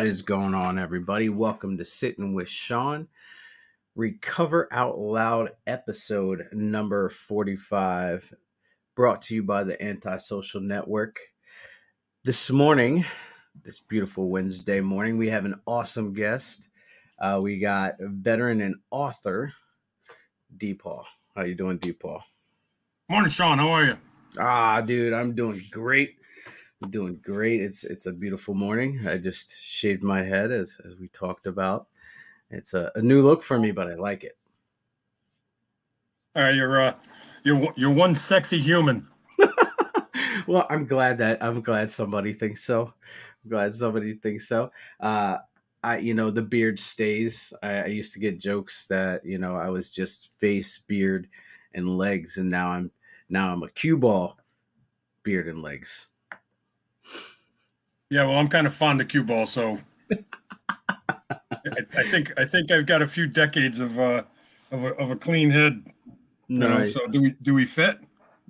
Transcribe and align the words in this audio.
What 0.00 0.06
is 0.06 0.22
going 0.22 0.54
on, 0.54 0.78
everybody? 0.78 1.28
Welcome 1.28 1.76
to 1.76 1.84
Sitting 1.84 2.32
with 2.32 2.48
Sean, 2.48 3.06
Recover 3.94 4.66
Out 4.72 4.98
Loud, 4.98 5.50
episode 5.66 6.48
number 6.52 7.10
45, 7.10 8.32
brought 8.96 9.20
to 9.20 9.34
you 9.34 9.42
by 9.42 9.62
the 9.62 9.80
Antisocial 9.84 10.62
Network. 10.62 11.20
This 12.24 12.48
morning, 12.48 13.04
this 13.62 13.80
beautiful 13.80 14.30
Wednesday 14.30 14.80
morning, 14.80 15.18
we 15.18 15.28
have 15.28 15.44
an 15.44 15.60
awesome 15.66 16.14
guest. 16.14 16.70
Uh, 17.18 17.38
we 17.42 17.58
got 17.58 17.96
veteran 18.00 18.62
and 18.62 18.76
author, 18.90 19.52
D. 20.56 20.80
How 21.36 21.42
you 21.42 21.54
doing, 21.54 21.76
D. 21.76 21.94
Morning, 23.10 23.30
Sean. 23.30 23.58
How 23.58 23.68
are 23.68 23.84
you? 23.84 23.98
Ah, 24.38 24.80
dude, 24.80 25.12
I'm 25.12 25.34
doing 25.34 25.60
great. 25.70 26.19
I'm 26.82 26.90
doing 26.90 27.20
great. 27.22 27.60
It's 27.60 27.84
it's 27.84 28.06
a 28.06 28.12
beautiful 28.12 28.54
morning. 28.54 29.06
I 29.06 29.18
just 29.18 29.60
shaved 29.62 30.02
my 30.02 30.22
head 30.22 30.50
as 30.50 30.78
as 30.84 30.96
we 30.96 31.08
talked 31.08 31.46
about. 31.46 31.88
It's 32.50 32.74
a, 32.74 32.90
a 32.94 33.02
new 33.02 33.22
look 33.22 33.42
for 33.42 33.58
me, 33.58 33.70
but 33.70 33.86
I 33.86 33.94
like 33.94 34.24
it. 34.24 34.36
All 36.34 36.42
right, 36.42 36.54
you're 36.54 36.80
uh, 36.80 36.94
you're 37.44 37.72
you're 37.76 37.92
one 37.92 38.14
sexy 38.14 38.60
human. 38.60 39.06
well, 40.46 40.66
I'm 40.70 40.86
glad 40.86 41.18
that 41.18 41.42
I'm 41.42 41.60
glad 41.60 41.90
somebody 41.90 42.32
thinks 42.32 42.64
so. 42.64 42.92
I'm 43.44 43.50
glad 43.50 43.74
somebody 43.74 44.14
thinks 44.14 44.48
so. 44.48 44.70
Uh, 45.00 45.38
I 45.82 45.98
you 45.98 46.14
know 46.14 46.30
the 46.30 46.42
beard 46.42 46.78
stays. 46.78 47.52
I, 47.62 47.82
I 47.82 47.86
used 47.86 48.14
to 48.14 48.20
get 48.20 48.40
jokes 48.40 48.86
that 48.86 49.24
you 49.24 49.38
know 49.38 49.54
I 49.56 49.68
was 49.68 49.90
just 49.90 50.38
face, 50.40 50.78
beard, 50.86 51.28
and 51.74 51.98
legs, 51.98 52.38
and 52.38 52.48
now 52.48 52.68
I'm 52.68 52.90
now 53.28 53.52
I'm 53.52 53.62
a 53.62 53.70
cue 53.70 53.98
ball, 53.98 54.38
beard 55.22 55.46
and 55.46 55.62
legs. 55.62 56.08
Yeah, 58.10 58.24
well, 58.26 58.36
I'm 58.36 58.48
kind 58.48 58.66
of 58.66 58.74
fond 58.74 59.00
of 59.00 59.08
cue 59.08 59.22
ball, 59.24 59.46
so 59.46 59.78
I, 61.08 61.16
I 61.96 62.02
think 62.04 62.32
I 62.38 62.44
think 62.44 62.70
I've 62.70 62.86
got 62.86 63.02
a 63.02 63.06
few 63.06 63.26
decades 63.26 63.80
of 63.80 63.98
uh 63.98 64.22
of 64.70 64.84
a, 64.84 64.88
of 64.94 65.10
a 65.10 65.16
clean 65.16 65.50
head. 65.50 65.84
No, 66.48 66.68
Nice. 66.68 66.94
so 66.94 67.06
do 67.06 67.20
we 67.22 67.34
do 67.42 67.54
we 67.54 67.64
fit? 67.66 67.96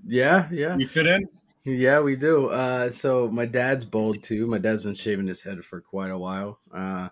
Yeah, 0.07 0.49
yeah. 0.51 0.77
We 0.77 0.87
fit 0.87 1.07
in? 1.07 1.29
Yeah, 1.65 2.01
we 2.01 2.17
do. 2.17 2.47
Uh, 2.49 2.91
so 2.91 3.29
my 3.29 3.45
dad's 3.45 3.85
bald 3.85 4.23
too. 4.23 4.47
My 4.47 4.57
dad's 4.59 4.83
been 4.83 4.95
shaving 4.95 5.27
his 5.27 5.43
head 5.43 5.63
for 5.63 5.81
quite 5.83 6.11
a 6.11 6.17
while. 6.19 6.59
Uh, 6.73 7.11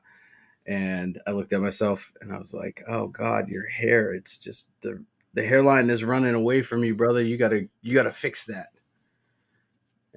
and 0.66 1.20
I 1.26 1.32
looked 1.32 1.52
at 1.52 1.60
myself 1.60 2.12
and 2.22 2.32
I 2.32 2.38
was 2.38 2.54
like, 2.54 2.82
"Oh 2.88 3.08
God, 3.08 3.48
your 3.48 3.66
hair! 3.68 4.12
It's 4.14 4.38
just 4.38 4.70
the 4.80 5.04
the 5.34 5.44
hairline 5.46 5.90
is 5.90 6.02
running 6.04 6.34
away 6.34 6.62
from 6.62 6.82
you, 6.84 6.94
brother. 6.94 7.22
You 7.22 7.36
gotta 7.36 7.68
you 7.82 7.94
gotta 7.94 8.12
fix 8.12 8.46
that." 8.46 8.68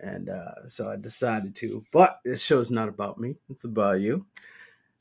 And 0.02 0.30
uh, 0.30 0.68
so 0.68 0.90
I 0.90 0.96
decided 0.96 1.56
to. 1.58 1.84
But 1.94 2.20
this 2.26 2.44
show 2.44 2.60
is 2.60 2.72
not 2.72 2.90
about 2.90 3.20
me; 3.20 3.36
it's 3.50 3.64
about 3.64 4.02
you. 4.02 4.26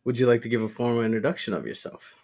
Would 0.04 0.18
you 0.18 0.26
like 0.26 0.42
to 0.42 0.48
give 0.48 0.62
a 0.62 0.68
formal 0.68 1.02
introduction 1.02 1.54
of 1.54 1.66
yourself? 1.66 2.16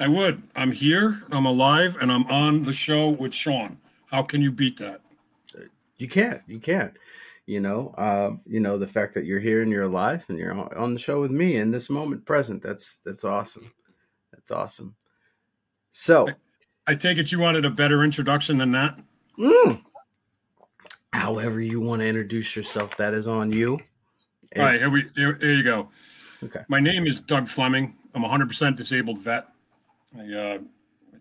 I 0.00 0.08
would. 0.08 0.42
I'm 0.56 0.72
here. 0.72 1.22
I'm 1.30 1.46
alive, 1.46 1.96
and 2.00 2.10
I'm 2.10 2.26
on 2.26 2.64
the 2.64 2.72
show 2.72 3.10
with 3.10 3.34
Sean. 3.34 3.78
How 4.06 4.22
can 4.22 4.42
you 4.42 4.50
beat 4.50 4.78
that? 4.78 5.00
You 5.98 6.08
can't. 6.08 6.42
You 6.46 6.58
can't. 6.58 6.94
You 7.46 7.60
know, 7.60 7.94
uh, 7.98 8.32
you 8.46 8.60
know 8.60 8.78
the 8.78 8.86
fact 8.86 9.14
that 9.14 9.24
you're 9.24 9.40
here 9.40 9.62
and 9.62 9.70
you're 9.70 9.82
alive 9.82 10.24
and 10.28 10.38
you're 10.38 10.52
on 10.78 10.94
the 10.94 10.98
show 10.98 11.20
with 11.20 11.30
me 11.30 11.56
in 11.56 11.70
this 11.70 11.90
moment 11.90 12.24
present. 12.24 12.62
That's 12.62 13.00
that's 13.04 13.24
awesome. 13.24 13.70
That's 14.32 14.50
awesome. 14.50 14.94
So, 15.90 16.28
I 16.86 16.94
take 16.94 17.18
it 17.18 17.30
you 17.30 17.38
wanted 17.38 17.64
a 17.64 17.70
better 17.70 18.04
introduction 18.04 18.58
than 18.58 18.72
that. 18.72 18.98
mm, 19.38 19.81
however 21.22 21.60
you 21.60 21.80
want 21.80 22.00
to 22.00 22.06
introduce 22.06 22.56
yourself, 22.56 22.96
that 22.96 23.14
is 23.14 23.28
on 23.28 23.52
you. 23.52 23.78
All 24.56 24.64
right, 24.64 24.80
here 24.80 24.90
we 24.90 25.08
here, 25.14 25.38
here 25.40 25.54
you 25.54 25.62
go. 25.62 25.88
Okay. 26.42 26.62
My 26.66 26.80
name 26.80 27.06
is 27.06 27.20
Doug 27.20 27.48
Fleming. 27.48 27.94
I'm 28.12 28.24
a 28.24 28.28
100% 28.28 28.76
disabled 28.76 29.20
vet. 29.20 29.46
I, 30.18 30.34
uh, 30.34 30.58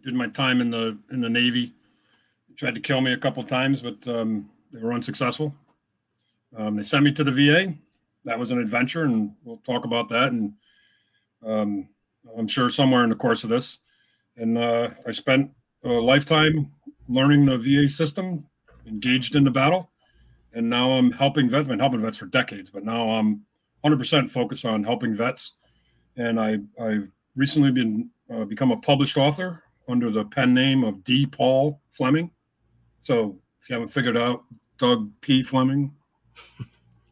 did 0.03 0.15
my 0.15 0.27
time 0.27 0.59
in 0.59 0.71
the 0.71 0.97
in 1.11 1.21
the 1.21 1.29
Navy. 1.29 1.75
They 2.49 2.55
tried 2.55 2.73
to 2.73 2.81
kill 2.81 3.01
me 3.01 3.13
a 3.13 3.17
couple 3.17 3.43
times, 3.43 3.81
but 3.81 4.07
um, 4.07 4.49
they 4.73 4.81
were 4.81 4.91
unsuccessful. 4.91 5.53
Um, 6.57 6.75
they 6.77 6.83
sent 6.83 7.03
me 7.03 7.11
to 7.11 7.23
the 7.23 7.31
VA. 7.31 7.75
That 8.25 8.39
was 8.39 8.49
an 8.49 8.57
adventure, 8.57 9.03
and 9.03 9.35
we'll 9.43 9.57
talk 9.57 9.85
about 9.85 10.09
that. 10.09 10.31
And 10.31 10.53
um, 11.45 11.89
I'm 12.35 12.47
sure 12.47 12.71
somewhere 12.71 13.03
in 13.03 13.09
the 13.11 13.15
course 13.15 13.43
of 13.43 13.51
this, 13.51 13.77
and 14.35 14.57
uh, 14.57 14.89
I 15.07 15.11
spent 15.11 15.51
a 15.83 15.89
lifetime 15.89 16.71
learning 17.07 17.45
the 17.45 17.59
VA 17.59 17.87
system, 17.87 18.47
engaged 18.87 19.35
in 19.35 19.43
the 19.43 19.51
battle, 19.51 19.90
and 20.53 20.69
now 20.69 20.91
I'm 20.91 21.11
helping 21.11 21.49
vets. 21.49 21.61
I've 21.61 21.69
been 21.69 21.79
helping 21.79 22.01
vets 22.01 22.17
for 22.17 22.25
decades, 22.25 22.69
but 22.69 22.83
now 22.83 23.09
I'm 23.09 23.41
100% 23.85 24.29
focused 24.29 24.65
on 24.65 24.83
helping 24.83 25.15
vets. 25.15 25.53
And 26.17 26.39
I, 26.39 26.59
I've 26.81 27.09
recently 27.35 27.71
been 27.71 28.09
uh, 28.33 28.45
become 28.45 28.71
a 28.71 28.77
published 28.77 29.17
author 29.17 29.63
under 29.87 30.09
the 30.09 30.25
pen 30.25 30.53
name 30.53 30.83
of 30.83 31.03
D. 31.03 31.25
Paul 31.25 31.81
Fleming. 31.89 32.31
So 33.01 33.39
if 33.61 33.69
you 33.69 33.73
haven't 33.73 33.89
figured 33.89 34.17
out, 34.17 34.43
Doug 34.77 35.11
P. 35.21 35.43
Fleming, 35.43 35.93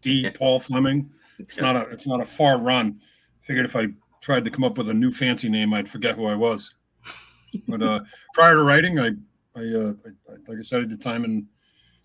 D. 0.02 0.30
Paul 0.38 0.60
Fleming. 0.60 1.10
It's 1.38 1.60
not 1.60 1.76
a 1.76 1.82
it's 1.90 2.08
not 2.08 2.22
a 2.22 2.26
far 2.26 2.60
run. 2.60 3.00
Figured 3.42 3.66
if 3.66 3.76
I 3.76 3.88
tried 4.22 4.44
to 4.46 4.52
come 4.52 4.64
up 4.64 4.78
with 4.78 4.90
a 4.90 4.94
new 4.94 5.12
fancy 5.12 5.50
name, 5.50 5.74
I'd 5.74 5.88
forget 5.88 6.16
who 6.16 6.26
I 6.26 6.36
was. 6.36 6.74
But 7.68 7.82
uh, 7.82 8.02
prior 8.34 8.56
to 8.56 8.64
writing, 8.64 9.00
I 9.00 9.12
I, 9.56 9.62
uh, 9.62 9.94
I 10.06 10.32
like 10.48 10.60
I 10.60 10.62
said, 10.62 10.82
I 10.82 10.86
did 10.86 11.02
time 11.02 11.26
in 11.26 11.48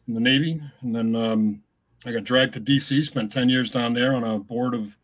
in 0.07 0.15
the 0.15 0.21
Navy, 0.21 0.61
and 0.83 0.95
then 0.95 1.17
um, 1.17 1.63
I 2.07 2.13
got 2.13 2.25
dragged 2.25 2.55
to 2.55 2.61
DC. 2.61 3.05
Spent 3.05 3.33
ten 3.33 3.49
years 3.49 3.71
down 3.71 3.95
there 3.95 4.15
on 4.15 4.25
a 4.25 4.39
board 4.39 4.75
of 4.75 4.97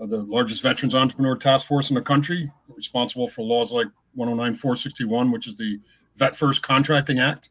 uh, 0.00 0.06
the 0.06 0.22
largest 0.22 0.62
veterans 0.62 0.94
entrepreneur 0.94 1.36
task 1.36 1.66
force 1.66 1.90
in 1.90 1.94
the 1.94 2.02
country, 2.02 2.50
responsible 2.68 3.28
for 3.28 3.42
laws 3.42 3.72
like 3.72 3.88
109461, 4.14 5.30
which 5.30 5.46
is 5.46 5.56
the 5.56 5.78
Vet 6.16 6.36
First 6.36 6.62
Contracting 6.62 7.18
Act, 7.18 7.50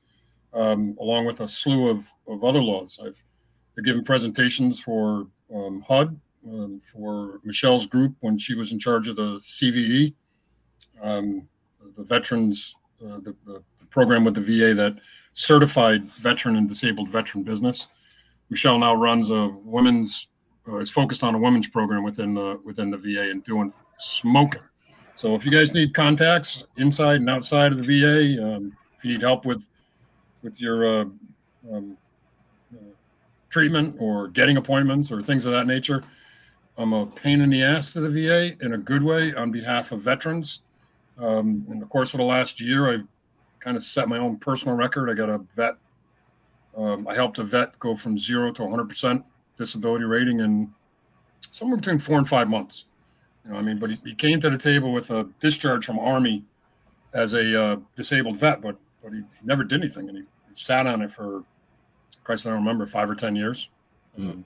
um, 0.54 0.98
along 1.00 1.26
with 1.26 1.40
a 1.40 1.48
slew 1.48 1.90
of, 1.90 2.12
of 2.28 2.44
other 2.44 2.62
laws. 2.62 3.00
I've, 3.04 3.24
I've 3.78 3.86
given 3.86 4.04
presentations 4.04 4.82
for 4.82 5.28
um, 5.54 5.82
HUD, 5.88 6.20
um, 6.48 6.82
for 6.92 7.40
Michelle's 7.44 7.86
group 7.86 8.16
when 8.20 8.38
she 8.38 8.56
was 8.56 8.72
in 8.72 8.80
charge 8.80 9.08
of 9.08 9.16
the 9.16 9.40
CVE, 9.40 10.14
um, 11.02 11.48
the 11.98 12.04
veterans, 12.04 12.76
uh, 13.04 13.20
the, 13.20 13.36
the 13.46 13.64
program 13.90 14.24
with 14.24 14.36
the 14.36 14.42
VA 14.42 14.74
that 14.74 14.98
certified 15.34 16.06
veteran 16.12 16.56
and 16.56 16.68
disabled 16.68 17.10
veteran 17.10 17.44
business. 17.44 17.88
Michelle 18.50 18.78
now 18.78 18.94
runs 18.94 19.30
a 19.30 19.48
women's 19.64 20.28
uh, 20.68 20.78
is 20.78 20.92
focused 20.92 21.24
on 21.24 21.34
a 21.34 21.40
women's 21.40 21.68
program 21.68 22.04
within 22.04 22.34
the 22.34 22.60
within 22.64 22.92
the 22.92 22.98
VA 22.98 23.32
and 23.32 23.44
doing 23.44 23.74
smoking. 24.00 24.62
So 25.16 25.36
if 25.36 25.46
you 25.46 25.52
guys 25.52 25.74
need 25.74 25.94
contacts 25.94 26.66
inside 26.78 27.18
and 27.18 27.30
outside 27.30 27.72
of 27.72 27.86
the 27.86 28.02
VA, 28.02 28.44
um, 28.44 28.76
if 28.98 29.06
you 29.06 29.14
need 29.14 29.22
help 29.22 29.46
with 29.46 29.66
with 30.44 30.60
your 30.60 31.02
uh, 31.02 31.06
um, 31.72 31.98
uh, 32.74 32.80
treatment 33.50 33.96
or 34.00 34.28
getting 34.28 34.58
appointments 34.58 35.12
or 35.12 35.22
things 35.22 35.46
of 35.46 35.52
that 35.52 35.68
nature, 35.68 36.04
I'm 36.78 36.94
a 36.94 37.06
pain 37.06 37.42
in 37.42 37.50
the 37.50 37.64
ass 37.64 37.94
to 37.94 38.02
the 38.02 38.10
VA 38.10 38.56
in 38.66 38.74
a 38.74 38.78
good 38.78 39.04
way 39.04 39.34
on 39.34 39.52
behalf 39.52 39.92
of 39.92 40.02
veterans. 40.02 40.62
Um, 41.18 41.66
in 41.70 41.80
the 41.80 41.86
course 41.86 42.14
of 42.14 42.18
the 42.18 42.26
last 42.26 42.60
year, 42.60 42.92
I've 42.92 43.08
kind 43.62 43.78
of 43.78 43.84
set 43.84 44.10
my 44.10 44.18
own 44.18 44.38
personal 44.38 44.76
record. 44.76 45.10
I 45.10 45.14
got 45.14 45.30
a 45.30 45.40
vet. 45.56 45.76
Um, 46.76 47.08
I 47.08 47.16
helped 47.16 47.38
a 47.38 47.44
vet 47.44 47.78
go 47.80 47.96
from 47.96 48.18
zero 48.18 48.52
to 48.52 48.62
100 48.64 48.90
percent 48.90 49.24
disability 49.58 50.06
rating 50.06 50.40
in 50.40 50.72
somewhere 51.52 51.78
between 51.78 52.00
four 52.00 52.18
and 52.18 52.28
five 52.28 52.50
months. 52.50 52.86
You 53.46 53.52
know, 53.52 53.58
I 53.58 53.62
mean, 53.62 53.80
but 53.80 53.90
he, 53.90 53.98
he 54.06 54.16
came 54.16 54.40
to 54.42 54.50
the 54.50 54.58
table 54.58 54.92
with 54.92 55.12
a 55.12 55.28
discharge 55.40 55.86
from 55.86 56.00
Army 56.00 56.44
as 57.14 57.34
a 57.34 57.62
uh, 57.62 57.76
disabled 57.96 58.38
vet, 58.38 58.62
but 58.62 58.78
but 59.02 59.14
he, 59.14 59.20
he 59.20 59.46
never 59.46 59.64
did 59.64 59.82
anything, 59.82 60.10
and 60.10 60.18
he, 60.18 60.24
he 60.24 60.56
sat 60.56 60.86
on 60.88 61.02
it 61.02 61.12
for, 61.12 61.44
Christ, 62.24 62.46
I 62.46 62.52
don't 62.52 62.60
remember, 62.60 62.86
five 62.86 63.10
or 63.10 63.16
ten 63.16 63.36
years. 63.36 63.70
Mm. 64.18 64.44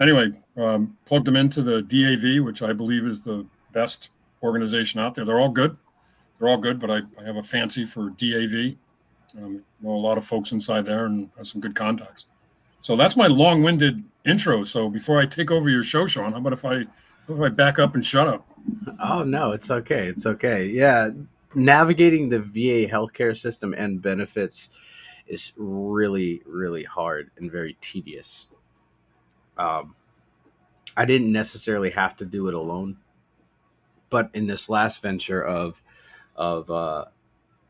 Anyway, 0.00 0.32
um, 0.56 0.96
plugged 1.04 1.28
him 1.28 1.36
into 1.36 1.62
the 1.62 1.82
DAV, 1.82 2.44
which 2.44 2.62
I 2.62 2.72
believe 2.72 3.04
is 3.04 3.24
the 3.24 3.46
best 3.72 4.10
organization 4.42 5.00
out 5.00 5.14
there. 5.14 5.24
They're 5.24 5.40
all 5.40 5.50
good. 5.50 5.76
They're 6.38 6.48
all 6.48 6.58
good, 6.58 6.78
but 6.78 6.90
I, 6.90 7.00
I 7.20 7.24
have 7.24 7.36
a 7.36 7.42
fancy 7.42 7.86
for 7.86 8.10
DAV. 8.10 8.76
Um, 9.38 9.62
know 9.80 9.90
a 9.90 9.96
lot 9.96 10.18
of 10.18 10.26
folks 10.26 10.52
inside 10.52 10.86
there 10.86 11.06
and 11.06 11.30
have 11.36 11.46
some 11.46 11.60
good 11.60 11.74
contacts. 11.74 12.26
So 12.82 12.96
that's 12.96 13.16
my 13.16 13.26
long-winded 13.26 14.02
intro. 14.24 14.64
So 14.64 14.88
before 14.88 15.20
I 15.20 15.26
take 15.26 15.50
over 15.50 15.68
your 15.68 15.84
show, 15.84 16.06
Sean, 16.06 16.32
how 16.32 16.38
about 16.38 16.52
if 16.52 16.64
I 16.64 16.84
if 17.28 17.40
I 17.40 17.48
back 17.48 17.78
up 17.78 17.94
and 17.94 18.04
shut 18.04 18.28
up? 18.28 18.46
Oh 19.02 19.24
no, 19.24 19.52
it's 19.52 19.70
okay. 19.70 20.06
It's 20.06 20.26
okay. 20.26 20.66
Yeah, 20.66 21.10
navigating 21.54 22.28
the 22.28 22.40
VA 22.40 22.90
healthcare 22.90 23.36
system 23.36 23.74
and 23.76 24.00
benefits 24.00 24.70
is 25.26 25.52
really, 25.56 26.42
really 26.46 26.84
hard 26.84 27.30
and 27.38 27.50
very 27.50 27.76
tedious. 27.80 28.48
Um, 29.58 29.94
I 30.96 31.04
didn't 31.04 31.32
necessarily 31.32 31.90
have 31.90 32.16
to 32.16 32.24
do 32.24 32.48
it 32.48 32.54
alone, 32.54 32.96
but 34.10 34.30
in 34.34 34.46
this 34.46 34.68
last 34.68 35.02
venture 35.02 35.42
of 35.42 35.82
of 36.36 36.70
uh, 36.70 37.06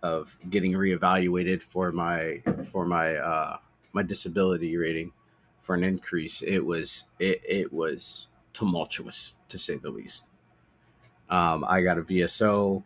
of 0.02 0.36
getting 0.50 0.72
reevaluated 0.72 1.62
for 1.62 1.92
my 1.92 2.42
for 2.70 2.84
my 2.84 3.16
uh, 3.16 3.56
my 3.92 4.02
disability 4.02 4.76
rating 4.76 5.12
for 5.60 5.74
an 5.74 5.82
increase, 5.82 6.42
it 6.42 6.60
was 6.60 7.06
it, 7.18 7.40
it 7.46 7.72
was 7.72 8.26
tumultuous 8.52 9.34
to 9.48 9.58
say 9.58 9.76
the 9.76 9.90
least. 9.90 10.28
Um, 11.28 11.64
I 11.66 11.82
got 11.82 11.98
a 11.98 12.02
VSO. 12.02 12.82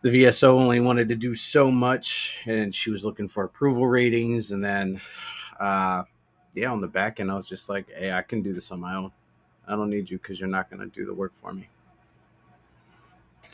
The 0.00 0.08
VSO 0.08 0.48
only 0.48 0.80
wanted 0.80 1.08
to 1.08 1.14
do 1.14 1.34
so 1.34 1.70
much, 1.70 2.38
and 2.46 2.74
she 2.74 2.90
was 2.90 3.04
looking 3.04 3.28
for 3.28 3.44
approval 3.44 3.86
ratings. 3.86 4.52
And 4.52 4.64
then, 4.64 5.00
uh, 5.58 6.04
yeah, 6.54 6.70
on 6.70 6.80
the 6.80 6.88
back 6.88 7.20
end, 7.20 7.30
I 7.30 7.34
was 7.34 7.46
just 7.46 7.68
like, 7.68 7.90
"Hey, 7.90 8.12
I 8.12 8.22
can 8.22 8.42
do 8.42 8.52
this 8.52 8.70
on 8.70 8.80
my 8.80 8.94
own. 8.94 9.12
I 9.66 9.72
don't 9.76 9.90
need 9.90 10.10
you 10.10 10.18
because 10.18 10.40
you're 10.40 10.48
not 10.48 10.70
going 10.70 10.80
to 10.80 10.86
do 10.86 11.06
the 11.06 11.14
work 11.14 11.34
for 11.34 11.52
me." 11.52 11.68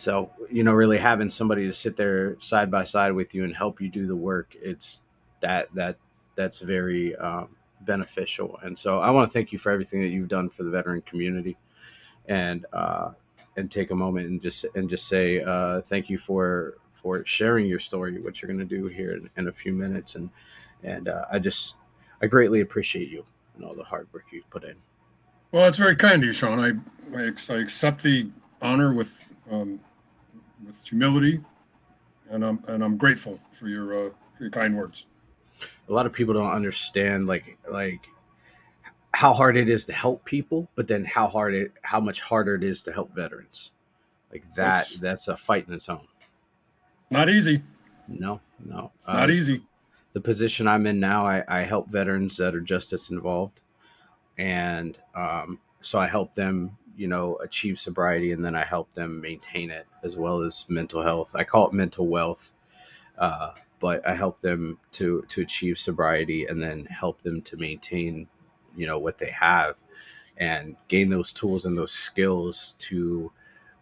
So, 0.01 0.31
you 0.51 0.65
know, 0.65 0.73
really 0.73 0.97
having 0.97 1.29
somebody 1.29 1.67
to 1.67 1.75
sit 1.75 1.95
there 1.95 2.41
side 2.41 2.71
by 2.71 2.85
side 2.85 3.13
with 3.13 3.35
you 3.35 3.45
and 3.45 3.55
help 3.55 3.83
you 3.83 3.91
do 3.91 4.07
the 4.07 4.17
work, 4.17 4.57
it's 4.61 5.03
that 5.41 5.69
that 5.75 5.99
that's 6.37 6.61
very 6.61 7.15
um, 7.17 7.49
beneficial. 7.83 8.59
And 8.63 8.79
so, 8.79 9.01
I 9.01 9.11
want 9.11 9.29
to 9.29 9.33
thank 9.33 9.53
you 9.53 9.59
for 9.59 9.71
everything 9.71 10.01
that 10.01 10.09
you've 10.09 10.29
done 10.29 10.49
for 10.49 10.63
the 10.63 10.71
veteran 10.71 11.03
community, 11.03 11.59
and 12.27 12.65
uh, 12.73 13.11
and 13.59 13.71
take 13.71 13.91
a 13.91 13.95
moment 13.95 14.29
and 14.29 14.41
just 14.41 14.65
and 14.75 14.89
just 14.89 15.07
say 15.07 15.43
uh, 15.43 15.83
thank 15.83 16.09
you 16.09 16.17
for 16.17 16.79
for 16.91 17.23
sharing 17.27 17.67
your 17.67 17.79
story, 17.79 18.19
what 18.23 18.41
you're 18.41 18.51
going 18.51 18.67
to 18.67 18.77
do 18.77 18.87
here 18.87 19.13
in, 19.13 19.31
in, 19.37 19.49
a 19.49 19.53
few 19.53 19.75
minutes, 19.75 20.15
and 20.15 20.31
and 20.83 21.09
uh, 21.09 21.27
I 21.31 21.39
just 21.39 21.77
I 22.23 22.27
greatly 22.27 22.63
appreciate 22.63 23.11
you 23.11 23.27
and 23.55 23.67
all 23.67 23.75
the 23.75 23.85
hard 23.85 24.09
work 24.15 24.25
you've 24.33 24.49
put 24.49 24.65
in. 24.65 24.77
Well, 25.53 25.69
it's 25.69 25.79
very 25.79 25.97
kind 25.97 26.23
of 26.23 26.25
you, 26.25 26.33
Sean. 26.33 26.59
I 26.59 27.19
I, 27.19 27.33
I 27.51 27.59
accept 27.59 28.03
the 28.03 28.31
honor 28.63 28.95
with 28.95 29.23
um, 29.51 29.81
with 30.67 30.77
humility, 30.85 31.41
and 32.31 32.45
I'm 32.45 32.63
and 32.69 32.83
I'm 32.83 32.97
grateful 32.97 33.41
for 33.53 33.69
your 33.69 34.07
uh, 34.07 34.11
for 34.37 34.45
your 34.45 34.51
kind 34.51 34.77
words. 34.77 35.07
A 35.89 35.93
lot 35.93 36.07
of 36.07 36.13
people 36.13 36.35
don't 36.35 36.51
understand 36.53 37.27
like 37.27 37.59
like 37.71 38.07
how 39.13 39.33
hard 39.33 39.57
it 39.57 39.69
is 39.69 39.85
to 39.87 39.93
help 39.93 40.25
people, 40.25 40.69
but 40.75 40.89
then 40.89 41.05
how 41.05 41.27
hard 41.27 41.55
it 41.55 41.73
how 41.83 42.01
much 42.01 42.21
harder 42.21 42.55
it 42.55 42.63
is 42.63 42.83
to 42.83 42.93
help 42.93 43.15
veterans. 43.15 43.73
Like 44.33 44.49
that 44.55 44.83
it's, 44.83 44.99
that's 44.99 45.29
a 45.29 45.37
fight 45.37 45.67
in 45.67 45.75
its 45.75 45.89
own. 45.89 46.07
Not 47.11 47.29
easy. 47.29 47.63
No, 48.07 48.41
no. 48.65 48.93
It's 48.97 49.09
not 49.09 49.31
uh, 49.31 49.33
easy. 49.33 49.63
The 50.13 50.21
position 50.21 50.67
I'm 50.67 50.87
in 50.87 51.01
now, 51.01 51.27
I, 51.27 51.45
I 51.49 51.61
help 51.63 51.89
veterans 51.89 52.37
that 52.39 52.55
are 52.55 52.61
justice 52.61 53.11
involved. 53.11 53.61
And 54.39 54.99
um, 55.15 55.59
so 55.81 55.99
I 55.99 56.07
help 56.07 56.35
them, 56.35 56.77
you 56.97 57.09
know, 57.09 57.37
achieve 57.37 57.79
sobriety 57.79 58.33
and 58.33 58.45
then 58.45 58.55
I 58.55 58.65
help 58.65 58.93
them 58.95 59.21
maintain 59.21 59.71
it 59.71 59.87
as 60.03 60.17
well 60.17 60.41
as 60.41 60.67
mental 60.69 61.03
health. 61.03 61.35
I 61.35 61.45
call 61.45 61.69
it 61.69 61.73
mental 61.73 62.07
wealth. 62.07 62.55
Uh, 63.19 63.53
but 63.81 64.07
I 64.07 64.15
help 64.15 64.41
them 64.41 64.79
to 64.93 65.25
to 65.29 65.41
achieve 65.41 65.79
sobriety 65.79 66.47
and 66.47 66.63
then 66.63 66.85
help 66.85 67.23
them 67.23 67.43
to 67.43 67.57
maintain 67.57 68.29
you 68.77 68.87
know 68.87 68.99
what 68.99 69.19
they 69.19 69.31
have 69.31 69.81
and 70.37 70.77
gain 70.89 71.09
those 71.09 71.33
tools 71.33 71.67
and 71.67 71.77
those 71.77 71.93
skills 71.93 72.75
to 72.79 73.33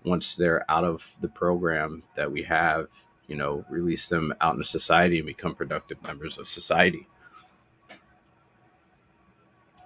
once 0.05 0.37
they're 0.37 0.69
out 0.71 0.85
of 0.85 1.17
the 1.21 1.29
program 1.29 2.03
that 2.15 2.31
we 2.31 2.43
have 2.43 2.91
you 3.27 3.37
know 3.37 3.65
release 3.69 4.09
them 4.09 4.33
out 4.41 4.55
into 4.55 4.65
society 4.65 5.19
and 5.19 5.27
become 5.27 5.55
productive 5.55 6.03
members 6.03 6.39
of 6.39 6.47
society 6.47 7.07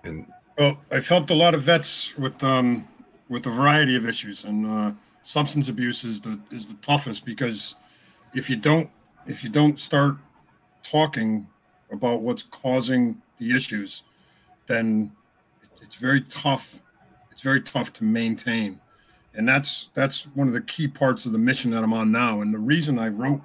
and 0.04 0.26
well 0.56 0.78
i 0.90 1.00
felt 1.00 1.30
a 1.30 1.34
lot 1.34 1.54
of 1.54 1.62
vets 1.62 2.16
with 2.16 2.44
um 2.44 2.86
with 3.32 3.46
a 3.46 3.50
variety 3.50 3.96
of 3.96 4.04
issues 4.06 4.44
and 4.44 4.66
uh 4.66 4.92
substance 5.24 5.68
abuse 5.68 6.04
is 6.04 6.20
the 6.20 6.38
is 6.50 6.66
the 6.66 6.78
toughest 6.82 7.24
because 7.24 7.74
if 8.34 8.50
you 8.50 8.56
don't 8.56 8.90
if 9.26 9.42
you 9.44 9.50
don't 9.50 9.78
start 9.78 10.16
talking 10.82 11.46
about 11.90 12.22
what's 12.22 12.42
causing 12.42 13.20
the 13.38 13.54
issues 13.54 14.02
then 14.66 15.12
it's 15.82 15.96
very 15.96 16.22
tough. 16.22 16.80
It's 17.30 17.42
very 17.42 17.60
tough 17.60 17.92
to 17.94 18.04
maintain, 18.04 18.80
and 19.34 19.48
that's 19.48 19.88
that's 19.94 20.22
one 20.34 20.46
of 20.46 20.54
the 20.54 20.60
key 20.60 20.88
parts 20.88 21.26
of 21.26 21.32
the 21.32 21.38
mission 21.38 21.70
that 21.72 21.82
I'm 21.82 21.92
on 21.92 22.12
now. 22.12 22.40
And 22.40 22.54
the 22.54 22.58
reason 22.58 22.98
I 22.98 23.08
wrote 23.08 23.42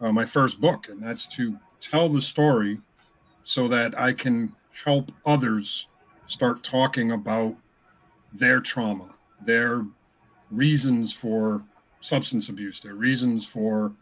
uh, 0.00 0.10
my 0.10 0.24
first 0.24 0.60
book, 0.60 0.88
and 0.88 1.02
that's 1.02 1.26
to 1.36 1.56
tell 1.80 2.08
the 2.08 2.22
story 2.22 2.80
so 3.44 3.68
that 3.68 3.98
I 3.98 4.12
can 4.12 4.52
help 4.84 5.12
others 5.24 5.86
start 6.26 6.62
talking 6.62 7.12
about 7.12 7.54
their 8.32 8.60
trauma, 8.60 9.14
their 9.44 9.84
reasons 10.50 11.12
for 11.12 11.64
substance 12.00 12.48
abuse, 12.48 12.80
their 12.80 12.94
reasons 12.94 13.46
for 13.46 13.92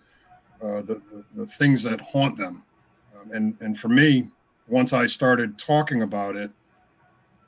uh, 0.63 0.83
the, 0.83 1.01
the, 1.35 1.47
things 1.47 1.83
that 1.83 2.01
haunt 2.01 2.37
them. 2.37 2.63
Um, 3.15 3.33
and, 3.33 3.57
and 3.61 3.79
for 3.79 3.89
me, 3.89 4.29
once 4.69 4.93
I 4.93 5.07
started 5.07 5.59
talking 5.59 6.03
about 6.03 6.37
it, 6.37 6.51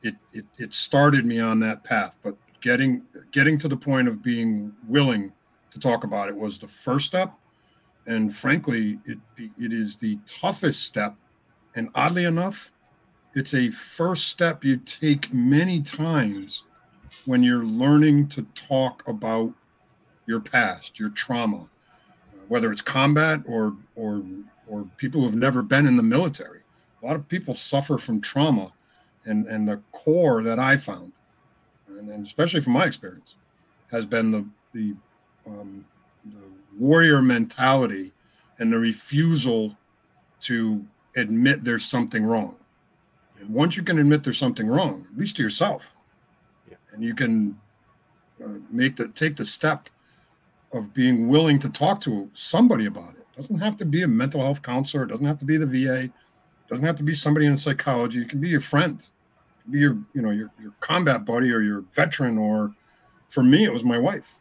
it, 0.03 0.15
it, 0.33 0.44
it 0.59 0.75
started 0.75 1.25
me 1.25 1.41
on 1.41 1.61
that 1.61 1.83
path. 1.85 2.17
But 2.23 2.37
getting 2.61 3.03
getting 3.33 3.59
to 3.59 3.69
the 3.69 3.77
point 3.77 4.09
of 4.09 4.23
being 4.23 4.73
willing 4.88 5.33
to 5.71 5.79
talk 5.79 6.05
about 6.05 6.29
it 6.29 6.37
was 6.37 6.59
the 6.59 6.69
first 6.69 7.06
step. 7.06 7.33
And 8.06 8.35
frankly, 8.35 8.99
it 9.05 9.19
it 9.37 9.73
is 9.73 9.97
the 9.97 10.19
toughest 10.26 10.85
step. 10.85 11.14
And 11.75 11.88
oddly 11.95 12.25
enough, 12.25 12.73
it's 13.35 13.55
a 13.55 13.71
first 13.71 14.28
step 14.28 14.64
you 14.64 14.76
take 14.78 15.33
many 15.33 15.83
times 15.83 16.64
when 17.25 17.42
you're 17.42 17.64
learning 17.64 18.28
to 18.28 18.42
talk 18.54 19.06
about 19.08 19.52
your 20.26 20.40
past, 20.40 20.99
your 20.99 21.11
trauma, 21.11 21.68
whether 22.49 22.73
it's 22.73 22.82
combat 22.82 23.40
or 23.46 23.76
or 23.94 24.23
or 24.66 24.88
people 24.96 25.23
who've 25.23 25.35
never 25.35 25.62
been 25.62 25.87
in 25.87 25.96
the 25.96 26.02
military 26.02 26.61
a 27.02 27.06
lot 27.06 27.16
of 27.16 27.28
people 27.28 27.54
suffer 27.54 27.99
from 27.99 28.20
trauma 28.20 28.73
and 29.25 29.46
and 29.46 29.68
the 29.68 29.80
core 29.92 30.42
that 30.42 30.58
i 30.58 30.76
found 30.76 31.12
and, 31.88 32.11
and 32.11 32.26
especially 32.26 32.61
from 32.61 32.73
my 32.73 32.85
experience 32.85 33.35
has 33.90 34.06
been 34.06 34.30
the 34.30 34.46
the, 34.73 34.94
um, 35.46 35.85
the 36.26 36.42
warrior 36.78 37.23
mentality 37.23 38.12
and 38.58 38.73
the 38.73 38.78
refusal 38.78 39.76
to 40.40 40.85
admit 41.16 41.64
there's 41.64 41.85
something 41.85 42.25
wrong 42.25 42.56
and 43.40 43.49
once 43.50 43.76
you 43.76 43.82
can 43.82 43.99
admit 43.99 44.23
there's 44.25 44.38
something 44.38 44.66
wrong 44.66 45.06
at 45.11 45.18
least 45.18 45.37
to 45.37 45.42
yourself. 45.42 45.96
And 46.97 47.05
you 47.05 47.15
can 47.15 47.57
uh, 48.43 48.49
make 48.71 48.97
the 48.97 49.09
take 49.09 49.37
the 49.37 49.47
step 49.47 49.88
of 50.73 50.93
being 50.93 51.29
willing 51.29 51.59
to 51.61 51.69
talk 51.69 52.00
to 52.00 52.29
somebody 52.35 52.87
about 52.87 53.15
it. 53.15 53.26
it 53.33 53.41
doesn't 53.41 53.61
have 53.61 53.76
to 53.76 53.85
be 53.85 54.03
a 54.03 54.09
mental 54.09 54.41
health 54.43 54.62
counselor 54.62 55.05
it 55.05 55.09
doesn't 55.09 55.26
have 55.26 55.38
to 55.38 55.45
be 55.45 55.57
the 55.57 55.67
va 55.67 56.05
It 56.05 56.12
doesn't 56.69 56.85
have 56.85 56.97
to 56.97 57.05
be 57.05 57.15
somebody 57.15 57.47
in 57.47 57.57
psychology. 57.57 58.23
It 58.23 58.29
can 58.29 58.41
be 58.41 58.49
your 58.49 58.61
friend, 58.61 59.07
be 59.71 59.79
your 59.79 59.97
you 60.15 60.23
know 60.23 60.31
your 60.31 60.50
your 60.61 60.73
combat 60.81 61.25
buddy 61.25 61.50
or 61.53 61.61
your 61.61 61.85
veteran. 61.95 62.38
Or 62.38 62.75
for 63.29 63.45
me, 63.45 63.65
it 63.65 63.73
was 63.73 63.85
my 63.85 63.99
wife. 63.99 64.35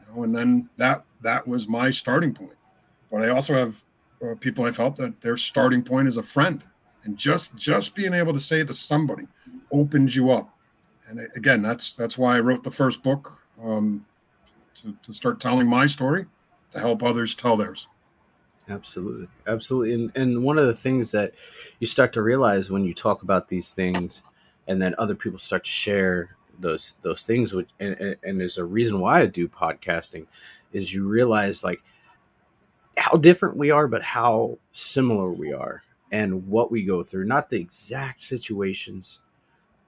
You 0.00 0.16
know, 0.16 0.22
and 0.24 0.34
then 0.34 0.68
that 0.76 1.04
that 1.22 1.46
was 1.46 1.68
my 1.68 1.90
starting 1.90 2.34
point. 2.34 2.58
But 3.12 3.22
I 3.22 3.28
also 3.28 3.54
have 3.54 3.84
uh, 4.22 4.34
people 4.40 4.64
I've 4.64 4.76
helped 4.76 4.98
that 4.98 5.20
their 5.20 5.36
starting 5.36 5.82
point 5.82 6.08
is 6.08 6.16
a 6.16 6.22
friend, 6.22 6.64
and 7.04 7.16
just 7.16 7.54
just 7.54 7.94
being 7.94 8.12
able 8.12 8.32
to 8.32 8.40
say 8.40 8.60
it 8.60 8.66
to 8.68 8.74
somebody 8.74 9.28
opens 9.70 10.16
you 10.16 10.32
up. 10.32 10.57
And 11.08 11.28
again, 11.34 11.62
that's 11.62 11.92
that's 11.92 12.18
why 12.18 12.36
I 12.36 12.40
wrote 12.40 12.64
the 12.64 12.70
first 12.70 13.02
book 13.02 13.40
um, 13.62 14.04
to, 14.82 14.96
to 15.04 15.14
start 15.14 15.40
telling 15.40 15.66
my 15.66 15.86
story 15.86 16.26
to 16.72 16.80
help 16.80 17.02
others 17.02 17.34
tell 17.34 17.56
theirs. 17.56 17.88
Absolutely. 18.68 19.28
Absolutely. 19.46 19.94
And 19.94 20.12
and 20.16 20.44
one 20.44 20.58
of 20.58 20.66
the 20.66 20.74
things 20.74 21.10
that 21.12 21.34
you 21.80 21.86
start 21.86 22.12
to 22.14 22.22
realize 22.22 22.70
when 22.70 22.84
you 22.84 22.92
talk 22.92 23.22
about 23.22 23.48
these 23.48 23.72
things 23.72 24.22
and 24.66 24.80
then 24.80 24.94
other 24.98 25.14
people 25.14 25.38
start 25.38 25.64
to 25.64 25.70
share 25.70 26.36
those 26.60 26.96
those 27.02 27.24
things 27.24 27.52
which 27.52 27.68
and, 27.80 28.16
and, 28.22 28.40
there's 28.40 28.58
a 28.58 28.64
reason 28.64 29.00
why 29.00 29.20
I 29.20 29.26
do 29.26 29.48
podcasting 29.48 30.26
is 30.72 30.92
you 30.92 31.06
realize 31.06 31.62
like 31.62 31.80
how 32.96 33.16
different 33.16 33.56
we 33.56 33.70
are 33.70 33.86
but 33.86 34.02
how 34.02 34.58
similar 34.72 35.32
we 35.32 35.52
are 35.52 35.82
and 36.10 36.48
what 36.48 36.72
we 36.72 36.82
go 36.82 37.02
through 37.02 37.26
not 37.26 37.48
the 37.48 37.60
exact 37.60 38.20
situations 38.20 39.20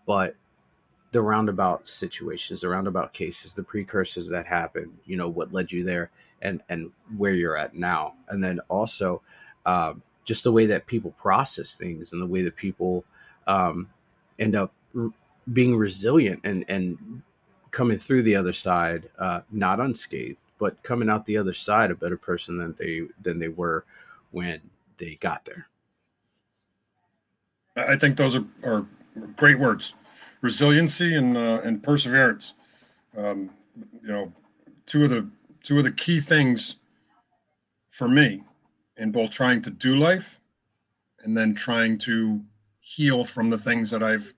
but 0.07 0.37
the 1.13 1.21
roundabout 1.21 1.89
situations 1.89 2.61
the 2.61 2.69
roundabout 2.69 3.13
cases 3.13 3.53
the 3.53 3.63
precursors 3.63 4.29
that 4.29 4.47
happen 4.47 4.93
you 5.05 5.17
know 5.17 5.29
what 5.29 5.53
led 5.53 5.73
you 5.73 5.83
there 5.83 6.11
and 6.43 6.63
and 6.69 6.91
where 7.17 7.35
you're 7.35 7.57
at 7.57 7.75
now. 7.75 8.15
And 8.29 8.43
then 8.43 8.61
also 8.69 9.23
um, 9.67 10.03
just 10.25 10.45
the 10.45 10.53
way 10.53 10.67
that 10.67 10.87
people 10.87 11.13
process 11.13 11.75
things 11.75 12.13
and 12.13 12.21
the 12.21 12.27
way 12.27 12.43
that 12.43 12.57
people 12.57 13.05
um, 13.47 13.89
end 14.39 14.57
up 14.57 14.73
r- 14.97 15.13
being 15.53 15.77
resilient 15.77 16.41
and 16.45 16.65
and 16.69 17.23
coming 17.71 17.99
through 17.99 18.23
the 18.23 18.35
other 18.35 18.53
side 18.53 19.09
uh, 19.19 19.41
not 19.53 19.79
unscathed 19.79 20.43
but 20.59 20.83
coming 20.83 21.09
out 21.09 21.25
the 21.25 21.37
other 21.37 21.55
side 21.55 21.93
a 21.93 21.95
better 21.95 22.17
person 22.17 22.59
than 22.59 22.75
they 22.79 23.03
than 23.23 23.39
they 23.39 23.49
were 23.49 23.85
when 24.33 24.61
they 24.97 25.15
got 25.17 25.45
there. 25.45 25.67
I 27.77 27.97
think 27.97 28.17
those 28.17 28.35
are, 28.35 28.45
are 28.65 28.87
great 29.37 29.59
words 29.59 29.95
resiliency 30.41 31.15
and 31.15 31.37
uh, 31.37 31.61
and 31.63 31.83
perseverance 31.83 32.55
um, 33.17 33.51
you 34.03 34.09
know 34.09 34.33
two 34.87 35.05
of 35.05 35.11
the 35.11 35.29
two 35.63 35.79
of 35.79 35.85
the 35.85 35.93
key 35.93 36.21
things 36.21 36.77
for 37.91 38.09
me 38.09 38.43
in 38.97 39.11
both 39.11 39.31
trying 39.31 39.63
to 39.63 39.71
do 39.71 39.97
life 39.97 40.41
and 41.23 41.37
then 41.37 41.55
trying 41.55 41.99
to 41.99 42.41
heal 42.81 43.25
from 43.25 43.51
the 43.51 43.59
things 43.59 43.91
that 43.91 44.03
I've 44.03 44.35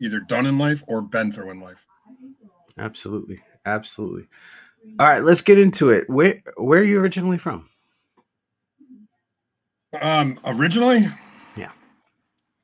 either 0.00 0.20
done 0.20 0.46
in 0.46 0.58
life 0.58 0.82
or 0.86 1.00
been 1.00 1.32
through 1.32 1.50
in 1.50 1.60
life. 1.60 1.86
Absolutely, 2.78 3.40
absolutely. 3.64 4.28
All 4.98 5.06
right, 5.08 5.22
let's 5.22 5.40
get 5.40 5.58
into 5.58 5.90
it. 5.90 6.08
Where 6.08 6.42
where 6.56 6.80
are 6.80 6.84
you 6.84 7.00
originally 7.00 7.38
from? 7.38 7.68
Um, 10.00 10.38
originally. 10.44 11.08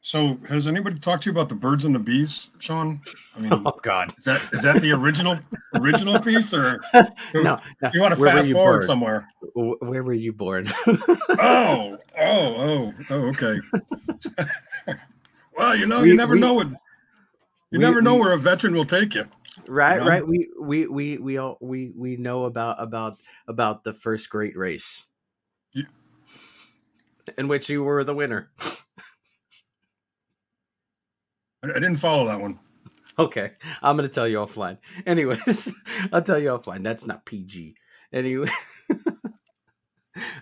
So, 0.04 0.37
has 0.49 0.66
anybody 0.66 0.99
talked 0.99 1.23
to 1.23 1.30
you 1.30 1.32
about 1.32 1.49
the 1.49 1.54
birds 1.54 1.85
and 1.85 1.94
the 1.94 2.00
bees, 2.00 2.50
Sean? 2.59 3.00
I 3.37 3.40
mean, 3.40 3.52
Oh 3.66 3.78
God, 3.82 4.12
is 4.18 4.25
that 4.25 4.42
is 4.52 4.62
that 4.62 4.82
the 4.82 4.90
original 4.90 5.38
original 5.75 6.18
piece, 6.18 6.52
or 6.52 6.80
no, 7.35 7.61
no. 7.80 7.90
you 7.94 8.00
want 8.00 8.12
to 8.12 8.21
Where 8.21 8.32
fast 8.32 8.50
forward 8.50 8.78
born? 8.78 8.87
somewhere? 8.87 9.28
Where 9.54 10.02
were 10.02 10.12
you 10.12 10.32
born? 10.32 10.66
Oh, 10.88 10.97
oh, 11.38 11.97
oh, 12.18 12.92
oh, 13.11 13.28
okay. 13.28 13.61
well, 15.56 15.76
you 15.76 15.87
know, 15.87 16.02
We- 16.02 16.09
you 16.09 16.16
never 16.16 16.35
we- 16.35 16.40
know 16.40 16.54
what 16.54 16.66
you 16.66 16.75
we- 17.71 17.78
never 17.78 18.02
know 18.02 18.16
where 18.16 18.32
a 18.35 18.38
veteran 18.38 18.75
will 18.75 18.85
take 18.85 19.14
you. 19.14 19.25
right, 19.68 20.00
know? 20.00 20.09
right. 20.09 20.26
We 20.26 20.49
we 20.61 20.87
we 20.88 21.18
we 21.18 21.37
all 21.38 21.59
we 21.61 21.92
we 21.97 22.16
know 22.16 22.47
about 22.47 22.82
about 22.82 23.18
about 23.47 23.85
the 23.85 23.92
first 23.92 24.30
great 24.30 24.56
race, 24.56 25.06
You- 25.73 25.87
in 27.38 27.47
which 27.47 27.68
you 27.71 27.85
were 27.85 28.02
the 28.02 28.14
winner. 28.16 28.50
I, 31.62 31.71
I 31.71 31.75
didn't 31.75 31.97
follow 31.97 32.26
that 32.26 32.40
one. 32.40 32.59
Okay, 33.19 33.50
I'm 33.83 33.97
gonna 33.97 34.09
tell 34.09 34.26
you 34.26 34.38
offline. 34.38 34.78
Anyways, 35.07 35.75
I'll 36.12 36.23
tell 36.23 36.38
you 36.38 36.49
offline. 36.49 36.83
That's 36.83 37.07
not 37.07 37.26
PG. 37.26 37.76
Anyway, 38.12 38.49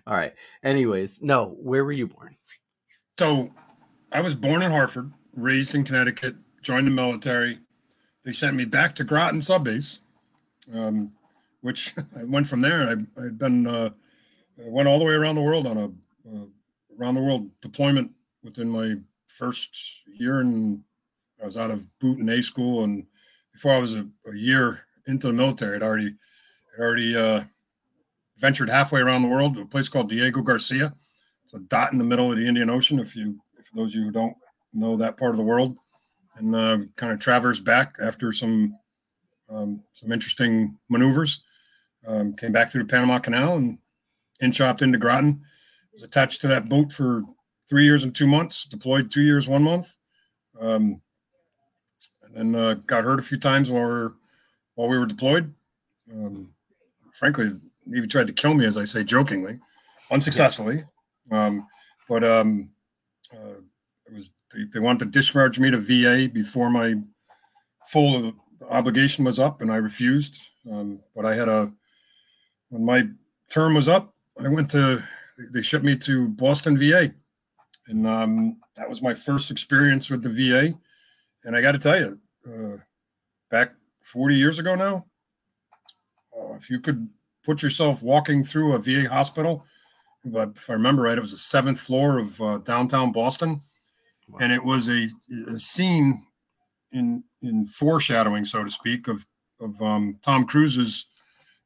all 0.07 0.17
right. 0.17 0.35
Anyways, 0.63 1.21
no. 1.23 1.57
Where 1.61 1.85
were 1.85 1.93
you 1.93 2.07
born? 2.07 2.37
So, 3.19 3.51
I 4.13 4.21
was 4.21 4.35
born 4.35 4.63
in 4.63 4.71
Hartford, 4.71 5.13
raised 5.35 5.75
in 5.75 5.85
Connecticut, 5.85 6.37
joined 6.63 6.87
the 6.87 6.93
military. 6.93 7.59
They 8.25 8.33
sent 8.33 8.57
me 8.57 8.65
back 8.65 8.95
to 8.97 9.05
Groton 9.05 9.43
Sub 9.43 9.65
Base, 9.65 10.01
um, 10.73 11.13
which 11.61 11.95
I 12.19 12.25
went 12.25 12.49
from 12.49 12.61
there. 12.61 12.89
I, 12.89 13.21
I'd 13.23 13.39
been 13.39 13.67
uh, 13.67 13.91
I 14.59 14.69
went 14.69 14.89
all 14.89 14.99
the 14.99 15.05
way 15.05 15.15
around 15.15 15.35
the 15.35 15.43
world 15.43 15.67
on 15.67 15.77
a 15.77 15.87
uh, 16.29 16.47
around 16.99 17.15
the 17.15 17.23
world 17.23 17.51
deployment 17.61 18.13
within 18.45 18.69
my 18.69 18.95
first 19.27 20.03
year, 20.07 20.41
and 20.41 20.83
I 21.43 21.47
was 21.47 21.57
out 21.57 21.71
of 21.71 21.87
boot 21.99 22.19
and 22.19 22.31
A 22.31 22.43
school. 22.43 22.85
And 22.85 23.07
before 23.53 23.73
I 23.73 23.79
was 23.79 23.95
a, 23.95 24.07
a 24.27 24.35
year 24.35 24.81
into 25.07 25.29
the 25.29 25.33
military, 25.33 25.77
I'd 25.77 25.83
already 25.83 26.15
I'd 26.75 26.81
already 26.81 27.17
uh, 27.17 27.43
ventured 28.39 28.71
halfway 28.71 29.01
around 29.01 29.23
the 29.23 29.29
world 29.29 29.55
to 29.55 29.63
a 29.63 29.67
place 29.67 29.89
called 29.89 30.09
Diego 30.09 30.43
Garcia. 30.43 30.95
It's 31.45 31.55
a 31.55 31.59
dot 31.59 31.93
in 31.93 31.99
the 31.99 32.05
middle 32.05 32.31
of 32.31 32.39
the 32.39 32.47
Indian 32.47 32.71
Ocean. 32.71 32.99
If 32.99 33.17
you, 33.17 33.41
for 33.57 33.77
those 33.77 33.91
of 33.91 33.97
you 33.97 34.05
who 34.05 34.13
don't 34.13 34.37
know 34.73 34.97
that 34.97 35.17
part 35.17 35.33
of 35.33 35.37
the 35.37 35.43
world, 35.43 35.77
and 36.37 36.55
uh, 36.55 36.79
kind 36.97 37.13
of 37.13 37.19
traversed 37.19 37.65
back 37.65 37.97
after 38.01 38.33
some 38.33 38.77
um, 39.51 39.83
some 39.93 40.13
interesting 40.13 40.79
maneuvers. 40.89 41.43
Um, 42.07 42.35
came 42.35 42.53
back 42.53 42.71
through 42.71 42.85
the 42.85 42.89
Panama 42.89 43.19
Canal 43.19 43.57
and 43.57 43.79
in 44.41 44.53
chopped 44.53 44.81
into 44.81 44.99
Groton. 44.99 45.43
Was 45.93 46.03
attached 46.03 46.41
to 46.43 46.49
that 46.49 46.69
boat 46.69 46.93
for 46.93 47.25
three 47.69 47.85
years 47.85 48.05
and 48.05 48.15
two 48.15 48.27
months. 48.27 48.65
Deployed 48.65 49.11
two 49.11 49.23
years, 49.23 49.49
one 49.49 49.63
month. 49.63 49.97
Um, 50.59 51.03
and 52.35 52.57
uh, 52.57 52.75
got 52.75 53.05
hurt 53.05 53.19
a 53.19 53.23
few 53.23 53.39
times 53.39 53.71
while 53.71 53.83
we 53.83 53.89
were 53.89 54.15
while 54.75 54.89
we 54.89 54.99
were 54.99 55.07
deployed. 55.07 55.53
Um, 56.13 56.51
frankly, 57.13 57.53
Navy 57.87 58.07
tried 58.07 58.27
to 58.27 58.33
kill 58.33 58.55
me, 58.55 58.67
as 58.67 58.77
I 58.77 58.85
say 58.85 59.05
jokingly, 59.05 59.59
unsuccessfully. 60.11 60.85
Um, 61.31 61.67
but 62.09 62.25
um, 62.25 62.71
uh, 63.33 63.61
it 64.07 64.15
was 64.15 64.31
they, 64.53 64.65
they 64.75 64.81
wanted 64.81 65.01
to 65.01 65.11
discharge 65.11 65.59
me 65.59 65.71
to 65.71 65.79
VA 65.79 66.29
before 66.33 66.71
my 66.71 66.95
full 67.87 68.33
obligation 68.69 69.25
was 69.25 69.39
up, 69.39 69.61
and 69.61 69.73
I 69.73 69.77
refused. 69.77 70.37
Um, 70.71 71.01
but 71.15 71.25
I 71.25 71.35
had 71.35 71.49
a 71.49 71.73
when 72.69 72.85
my 72.85 73.09
term 73.51 73.75
was 73.75 73.89
up, 73.89 74.15
I 74.43 74.49
went 74.49 74.71
to 74.71 75.05
they 75.53 75.63
shipped 75.63 75.85
me 75.85 75.97
to 75.97 76.29
Boston 76.29 76.79
VA, 76.79 77.13
and 77.87 78.07
um, 78.07 78.57
that 78.77 78.89
was 78.89 79.03
my 79.03 79.15
first 79.15 79.51
experience 79.51 80.11
with 80.11 80.23
the 80.23 80.29
VA. 80.29 80.75
And 81.45 81.57
I 81.57 81.61
got 81.61 81.73
to 81.73 81.79
tell 81.79 81.99
you, 81.99 82.19
uh, 82.47 82.77
back 83.51 83.73
40 84.03 84.35
years 84.35 84.59
ago 84.59 84.75
now, 84.75 85.07
uh, 86.37 86.55
if 86.55 86.71
you 86.71 86.81
could 86.81 87.09
put 87.45 87.63
yourself 87.63 88.03
walking 88.03 88.45
through 88.45 88.75
a 88.75 88.79
VA 88.79 89.09
hospital, 89.09 89.65
but 90.25 90.53
if 90.57 90.69
I 90.69 90.75
remember 90.75 91.03
right, 91.03 91.17
it 91.17 91.23
was 91.23 91.31
the 91.31 91.39
seventh 91.39 91.81
floor 91.81 92.19
of 92.19 92.41
uh, 92.41 92.59
downtown 92.59 93.13
Boston, 93.13 93.63
and 94.41 94.53
it 94.53 94.63
was 94.63 94.89
a, 94.89 95.09
a 95.49 95.59
scene 95.59 96.27
in 96.93 97.25
in 97.43 97.67
foreshadowing, 97.67 98.45
so 98.45 98.63
to 98.63 98.71
speak, 98.71 99.09
of 99.09 99.27
of 99.61 99.81
um, 99.81 100.19
Tom 100.23 100.47
Cruise's 100.47 101.07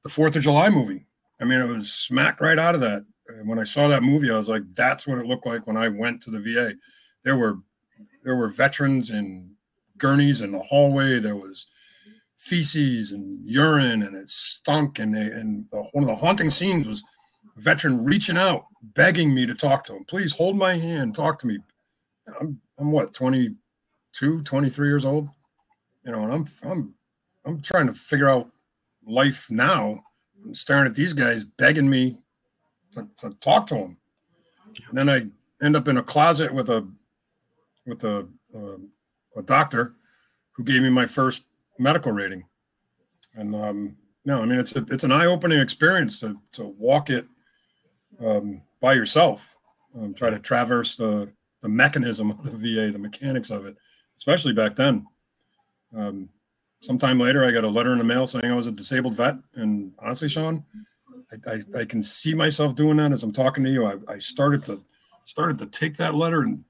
the 0.04 0.08
Fourth 0.08 0.36
of 0.36 0.42
July 0.42 0.70
movie. 0.70 1.06
I 1.40 1.44
mean, 1.44 1.60
it 1.60 1.68
was 1.68 1.92
smack 1.92 2.40
right 2.40 2.58
out 2.58 2.74
of 2.74 2.80
that. 2.82 3.04
And 3.28 3.48
when 3.48 3.58
I 3.58 3.64
saw 3.64 3.88
that 3.88 4.02
movie, 4.02 4.30
I 4.30 4.36
was 4.36 4.48
like, 4.48 4.62
"That's 4.74 5.06
what 5.06 5.18
it 5.18 5.26
looked 5.26 5.46
like 5.46 5.66
when 5.66 5.76
I 5.76 5.88
went 5.88 6.22
to 6.22 6.30
the 6.30 6.40
VA." 6.40 6.74
There 7.24 7.36
were 7.36 7.58
there 8.22 8.36
were 8.36 8.48
veterans 8.48 9.10
in 9.10 9.53
gurneys 9.98 10.40
in 10.40 10.52
the 10.52 10.60
hallway. 10.60 11.18
There 11.18 11.36
was 11.36 11.66
feces 12.36 13.12
and 13.12 13.40
urine, 13.44 14.02
and 14.02 14.14
it 14.14 14.30
stunk. 14.30 14.98
And 14.98 15.14
they, 15.14 15.26
and 15.26 15.66
the, 15.70 15.82
one 15.92 16.04
of 16.04 16.08
the 16.08 16.16
haunting 16.16 16.50
scenes 16.50 16.86
was 16.86 17.02
veteran 17.56 18.04
reaching 18.04 18.36
out, 18.36 18.66
begging 18.82 19.34
me 19.34 19.46
to 19.46 19.54
talk 19.54 19.84
to 19.84 19.94
him. 19.96 20.04
Please 20.04 20.32
hold 20.32 20.56
my 20.56 20.76
hand, 20.76 21.14
talk 21.14 21.38
to 21.40 21.46
me. 21.46 21.58
I'm 22.40 22.60
I'm 22.78 22.90
what 22.90 23.14
22, 23.14 24.42
23 24.42 24.88
years 24.88 25.04
old, 25.04 25.28
you 26.04 26.12
know, 26.12 26.24
and 26.24 26.32
I'm 26.32 26.46
I'm 26.62 26.94
I'm 27.44 27.60
trying 27.60 27.86
to 27.86 27.94
figure 27.94 28.28
out 28.28 28.50
life 29.06 29.50
now. 29.50 30.02
I'm 30.44 30.54
staring 30.54 30.86
at 30.86 30.94
these 30.94 31.12
guys 31.12 31.44
begging 31.44 31.88
me 31.88 32.18
to, 32.92 33.08
to 33.18 33.30
talk 33.40 33.66
to 33.68 33.74
them, 33.74 33.96
and 34.88 34.98
then 34.98 35.08
I 35.08 35.26
end 35.64 35.76
up 35.76 35.88
in 35.88 35.98
a 35.98 36.02
closet 36.02 36.52
with 36.52 36.70
a 36.70 36.86
with 37.86 38.04
a 38.04 38.26
um, 38.54 38.90
a 39.36 39.42
doctor 39.42 39.94
who 40.52 40.64
gave 40.64 40.82
me 40.82 40.90
my 40.90 41.06
first 41.06 41.44
medical 41.78 42.12
rating, 42.12 42.44
and 43.34 43.54
um, 43.54 43.96
no, 44.24 44.42
I 44.42 44.46
mean 44.46 44.58
it's 44.58 44.74
a, 44.76 44.84
it's 44.90 45.04
an 45.04 45.12
eye 45.12 45.26
opening 45.26 45.58
experience 45.58 46.20
to 46.20 46.40
to 46.52 46.64
walk 46.78 47.10
it 47.10 47.26
um, 48.20 48.62
by 48.80 48.94
yourself, 48.94 49.56
um, 49.98 50.14
try 50.14 50.30
to 50.30 50.38
traverse 50.38 50.96
the 50.96 51.32
the 51.62 51.68
mechanism 51.68 52.30
of 52.30 52.42
the 52.42 52.50
VA, 52.50 52.92
the 52.92 52.98
mechanics 52.98 53.50
of 53.50 53.66
it, 53.66 53.76
especially 54.18 54.52
back 54.52 54.76
then. 54.76 55.06
Um, 55.96 56.28
sometime 56.82 57.18
later, 57.18 57.44
I 57.44 57.50
got 57.50 57.64
a 57.64 57.68
letter 57.68 57.92
in 57.92 57.98
the 57.98 58.04
mail 58.04 58.26
saying 58.26 58.44
I 58.44 58.54
was 58.54 58.66
a 58.66 58.72
disabled 58.72 59.14
vet, 59.14 59.36
and 59.54 59.92
honestly, 59.98 60.28
Sean, 60.28 60.64
I, 61.32 61.52
I, 61.52 61.80
I 61.80 61.84
can 61.84 62.02
see 62.02 62.34
myself 62.34 62.74
doing 62.74 62.98
that 62.98 63.12
as 63.12 63.22
I'm 63.22 63.32
talking 63.32 63.64
to 63.64 63.70
you. 63.70 63.86
I, 63.86 63.96
I 64.06 64.18
started 64.18 64.64
to 64.64 64.84
started 65.24 65.58
to 65.58 65.66
take 65.66 65.96
that 65.96 66.14
letter 66.14 66.42
and 66.42 66.64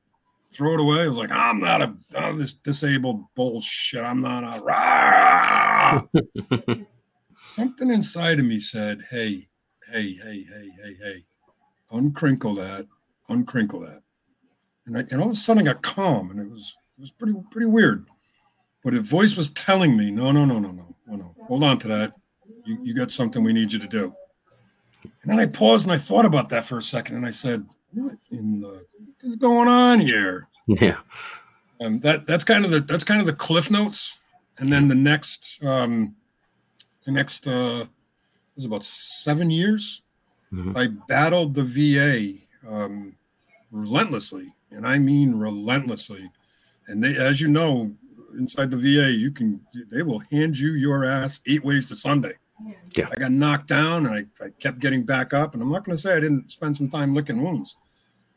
throw 0.54 0.74
it 0.74 0.80
away. 0.80 1.02
I 1.02 1.08
was 1.08 1.18
like, 1.18 1.30
I'm 1.30 1.60
not 1.60 1.82
a 1.82 1.94
I'm 2.16 2.38
this 2.38 2.52
disabled 2.52 3.24
bullshit. 3.34 4.04
I'm 4.04 4.20
not 4.20 4.44
a 4.44 4.62
rah. 4.62 6.02
Something 7.34 7.90
inside 7.90 8.38
of 8.38 8.46
me 8.46 8.60
said, 8.60 9.02
"Hey, 9.10 9.48
hey, 9.90 10.14
hey, 10.14 10.46
hey, 10.48 10.70
hey, 10.82 10.96
hey, 11.02 11.24
uncrinkle 11.92 12.56
that, 12.56 12.86
uncrinkle 13.28 13.86
that." 13.86 14.02
And, 14.86 14.98
I, 14.98 15.00
and 15.10 15.20
all 15.20 15.28
of 15.28 15.32
a 15.32 15.36
sudden, 15.36 15.66
I 15.66 15.72
got 15.72 15.82
calm, 15.82 16.30
and 16.30 16.40
it 16.40 16.48
was 16.48 16.76
it 16.96 17.00
was 17.00 17.10
pretty 17.10 17.34
pretty 17.50 17.66
weird. 17.66 18.06
But 18.84 18.94
a 18.94 19.00
voice 19.00 19.36
was 19.36 19.50
telling 19.50 19.96
me, 19.96 20.10
"No, 20.10 20.30
no, 20.30 20.44
no, 20.44 20.58
no, 20.58 20.70
no, 20.70 20.94
no, 21.06 21.16
no. 21.16 21.34
Hold 21.46 21.64
on 21.64 21.78
to 21.80 21.88
that. 21.88 22.14
You 22.64 22.78
you 22.82 22.94
got 22.94 23.10
something 23.10 23.42
we 23.42 23.52
need 23.52 23.72
you 23.72 23.78
to 23.80 23.88
do." 23.88 24.14
And 25.22 25.30
then 25.30 25.40
I 25.40 25.46
paused 25.46 25.86
and 25.86 25.92
I 25.92 25.98
thought 25.98 26.24
about 26.24 26.50
that 26.50 26.66
for 26.66 26.78
a 26.78 26.82
second, 26.82 27.16
and 27.16 27.26
I 27.26 27.30
said, 27.30 27.66
"What 27.92 28.16
in 28.30 28.60
the 28.60 28.86
is 29.24 29.36
going 29.36 29.68
on 29.68 30.00
here?" 30.00 30.48
Yeah. 30.66 30.98
Um, 31.80 32.00
that 32.00 32.26
that's 32.26 32.44
kind 32.44 32.64
of 32.64 32.70
the 32.70 32.80
that's 32.80 33.04
kind 33.04 33.20
of 33.20 33.26
the 33.26 33.32
cliff 33.32 33.70
notes, 33.70 34.16
and 34.58 34.68
then 34.68 34.88
the 34.88 34.94
next 34.94 35.62
um, 35.64 36.14
the 37.04 37.10
next 37.12 37.46
uh, 37.46 37.86
was 38.56 38.64
about 38.64 38.84
seven 38.84 39.50
years. 39.50 40.02
Mhm. 40.52 40.76
I 40.76 40.86
battled 41.08 41.54
the 41.54 41.64
VA 41.64 42.38
um, 42.70 43.16
relentlessly, 43.72 44.54
and 44.70 44.86
I 44.86 44.98
mean 44.98 45.34
relentlessly. 45.34 46.30
And 46.86 47.02
they, 47.02 47.16
as 47.16 47.40
you 47.40 47.48
know, 47.48 47.92
inside 48.38 48.70
the 48.70 48.76
VA, 48.76 49.10
you 49.10 49.30
can 49.30 49.60
they 49.90 50.02
will 50.02 50.20
hand 50.30 50.56
you 50.58 50.72
your 50.74 51.04
ass 51.04 51.40
eight 51.46 51.64
ways 51.64 51.86
to 51.86 51.96
Sunday. 51.96 52.34
Yeah. 52.96 53.08
I 53.10 53.20
got 53.20 53.32
knocked 53.32 53.66
down, 53.66 54.06
and 54.06 54.14
I, 54.14 54.44
I 54.44 54.50
kept 54.60 54.78
getting 54.78 55.02
back 55.02 55.34
up. 55.34 55.54
And 55.54 55.62
I'm 55.62 55.72
not 55.72 55.84
going 55.84 55.96
to 55.96 56.00
say 56.00 56.16
I 56.16 56.20
didn't 56.20 56.52
spend 56.52 56.76
some 56.76 56.88
time 56.88 57.14
licking 57.14 57.42
wounds, 57.42 57.76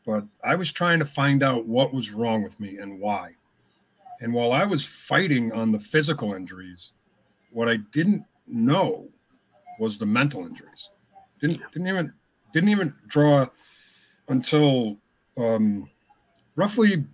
but 0.08 0.24
I 0.42 0.54
was 0.54 0.72
trying 0.72 1.00
to 1.00 1.04
find 1.04 1.42
out 1.42 1.66
what 1.66 1.92
was 1.92 2.12
wrong 2.12 2.42
with 2.42 2.58
me 2.58 2.78
and 2.78 2.98
why. 2.98 3.34
And 4.22 4.32
while 4.32 4.52
I 4.52 4.64
was 4.64 4.82
fighting 4.82 5.52
on 5.52 5.70
the 5.70 5.78
physical 5.78 6.32
injuries, 6.32 6.92
what 7.52 7.68
I 7.68 7.76
didn't 7.92 8.24
know 8.46 9.10
was 9.78 9.98
the 9.98 10.06
mental 10.06 10.46
injuries. 10.46 10.88
Didn't 11.42 11.60
didn't 11.74 11.88
even 11.88 12.14
didn't 12.54 12.70
even 12.70 12.94
draw 13.06 13.48
until 14.28 14.96
um, 15.36 15.90
roughly 16.56 16.94
a 16.94 17.04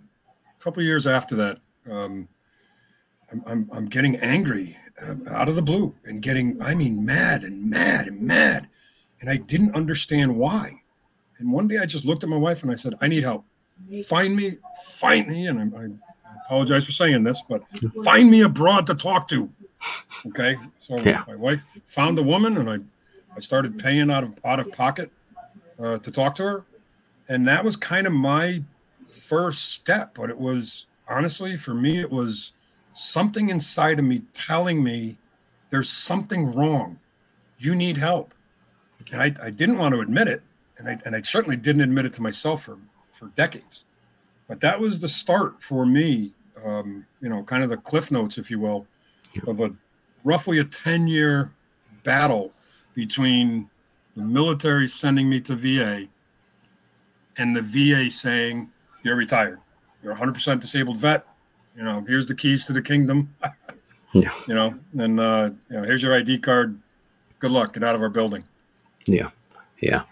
couple 0.61 0.81
of 0.81 0.87
years 0.87 1.09
after 1.09 1.35
that. 1.35 1.59
Um, 1.91 2.29
I'm, 3.33 3.43
I'm 3.45 3.71
I'm 3.73 3.87
getting 3.87 4.15
angry 4.19 4.77
uh, 5.03 5.17
out 5.31 5.49
of 5.49 5.57
the 5.57 5.63
blue 5.63 5.97
and 6.05 6.23
getting, 6.23 6.63
I 6.63 6.77
mean, 6.77 7.05
mad 7.05 7.43
and 7.43 7.69
mad 7.69 8.07
and 8.07 8.21
mad. 8.21 8.69
And 9.21 9.29
I 9.29 9.39
didn't 9.39 9.75
understand 9.75 10.37
why. 10.37 10.84
And 11.45 11.53
one 11.53 11.69
day 11.69 11.77
I 11.77 11.85
just 11.85 12.07
looked 12.07 12.25
at 12.25 12.31
my 12.31 12.39
wife 12.39 12.63
and 12.63 12.73
I 12.73 12.75
said, 12.75 12.95
I 13.03 13.09
need 13.09 13.23
help. 13.23 13.45
Find 14.09 14.35
me, 14.35 14.57
find 14.83 15.29
me. 15.29 15.47
And 15.47 15.77
I, 15.77 15.79
I 15.79 15.89
apologize 16.47 16.87
for 16.87 16.93
saying 16.93 17.23
this, 17.23 17.43
but 17.47 17.63
find 18.03 18.31
me 18.31 18.41
a 18.41 18.49
broad 18.49 18.87
to 18.87 18.95
talk 18.95 19.29
to. 19.29 19.51
Okay. 20.27 20.57
So 20.79 20.99
yeah. 21.01 21.23
my 21.29 21.35
wife 21.35 21.63
found 21.85 22.19
a 22.19 22.23
woman 22.23 22.57
and 22.57 22.71
I, 22.71 22.79
I 23.37 23.41
started 23.41 23.79
paying 23.79 24.11
out 24.11 24.25
of 24.25 24.33
out 24.43 24.59
of 24.59 24.73
pocket 24.73 25.11
uh, 25.79 25.99
to 25.99 26.11
talk 26.11 26.35
to 26.37 26.43
her. 26.45 26.65
And 27.29 27.47
that 27.47 27.63
was 27.63 27.77
kind 27.77 28.07
of 28.07 28.15
my 28.15 28.63
first 29.11 29.73
step. 29.75 30.15
But 30.15 30.31
it 30.31 30.39
was 30.39 30.87
honestly, 31.07 31.59
for 31.59 31.75
me, 31.75 32.01
it 32.01 32.11
was 32.11 32.55
something 32.95 33.51
inside 33.51 33.99
of 33.99 34.07
me 34.07 34.23
telling 34.33 34.83
me 34.83 35.19
there's 35.69 35.91
something 35.91 36.55
wrong. 36.55 37.01
You 37.59 37.75
need 37.75 37.99
help. 37.99 38.33
And 39.13 39.21
I, 39.21 39.35
I 39.43 39.51
didn't 39.51 39.77
want 39.77 39.95
to 39.95 40.01
admit 40.01 40.29
it. 40.29 40.43
And 40.79 40.89
I, 40.89 40.99
and 41.05 41.15
I 41.15 41.23
certainly 41.23 41.57
didn't 41.57 41.83
admit 41.83 42.07
it 42.07 42.13
to 42.15 42.23
myself 42.23 42.65
for, 42.65 42.79
for 43.13 43.27
decades. 43.37 43.85
But 44.49 44.61
that 44.61 44.79
was 44.79 45.01
the 45.01 45.09
start 45.09 45.63
for 45.63 45.87
me, 45.87 46.33
um, 46.65 47.07
you 47.21 47.29
know, 47.29 47.43
kind 47.45 47.63
of 47.63 47.71
the 47.71 47.77
cliff 47.77 48.11
notes, 48.11 48.39
if 48.39 48.51
you 48.51 48.59
will, 48.59 48.87
of 49.47 49.61
a 49.61 49.73
roughly 50.25 50.59
a 50.59 50.65
10 50.65 51.07
year 51.07 51.53
battle 52.03 52.53
between 52.95 53.69
the 54.17 54.23
military 54.23 54.87
sending 54.89 55.29
me 55.29 55.41
to 55.41 55.57
VA 55.57 56.07
and 57.37 57.57
the 57.57 57.63
VA 57.63 58.11
saying, 58.11 58.71
You're 59.03 59.17
retired. 59.17 59.61
You're 60.03 60.15
100% 60.15 60.61
disabled 60.61 60.99
vet 60.99 61.27
you 61.77 61.83
know, 61.83 62.05
here's 62.07 62.27
the 62.27 62.35
keys 62.35 62.65
to 62.67 62.73
the 62.73 62.83
kingdom. 62.83 63.35
yeah. 64.13 64.31
You 64.47 64.55
know, 64.55 64.75
and 64.99 65.19
uh, 65.19 65.51
you 65.69 65.77
know, 65.77 65.83
here's 65.83 66.03
your 66.03 66.15
ID 66.15 66.39
card. 66.39 66.79
Good 67.41 67.51
luck. 67.51 67.75
Get 67.75 67.85
out 67.85 67.95
of 67.95 68.01
our 68.01 68.09
building. 68.09 68.45
Yeah. 69.07 69.31
Yeah. 69.81 70.05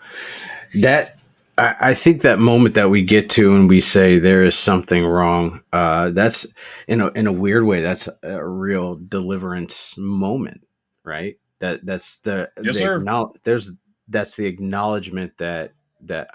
That 0.81 1.21
I, 1.59 1.76
I 1.81 1.95
think 1.95 2.23
that 2.23 2.38
moment 2.38 2.75
that 2.76 2.91
we 2.91 3.02
get 3.02 3.31
to 3.31 3.55
and 3.55 3.69
we 3.69 3.81
say 3.81 4.18
there 4.18 4.42
is 4.42 4.57
something 4.57 5.05
wrong, 5.05 5.62
uh, 5.73 6.11
that's 6.11 6.46
in 6.88 7.01
a 7.01 7.09
in 7.09 7.27
a 7.27 7.33
weird 7.33 7.64
way, 7.64 7.83
that's 7.83 8.09
a 8.23 8.44
real 8.44 8.96
deliverance 8.96 9.96
moment, 9.96 10.66
right? 11.05 11.38
That 11.59 11.85
that's 11.85 12.18
the, 12.18 12.51
yes, 12.62 12.75
the 12.75 12.81
sir. 12.81 13.33
there's 13.44 13.73
that's 14.09 14.35
the 14.37 14.46
acknowledgement 14.46 15.38
that 15.38 15.73
that 16.03 16.31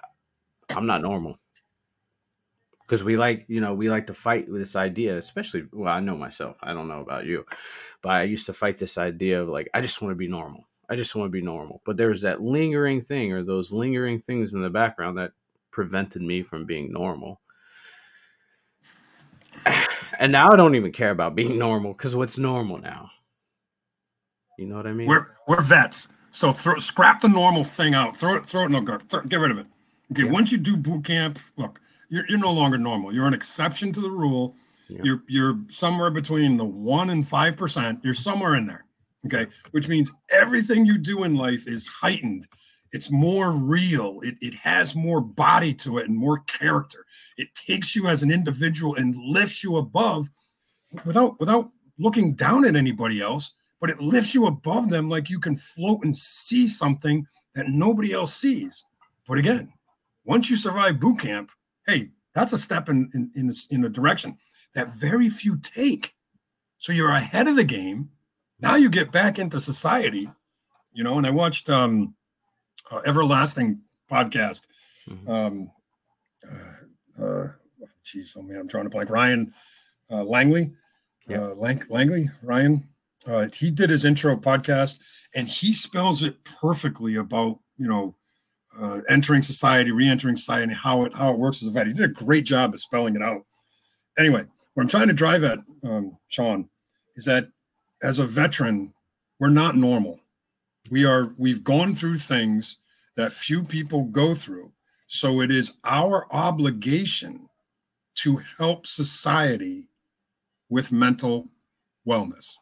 I'm 0.70 0.86
not 0.86 1.02
normal 1.02 1.38
because 2.88 3.04
we 3.04 3.18
like 3.18 3.46
you 3.48 3.60
know 3.60 3.74
we 3.74 3.90
like 3.90 4.08
to 4.08 4.14
fight 4.14 4.50
with 4.50 4.62
this 4.62 4.76
idea 4.76 5.18
especially 5.18 5.66
well 5.74 5.94
i 5.94 6.00
know 6.00 6.18
myself 6.18 6.56
i 6.62 6.74
don't 6.74 6.88
know 6.88 7.02
about 7.02 7.26
you 7.26 7.46
but 8.02 8.10
i 8.10 8.24
used 8.24 8.46
to 8.46 8.54
fight 8.54 8.78
this 8.78 8.98
idea 8.98 9.42
of 9.42 9.50
like 9.50 9.70
i 9.74 9.82
just 9.82 10.02
want 10.02 10.12
to 10.12 10.16
be 10.16 10.28
normal 10.28 10.67
i 10.90 10.96
just 10.96 11.16
want 11.16 11.28
to 11.28 11.32
be 11.32 11.42
normal 11.42 11.82
but 11.86 11.98
there's 11.98 12.22
that 12.22 12.42
lingering 12.42 13.02
thing 13.02 13.32
or 13.32 13.44
those 13.44 13.72
lingering 13.72 14.20
things 14.20 14.54
in 14.54 14.62
the 14.62 14.70
background 14.70 15.18
that 15.18 15.32
prevented 15.72 16.22
me 16.22 16.42
from 16.42 16.66
being 16.66 16.92
normal 16.92 17.42
and 20.20 20.32
now 20.32 20.52
i 20.52 20.56
don't 20.56 20.76
even 20.76 20.92
care 20.92 21.12
about 21.12 21.36
being 21.36 21.58
normal 21.60 21.94
because 21.94 22.16
what's 22.16 22.38
normal 22.38 22.78
now 22.78 23.10
you 24.58 24.66
know 24.66 24.76
what 24.76 24.88
i 24.88 24.94
mean 24.94 25.08
we're 25.08 25.28
we're 25.48 25.62
vets 25.62 26.08
so 26.32 26.52
throw, 26.52 26.78
scrap 26.78 27.22
the 27.22 27.28
normal 27.28 27.64
thing 27.64 27.94
out 27.94 28.16
throw 28.16 28.36
it 28.36 28.46
throw 28.46 28.66
it 28.66 28.70
no 28.70 28.82
go 28.82 28.98
get 29.28 29.38
rid 29.38 29.52
of 29.52 29.58
it 29.58 29.68
okay 30.12 30.26
yeah. 30.26 30.32
once 30.32 30.52
you 30.52 30.58
do 30.58 30.76
boot 30.76 31.04
camp 31.04 31.40
look 31.58 31.80
you're, 32.10 32.26
you're 32.28 32.40
no 32.40 32.52
longer 32.52 32.78
normal. 32.78 33.14
You're 33.14 33.28
an 33.28 33.34
exception 33.34 33.92
to 33.94 34.02
the 34.02 34.10
rule. 34.10 34.56
Yeah. 34.90 35.02
You're 35.04 35.24
you're 35.28 35.60
somewhere 35.70 36.10
between 36.10 36.56
the 36.56 36.66
one 36.66 37.10
and 37.10 37.28
five 37.28 37.58
percent. 37.58 38.00
You're 38.04 38.14
somewhere 38.14 38.56
in 38.56 38.66
there. 38.66 38.86
Okay, 39.28 39.48
which 39.72 39.88
means 39.88 40.12
everything 40.32 40.86
you 40.86 40.98
do 40.98 41.24
in 41.24 41.36
life 41.36 41.68
is 41.68 41.86
heightened. 41.86 42.48
It's 42.94 43.12
more 43.12 43.52
real. 43.52 44.22
It, 44.24 44.36
it 44.42 44.54
has 44.56 44.96
more 44.96 45.20
body 45.20 45.74
to 45.76 45.98
it 45.98 46.08
and 46.08 46.18
more 46.18 46.40
character. 46.40 47.06
It 47.38 47.50
takes 47.54 47.96
you 47.96 48.08
as 48.08 48.24
an 48.24 48.32
individual 48.32 48.96
and 48.96 49.16
lifts 49.16 49.64
you 49.64 49.78
above 49.78 50.30
without 51.06 51.40
without 51.40 51.70
looking 52.00 52.34
down 52.34 52.66
at 52.66 52.76
anybody 52.76 53.22
else, 53.22 53.54
but 53.82 53.90
it 53.90 54.00
lifts 54.00 54.34
you 54.34 54.48
above 54.48 54.90
them 54.90 55.10
like 55.10 55.30
you 55.30 55.40
can 55.40 55.56
float 55.56 56.04
and 56.04 56.18
see 56.18 56.66
something 56.66 57.28
that 57.56 57.68
nobody 57.68 58.14
else 58.14 58.34
sees. 58.34 58.84
But 59.28 59.38
again, 59.38 59.74
once 60.24 60.50
you 60.50 60.56
survive 60.56 61.00
boot 61.00 61.20
camp, 61.20 61.52
hey, 61.86 62.10
that's 62.34 62.54
a 62.54 62.58
step 62.58 62.88
in 62.88 63.10
in 63.14 63.32
in, 63.36 63.54
in 63.70 63.86
a 63.86 63.90
direction 63.90 64.38
that 64.76 64.96
very 64.96 65.30
few 65.30 65.58
take. 65.58 66.14
So 66.78 66.94
you're 66.94 67.12
ahead 67.12 67.48
of 67.48 67.56
the 67.56 67.64
game. 67.64 68.10
Now 68.60 68.76
you 68.76 68.90
get 68.90 69.12
back 69.12 69.40
into 69.40 69.62
society, 69.62 70.30
you 70.94 71.04
know. 71.04 71.18
And 71.18 71.28
I 71.28 71.32
watched 71.32 71.70
um, 71.70 72.16
uh, 72.92 73.02
Everlasting 73.06 73.82
podcast. 74.12 74.64
Mm-hmm. 75.08 75.30
Um, 75.30 75.72
uh, 76.46 77.24
uh, 77.24 77.48
oh 78.38 78.42
man, 78.42 78.58
I'm 78.58 78.68
trying 78.68 78.86
to 78.86 78.90
blank. 78.90 79.10
Ryan 79.10 79.54
uh, 80.12 80.24
Langley, 80.24 80.72
yeah. 81.28 81.44
uh, 81.44 81.56
Lang- 81.56 81.84
Langley, 81.90 82.30
Ryan. 82.42 82.88
Uh, 83.28 83.48
he 83.54 83.72
did 83.72 83.90
his 83.90 84.06
intro 84.06 84.36
podcast, 84.38 85.00
and 85.36 85.48
he 85.48 85.74
spells 85.74 86.24
it 86.24 86.38
perfectly 86.44 87.16
about 87.16 87.60
you 87.78 87.88
know 87.88 88.16
uh, 88.80 89.02
entering 89.10 89.42
society, 89.42 89.92
re-entering 89.92 90.38
society, 90.38 90.64
and 90.64 90.74
how 90.74 91.04
it 91.04 91.16
how 91.16 91.32
it 91.32 91.40
works 91.40 91.62
as 91.62 91.68
a 91.68 91.72
vet. 91.72 91.88
He 91.88 91.94
did 91.94 92.10
a 92.10 92.14
great 92.14 92.46
job 92.46 92.74
of 92.74 92.82
spelling 92.82 93.16
it 93.16 93.22
out. 93.22 93.42
Anyway, 94.18 94.46
what 94.74 94.84
I'm 94.84 94.90
trying 94.90 95.08
to 95.08 95.14
drive 95.14 95.44
at, 95.44 95.60
um, 95.84 96.18
Sean, 96.28 96.70
is 97.16 97.26
that 97.26 97.50
as 98.02 98.20
a 98.20 98.26
veteran, 98.26 98.94
we're 99.40 99.50
not 99.50 99.76
normal. 99.76 100.20
We 100.90 101.06
are 101.06 101.32
we've 101.38 101.64
gone 101.64 101.96
through 101.96 102.20
things 102.20 102.78
that 103.16 103.34
few 103.34 103.64
people 103.64 104.04
go 104.06 104.36
through. 104.36 104.72
So 105.08 105.42
it 105.42 105.52
is 105.52 105.78
our 105.84 106.28
obligation 106.32 107.50
to 108.16 108.42
help 108.58 108.88
society 108.88 109.90
with 110.70 110.92
mental 110.92 111.48
wellness. 112.08 112.54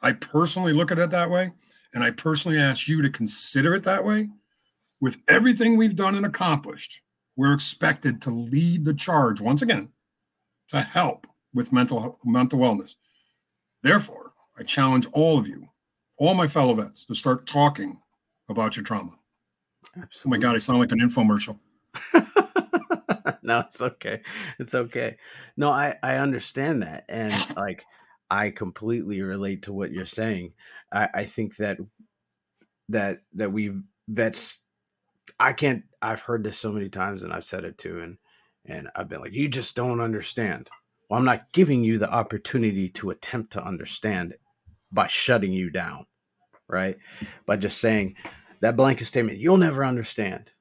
I 0.00 0.12
personally 0.12 0.72
look 0.72 0.90
at 0.90 0.98
it 0.98 1.10
that 1.10 1.30
way, 1.30 1.52
and 1.94 2.02
I 2.02 2.10
personally 2.10 2.58
ask 2.58 2.88
you 2.88 3.02
to 3.02 3.10
consider 3.10 3.74
it 3.74 3.84
that 3.84 4.04
way 4.04 4.28
with 5.02 5.18
everything 5.26 5.76
we've 5.76 5.96
done 5.96 6.14
and 6.14 6.24
accomplished, 6.24 7.00
we're 7.36 7.52
expected 7.52 8.22
to 8.22 8.30
lead 8.30 8.84
the 8.84 8.94
charge 8.94 9.40
once 9.40 9.60
again 9.60 9.88
to 10.68 10.80
help 10.80 11.26
with 11.52 11.72
mental 11.72 12.20
mental 12.24 12.60
wellness. 12.60 12.94
Therefore, 13.82 14.21
I 14.58 14.62
challenge 14.62 15.06
all 15.12 15.38
of 15.38 15.46
you, 15.46 15.68
all 16.18 16.34
my 16.34 16.46
fellow 16.46 16.74
vets, 16.74 17.04
to 17.06 17.14
start 17.14 17.46
talking 17.46 17.98
about 18.48 18.76
your 18.76 18.84
trauma. 18.84 19.12
Absolutely. 19.96 20.20
Oh 20.24 20.30
my 20.30 20.38
God, 20.38 20.56
I 20.56 20.58
sound 20.58 20.78
like 20.78 20.92
an 20.92 21.00
infomercial. 21.00 21.58
no, 23.42 23.60
it's 23.60 23.80
okay. 23.80 24.22
It's 24.58 24.74
okay. 24.74 25.16
No, 25.56 25.70
I 25.70 25.96
I 26.02 26.16
understand 26.16 26.82
that, 26.82 27.04
and 27.08 27.34
like 27.56 27.84
I 28.30 28.50
completely 28.50 29.22
relate 29.22 29.62
to 29.64 29.72
what 29.72 29.92
you're 29.92 30.06
saying. 30.06 30.54
I 30.92 31.08
I 31.14 31.24
think 31.24 31.56
that 31.56 31.78
that 32.88 33.20
that 33.34 33.52
we 33.52 33.72
vets 34.08 34.60
I 35.38 35.52
can't. 35.52 35.84
I've 36.00 36.22
heard 36.22 36.44
this 36.44 36.58
so 36.58 36.72
many 36.72 36.88
times, 36.88 37.22
and 37.22 37.32
I've 37.32 37.44
said 37.44 37.64
it 37.64 37.78
too, 37.78 38.00
and 38.00 38.18
and 38.64 38.88
I've 38.94 39.08
been 39.08 39.20
like, 39.20 39.32
you 39.32 39.48
just 39.48 39.74
don't 39.76 40.00
understand. 40.00 40.70
Well, 41.12 41.18
I'm 41.18 41.26
not 41.26 41.52
giving 41.52 41.84
you 41.84 41.98
the 41.98 42.10
opportunity 42.10 42.88
to 42.88 43.10
attempt 43.10 43.52
to 43.52 43.62
understand 43.62 44.32
by 44.90 45.08
shutting 45.08 45.52
you 45.52 45.68
down, 45.68 46.06
right? 46.68 46.96
By 47.44 47.56
just 47.56 47.82
saying 47.82 48.16
that 48.60 48.78
blanket 48.78 49.04
statement, 49.04 49.36
you'll 49.36 49.58
never 49.58 49.84
understand. 49.84 50.52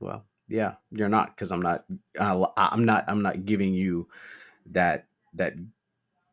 Well, 0.00 0.24
yeah, 0.48 0.76
you're 0.90 1.10
not 1.10 1.36
because 1.36 1.52
I'm 1.52 1.60
not. 1.60 1.84
I'm 2.18 2.86
not. 2.86 3.04
I'm 3.06 3.20
not 3.20 3.44
giving 3.44 3.74
you 3.74 4.08
that 4.70 5.08
that 5.34 5.52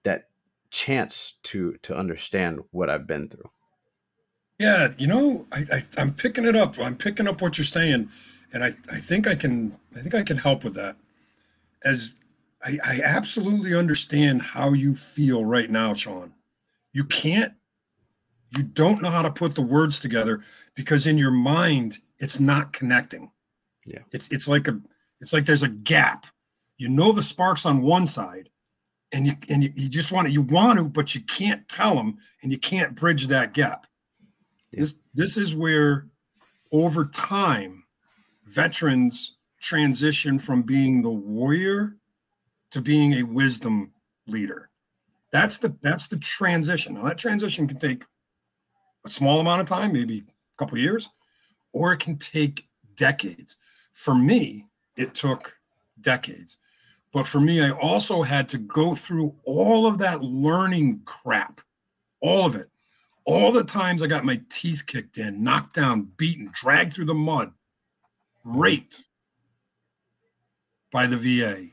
that 0.03 0.29
chance 0.69 1.33
to 1.43 1.73
to 1.81 1.97
understand 1.97 2.61
what 2.71 2.89
I've 2.89 3.07
been 3.07 3.27
through. 3.27 3.51
Yeah, 4.57 4.93
you 4.97 5.07
know, 5.07 5.47
I, 5.51 5.65
I 5.69 5.83
I'm 5.97 6.13
picking 6.13 6.45
it 6.45 6.55
up. 6.55 6.79
I'm 6.79 6.95
picking 6.95 7.27
up 7.27 7.41
what 7.41 7.57
you're 7.57 7.65
saying, 7.65 8.09
and 8.53 8.63
I 8.63 8.73
I 8.89 8.99
think 8.99 9.27
I 9.27 9.35
can 9.35 9.77
I 9.97 9.99
think 9.99 10.15
I 10.15 10.23
can 10.23 10.37
help 10.37 10.63
with 10.63 10.75
that. 10.75 10.95
As 11.83 12.15
I, 12.63 12.79
I 12.83 13.01
absolutely 13.03 13.75
understand 13.75 14.41
how 14.41 14.73
you 14.73 14.95
feel 14.95 15.43
right 15.43 15.69
now, 15.69 15.93
Sean. 15.93 16.33
You 16.93 17.03
can't, 17.03 17.53
you 18.55 18.63
don't 18.63 19.01
know 19.01 19.09
how 19.09 19.23
to 19.23 19.31
put 19.31 19.55
the 19.55 19.61
words 19.61 19.99
together 19.99 20.43
because 20.75 21.07
in 21.07 21.17
your 21.17 21.31
mind 21.31 21.97
it's 22.19 22.39
not 22.39 22.73
connecting. 22.73 23.31
Yeah, 23.85 23.99
it's 24.11 24.29
it's 24.29 24.47
like 24.47 24.67
a 24.67 24.79
it's 25.19 25.33
like 25.33 25.45
there's 25.45 25.63
a 25.63 25.67
gap. 25.69 26.25
You 26.77 26.89
know 26.89 27.11
the 27.11 27.23
sparks 27.23 27.65
on 27.65 27.81
one 27.81 28.07
side, 28.07 28.49
and 29.11 29.27
you 29.27 29.35
and 29.49 29.63
you, 29.63 29.73
you 29.75 29.89
just 29.89 30.11
want 30.11 30.27
to 30.27 30.33
you 30.33 30.41
want 30.41 30.79
to, 30.79 30.85
but 30.85 31.15
you 31.15 31.21
can't 31.21 31.67
tell 31.67 31.95
them, 31.95 32.17
and 32.41 32.51
you 32.51 32.57
can't 32.57 32.95
bridge 32.95 33.27
that 33.27 33.53
gap. 33.53 33.87
This 34.71 34.95
this 35.13 35.35
is 35.35 35.55
where 35.55 36.07
over 36.71 37.05
time 37.05 37.83
veterans 38.45 39.35
transition 39.63 40.37
from 40.37 40.61
being 40.61 41.01
the 41.01 41.09
warrior 41.09 41.95
to 42.69 42.81
being 42.81 43.13
a 43.13 43.23
wisdom 43.23 43.91
leader. 44.27 44.69
That's 45.31 45.57
the 45.57 45.75
that's 45.81 46.07
the 46.07 46.17
transition. 46.17 46.95
Now 46.95 47.05
that 47.05 47.17
transition 47.17 47.67
can 47.67 47.79
take 47.79 48.03
a 49.05 49.09
small 49.09 49.39
amount 49.39 49.61
of 49.61 49.67
time, 49.67 49.93
maybe 49.93 50.19
a 50.19 50.57
couple 50.57 50.77
years, 50.77 51.09
or 51.71 51.93
it 51.93 51.99
can 51.99 52.17
take 52.17 52.67
decades. 52.95 53.57
For 53.93 54.13
me, 54.13 54.67
it 54.97 55.13
took 55.15 55.53
decades. 56.01 56.57
But 57.13 57.27
for 57.27 57.39
me, 57.39 57.61
I 57.63 57.71
also 57.71 58.21
had 58.21 58.49
to 58.49 58.57
go 58.57 58.95
through 58.95 59.35
all 59.45 59.87
of 59.87 59.97
that 59.99 60.21
learning 60.21 61.01
crap, 61.05 61.61
all 62.21 62.45
of 62.45 62.55
it. 62.55 62.69
All 63.25 63.51
the 63.53 63.63
times 63.63 64.03
I 64.03 64.07
got 64.07 64.25
my 64.25 64.41
teeth 64.49 64.83
kicked 64.85 65.17
in, 65.17 65.43
knocked 65.43 65.75
down, 65.75 66.09
beaten, 66.17 66.49
dragged 66.51 66.93
through 66.93 67.05
the 67.05 67.13
mud, 67.13 67.53
raped 68.43 69.03
by 70.93 71.07
the 71.07 71.17
VA, 71.17 71.65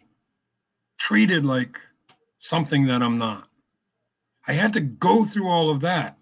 treated 0.98 1.44
like 1.44 1.78
something 2.38 2.87
that 2.87 3.02
I'm 3.02 3.18
not. 3.18 3.48
I 4.48 4.54
had 4.54 4.72
to 4.72 4.80
go 4.80 5.24
through 5.26 5.46
all 5.46 5.70
of 5.70 5.83
that 5.83 6.16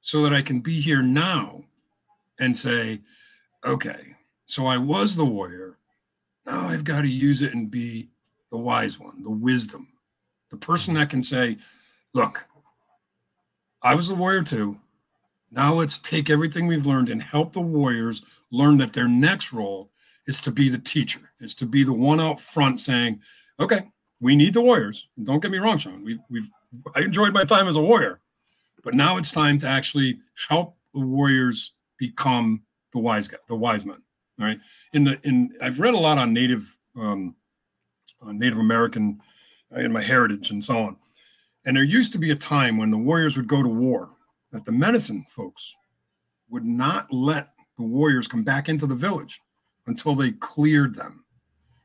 so 0.00 0.22
that 0.22 0.34
I 0.34 0.42
can 0.42 0.58
be 0.58 0.80
here 0.80 1.02
now 1.02 1.62
and 2.40 2.54
say, 2.54 3.00
okay, 3.64 4.16
so 4.44 4.66
I 4.66 4.76
was 4.76 5.14
the 5.14 5.24
warrior. 5.24 5.78
Now 6.44 6.68
I've 6.68 6.84
got 6.84 7.02
to 7.02 7.08
use 7.08 7.42
it 7.42 7.54
and 7.54 7.70
be 7.70 8.08
the 8.50 8.58
wise 8.58 8.98
one, 8.98 9.22
the 9.22 9.30
wisdom, 9.30 9.88
the 10.50 10.56
person 10.56 10.94
that 10.94 11.10
can 11.10 11.22
say, 11.22 11.58
look, 12.12 12.44
I 13.82 13.94
was 13.94 14.08
the 14.08 14.14
warrior 14.16 14.42
too. 14.42 14.78
Now 15.52 15.74
let's 15.74 16.00
take 16.00 16.28
everything 16.28 16.66
we've 16.66 16.86
learned 16.86 17.08
and 17.08 17.22
help 17.22 17.52
the 17.52 17.60
warriors 17.60 18.22
learn 18.50 18.78
that 18.78 18.92
their 18.92 19.08
next 19.08 19.52
role 19.52 19.90
is 20.26 20.40
to 20.40 20.50
be 20.50 20.68
the 20.68 20.78
teacher, 20.78 21.20
is 21.40 21.54
to 21.54 21.66
be 21.66 21.84
the 21.84 21.92
one 21.92 22.20
out 22.20 22.40
front 22.40 22.80
saying, 22.80 23.20
okay, 23.60 23.88
we 24.20 24.34
need 24.34 24.54
the 24.54 24.60
warriors. 24.60 25.08
Don't 25.22 25.40
get 25.40 25.50
me 25.50 25.58
wrong, 25.58 25.78
Sean. 25.78 26.04
We've, 26.04 26.18
we've 26.30 26.50
I 26.94 27.00
enjoyed 27.00 27.32
my 27.32 27.44
time 27.44 27.68
as 27.68 27.76
a 27.76 27.80
warrior, 27.80 28.20
but 28.82 28.94
now 28.94 29.18
it's 29.18 29.30
time 29.30 29.58
to 29.60 29.66
actually 29.66 30.18
help 30.48 30.76
the 30.94 31.00
warriors 31.00 31.72
become 31.98 32.62
the 32.92 32.98
wise 32.98 33.28
guy, 33.28 33.38
the 33.48 33.54
wise 33.54 33.84
men. 33.84 34.02
All 34.38 34.46
right. 34.46 34.58
In 34.92 35.04
the 35.04 35.18
in 35.22 35.54
I've 35.62 35.80
read 35.80 35.94
a 35.94 35.98
lot 35.98 36.18
on 36.18 36.32
Native 36.32 36.76
um, 36.96 37.34
on 38.20 38.38
Native 38.38 38.58
American 38.58 39.20
uh, 39.74 39.80
in 39.80 39.92
my 39.92 40.02
heritage 40.02 40.50
and 40.50 40.64
so 40.64 40.78
on. 40.78 40.96
And 41.64 41.76
there 41.76 41.84
used 41.84 42.12
to 42.12 42.18
be 42.18 42.30
a 42.30 42.36
time 42.36 42.76
when 42.76 42.90
the 42.90 42.98
warriors 42.98 43.36
would 43.36 43.48
go 43.48 43.62
to 43.62 43.68
war 43.68 44.10
that 44.52 44.64
the 44.64 44.72
medicine 44.72 45.24
folks 45.28 45.74
would 46.48 46.64
not 46.64 47.12
let 47.12 47.50
the 47.76 47.84
warriors 47.84 48.28
come 48.28 48.44
back 48.44 48.68
into 48.68 48.86
the 48.86 48.94
village 48.94 49.40
until 49.86 50.14
they 50.14 50.32
cleared 50.32 50.94
them. 50.94 51.24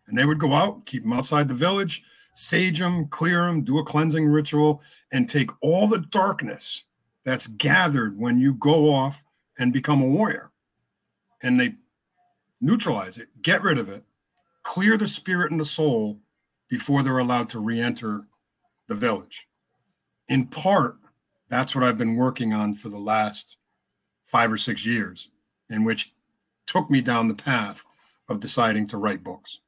And 0.08 0.18
they 0.18 0.26
would 0.26 0.40
go 0.40 0.54
out, 0.54 0.86
keep 0.86 1.04
them 1.04 1.14
outside 1.14 1.48
the 1.48 1.56
village, 1.56 2.04
sage 2.34 2.80
them, 2.80 3.08
clear 3.08 3.46
them, 3.46 3.64
do 3.64 3.80
a 3.80 3.84
cleansing 3.84 4.28
ritual, 4.28 4.82
and 5.12 5.30
take 5.30 5.50
all 5.62 5.88
the 5.88 6.00
darkness 6.00 6.84
that's 7.24 7.48
gathered 7.48 8.18
when 8.18 8.40
you 8.40 8.54
go 8.56 8.94
off 8.94 9.24
and 9.60 9.72
become 9.72 10.02
a 10.02 10.08
warrior. 10.08 10.52
And 11.44 11.60
they 11.60 11.76
neutralize 12.60 13.18
it, 13.18 13.30
get 13.42 13.64
rid 13.64 13.78
of 13.78 13.90
it, 13.90 14.04
clear 14.64 14.98
the 14.98 15.08
spirit 15.08 15.52
and 15.52 15.60
the 15.60 15.66
soul 15.66 16.20
before 16.68 17.04
they're 17.04 17.20
allowed 17.20 17.50
to 17.50 17.60
re 17.60 17.80
enter 17.80 18.26
the 18.88 18.96
village. 18.96 19.48
In 20.30 20.48
part, 20.48 20.98
that's 21.50 21.76
what 21.76 21.84
I've 21.84 21.98
been 21.98 22.16
working 22.16 22.54
on 22.54 22.74
for 22.74 22.90
the 22.90 23.00
last 23.00 23.58
five 24.24 24.52
or 24.52 24.58
six 24.58 24.86
years, 24.86 25.30
in 25.70 25.84
which 25.84 26.14
took 26.66 26.90
me 26.90 27.02
down 27.02 27.28
the 27.28 27.34
path 27.34 27.84
of 28.32 28.40
deciding 28.40 28.88
to 28.88 28.98
write 28.98 29.24
books. 29.24 29.60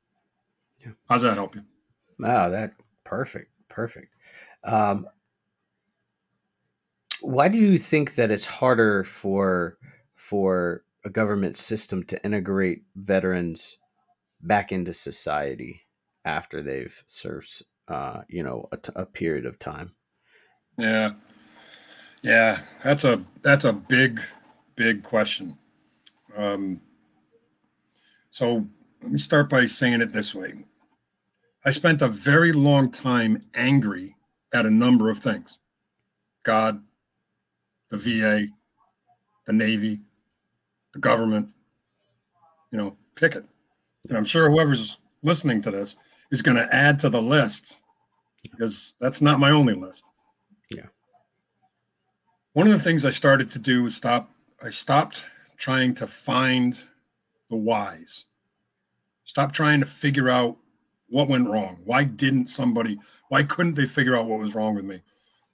Yeah. 0.84 0.94
How's 1.10 1.22
that 1.22 1.36
help 1.36 1.56
you? 1.56 1.64
Wow, 2.20 2.50
that 2.50 2.74
perfect, 3.04 3.52
perfect. 3.70 4.14
Um, 4.64 5.08
why 7.22 7.48
do 7.48 7.58
you 7.58 7.78
think 7.78 8.16
that 8.16 8.32
it's 8.32 8.46
harder 8.46 9.04
for 9.04 9.78
for 10.16 10.84
a 11.06 11.10
government 11.10 11.58
system 11.58 12.04
to 12.04 12.24
integrate 12.24 12.84
veterans 12.96 13.78
back 14.42 14.72
into 14.72 14.94
society 14.94 15.82
after 16.26 16.62
they've 16.62 17.04
served, 17.08 17.64
uh, 17.88 18.22
you 18.30 18.44
know, 18.44 18.68
a, 18.72 18.78
t- 18.78 18.92
a 18.96 19.06
period 19.06 19.46
of 19.46 19.60
time? 19.60 19.96
Yeah, 20.78 21.12
yeah, 22.22 22.62
that's 22.84 23.04
a 23.04 23.24
that's 23.42 23.66
a 23.66 23.74
big, 23.74 24.22
big 24.76 25.04
question. 25.04 25.58
Um, 26.36 26.82
so 28.34 28.66
let 29.04 29.12
me 29.12 29.20
start 29.20 29.48
by 29.48 29.68
saying 29.68 30.02
it 30.02 30.12
this 30.12 30.34
way: 30.34 30.56
I 31.64 31.70
spent 31.70 32.02
a 32.02 32.08
very 32.08 32.52
long 32.52 32.90
time 32.90 33.44
angry 33.54 34.16
at 34.52 34.66
a 34.66 34.72
number 34.72 35.12
of 35.12 35.20
things 35.20 35.60
God, 36.44 36.82
the 37.92 37.98
VA, 37.98 38.48
the 39.46 39.54
Navy, 39.54 40.02
the 40.94 41.00
government, 41.00 41.50
you 42.72 42.80
know, 42.80 42.98
pick 43.14 43.36
it. 43.36 43.46
And 44.10 44.18
I'm 44.18 44.26
sure 44.26 44.50
whoever's 44.50 44.98
listening 45.22 45.62
to 45.62 45.72
this 45.72 45.96
is 46.32 46.42
going 46.42 46.58
to 46.58 46.76
add 46.76 46.98
to 47.00 47.10
the 47.12 47.22
list 47.22 47.84
because 48.42 48.96
that's 49.00 49.22
not 49.22 49.40
my 49.40 49.52
only 49.52 49.76
list. 49.76 50.04
Yeah. 50.72 50.88
One 52.54 52.66
of 52.66 52.74
the 52.74 52.80
things 52.80 53.06
I 53.06 53.12
started 53.12 53.52
to 53.52 53.60
do 53.60 53.84
was 53.84 53.96
stop, 53.96 54.32
I 54.60 54.72
stopped 54.72 55.24
trying 55.56 55.94
to 55.96 56.08
find 56.08 56.80
the 57.54 57.58
whys. 57.58 58.26
Stop 59.26 59.52
trying 59.52 59.80
to 59.80 59.86
figure 59.86 60.28
out 60.28 60.58
what 61.08 61.30
went 61.30 61.48
wrong? 61.48 61.78
Why 61.86 62.04
didn't 62.04 62.48
somebody, 62.50 63.00
why 63.30 63.44
couldn't 63.44 63.76
they 63.76 63.86
figure 63.86 64.18
out 64.18 64.26
what 64.26 64.40
was 64.40 64.56
wrong 64.56 64.74
with 64.74 64.86
me? 64.86 65.02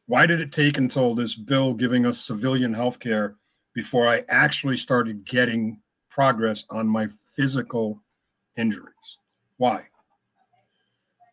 Why 0.06 0.26
did 0.26 0.40
it 0.40 0.54
take 0.54 0.78
until 0.78 1.14
this 1.14 1.36
bill 1.36 1.74
giving 1.74 2.06
us 2.06 2.18
civilian 2.18 2.74
health 2.74 3.00
care 3.02 3.36
before 3.76 4.08
I 4.08 4.24
actually 4.30 4.78
started 4.78 5.26
getting 5.26 5.82
progress 6.10 6.64
on 6.70 6.88
my 6.88 7.10
physical 7.36 8.02
injuries? 8.56 9.18
Why? 9.58 9.82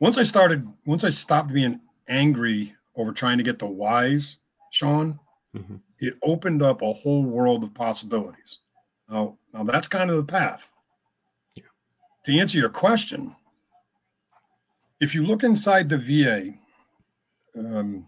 Once 0.00 0.18
I 0.18 0.24
started, 0.24 0.66
once 0.84 1.04
I 1.04 1.10
stopped 1.10 1.52
being 1.52 1.80
angry 2.08 2.74
over 2.96 3.12
trying 3.12 3.38
to 3.38 3.44
get 3.44 3.60
the 3.60 3.66
whys, 3.66 4.38
Sean, 4.72 5.20
mm-hmm. 5.56 5.76
it 6.00 6.14
opened 6.24 6.60
up 6.60 6.82
a 6.82 6.92
whole 6.92 7.22
world 7.22 7.62
of 7.62 7.72
possibilities. 7.72 8.58
Now, 9.08 9.38
now 9.52 9.64
that's 9.64 9.88
kind 9.88 10.10
of 10.10 10.16
the 10.16 10.32
path. 10.32 10.72
Yeah. 11.54 11.64
To 12.24 12.38
answer 12.38 12.58
your 12.58 12.70
question, 12.70 13.34
if 15.00 15.14
you 15.14 15.24
look 15.24 15.44
inside 15.44 15.88
the 15.88 15.98
VA, 15.98 16.54
um, 17.58 18.06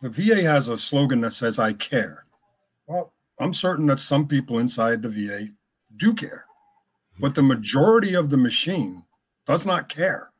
the 0.00 0.10
VA 0.10 0.42
has 0.42 0.68
a 0.68 0.78
slogan 0.78 1.20
that 1.22 1.34
says, 1.34 1.58
I 1.58 1.72
care. 1.72 2.24
Well, 2.86 3.12
I'm 3.38 3.54
certain 3.54 3.86
that 3.86 4.00
some 4.00 4.26
people 4.26 4.58
inside 4.58 5.02
the 5.02 5.08
VA 5.08 5.48
do 5.96 6.14
care, 6.14 6.44
but 7.18 7.34
the 7.34 7.42
majority 7.42 8.14
of 8.14 8.30
the 8.30 8.36
machine 8.36 9.04
does 9.46 9.64
not 9.64 9.88
care. 9.88 10.30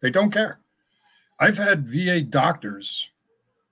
They 0.00 0.10
don't 0.10 0.30
care. 0.30 0.60
I've 1.40 1.56
had 1.56 1.88
VA 1.88 2.20
doctors 2.20 3.08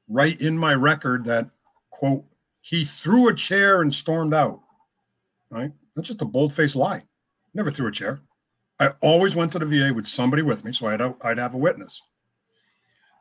write 0.09 0.41
in 0.41 0.57
my 0.57 0.75
record 0.75 1.25
that, 1.25 1.49
quote, 1.91 2.25
he 2.61 2.85
threw 2.85 3.29
a 3.29 3.35
chair 3.35 3.83
and 3.83 3.95
stormed 3.95 4.35
out. 4.35 4.61
Right? 5.51 5.73
That's 5.95 6.09
just 6.09 6.23
a 6.23 6.27
bold 6.27 6.53
faced 6.53 6.77
lie. 6.77 7.03
Never 7.55 7.71
threw 7.71 7.89
a 7.89 7.93
chair. 7.93 8.21
I 8.79 8.93
always 9.03 9.37
went 9.37 9.53
to 9.53 9.59
the 9.59 9.67
VA 9.67 9.93
with 9.93 10.07
somebody 10.07 10.43
with 10.43 10.65
me, 10.65 10.73
so 10.73 10.87
I'd, 10.87 11.03
I'd 11.23 11.39
have 11.39 11.55
a 11.55 11.59
witness. 11.59 12.01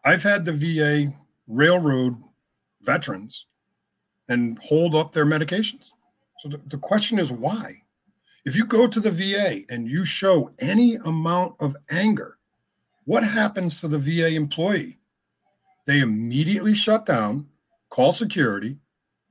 I've 0.05 0.23
had 0.23 0.45
the 0.45 0.53
VA 0.53 1.13
railroad 1.47 2.15
veterans 2.81 3.47
and 4.29 4.57
hold 4.59 4.95
up 4.95 5.11
their 5.11 5.25
medications. 5.25 5.89
So 6.39 6.49
the, 6.49 6.61
the 6.67 6.77
question 6.77 7.19
is 7.19 7.31
why? 7.31 7.81
If 8.45 8.55
you 8.55 8.65
go 8.65 8.87
to 8.87 8.99
the 8.99 9.11
VA 9.11 9.61
and 9.69 9.89
you 9.89 10.05
show 10.05 10.53
any 10.59 10.95
amount 10.95 11.55
of 11.59 11.75
anger, 11.89 12.37
what 13.03 13.23
happens 13.23 13.81
to 13.81 13.87
the 13.87 13.97
VA 13.97 14.35
employee? 14.35 14.99
They 15.85 15.99
immediately 15.99 16.75
shut 16.75 17.05
down, 17.05 17.47
call 17.89 18.13
security, 18.13 18.77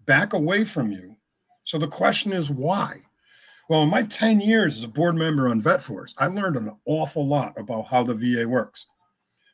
back 0.04 0.32
away 0.32 0.64
from 0.64 0.90
you. 0.92 1.16
So 1.68 1.76
the 1.76 1.86
question 1.86 2.32
is 2.32 2.48
why? 2.48 3.02
Well, 3.68 3.82
in 3.82 3.90
my 3.90 4.02
10 4.02 4.40
years 4.40 4.78
as 4.78 4.84
a 4.84 4.88
board 4.88 5.16
member 5.16 5.50
on 5.50 5.60
VetForce, 5.60 6.14
I 6.16 6.28
learned 6.28 6.56
an 6.56 6.74
awful 6.86 7.26
lot 7.26 7.52
about 7.60 7.88
how 7.88 8.02
the 8.02 8.14
VA 8.14 8.48
works. 8.48 8.86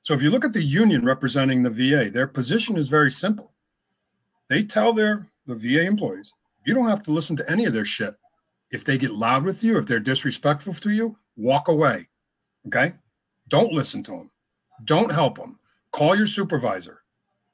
So 0.05 0.15
if 0.15 0.23
you 0.23 0.31
look 0.31 0.45
at 0.45 0.53
the 0.53 0.63
union 0.63 1.05
representing 1.05 1.65
the 1.65 1.71
VA, 1.71 2.11
their 2.11 2.29
position 2.29 2.77
is 2.77 2.89
very 2.89 3.11
simple. 3.11 3.51
They 4.49 4.63
tell 4.63 4.93
their 4.93 5.29
the 5.49 5.57
VA 5.57 5.85
employees, 5.87 6.33
you 6.65 6.73
don't 6.73 6.89
have 6.89 7.03
to 7.03 7.11
listen 7.11 7.35
to 7.35 7.51
any 7.51 7.65
of 7.65 7.73
their 7.73 7.85
shit. 7.85 8.15
If 8.71 8.85
they 8.85 8.97
get 8.97 9.11
loud 9.11 9.43
with 9.43 9.65
you, 9.65 9.77
if 9.77 9.87
they're 9.87 9.99
disrespectful 9.99 10.75
to 10.75 10.91
you, 10.91 11.19
walk 11.35 11.67
away. 11.67 12.07
Okay? 12.69 12.93
Don't 13.49 13.73
listen 13.73 14.05
to 14.05 14.13
them. 14.13 14.31
Don't 14.85 15.11
help 15.11 15.37
them. 15.37 15.59
Call 15.91 16.15
your 16.15 16.29
supervisor. 16.29 17.03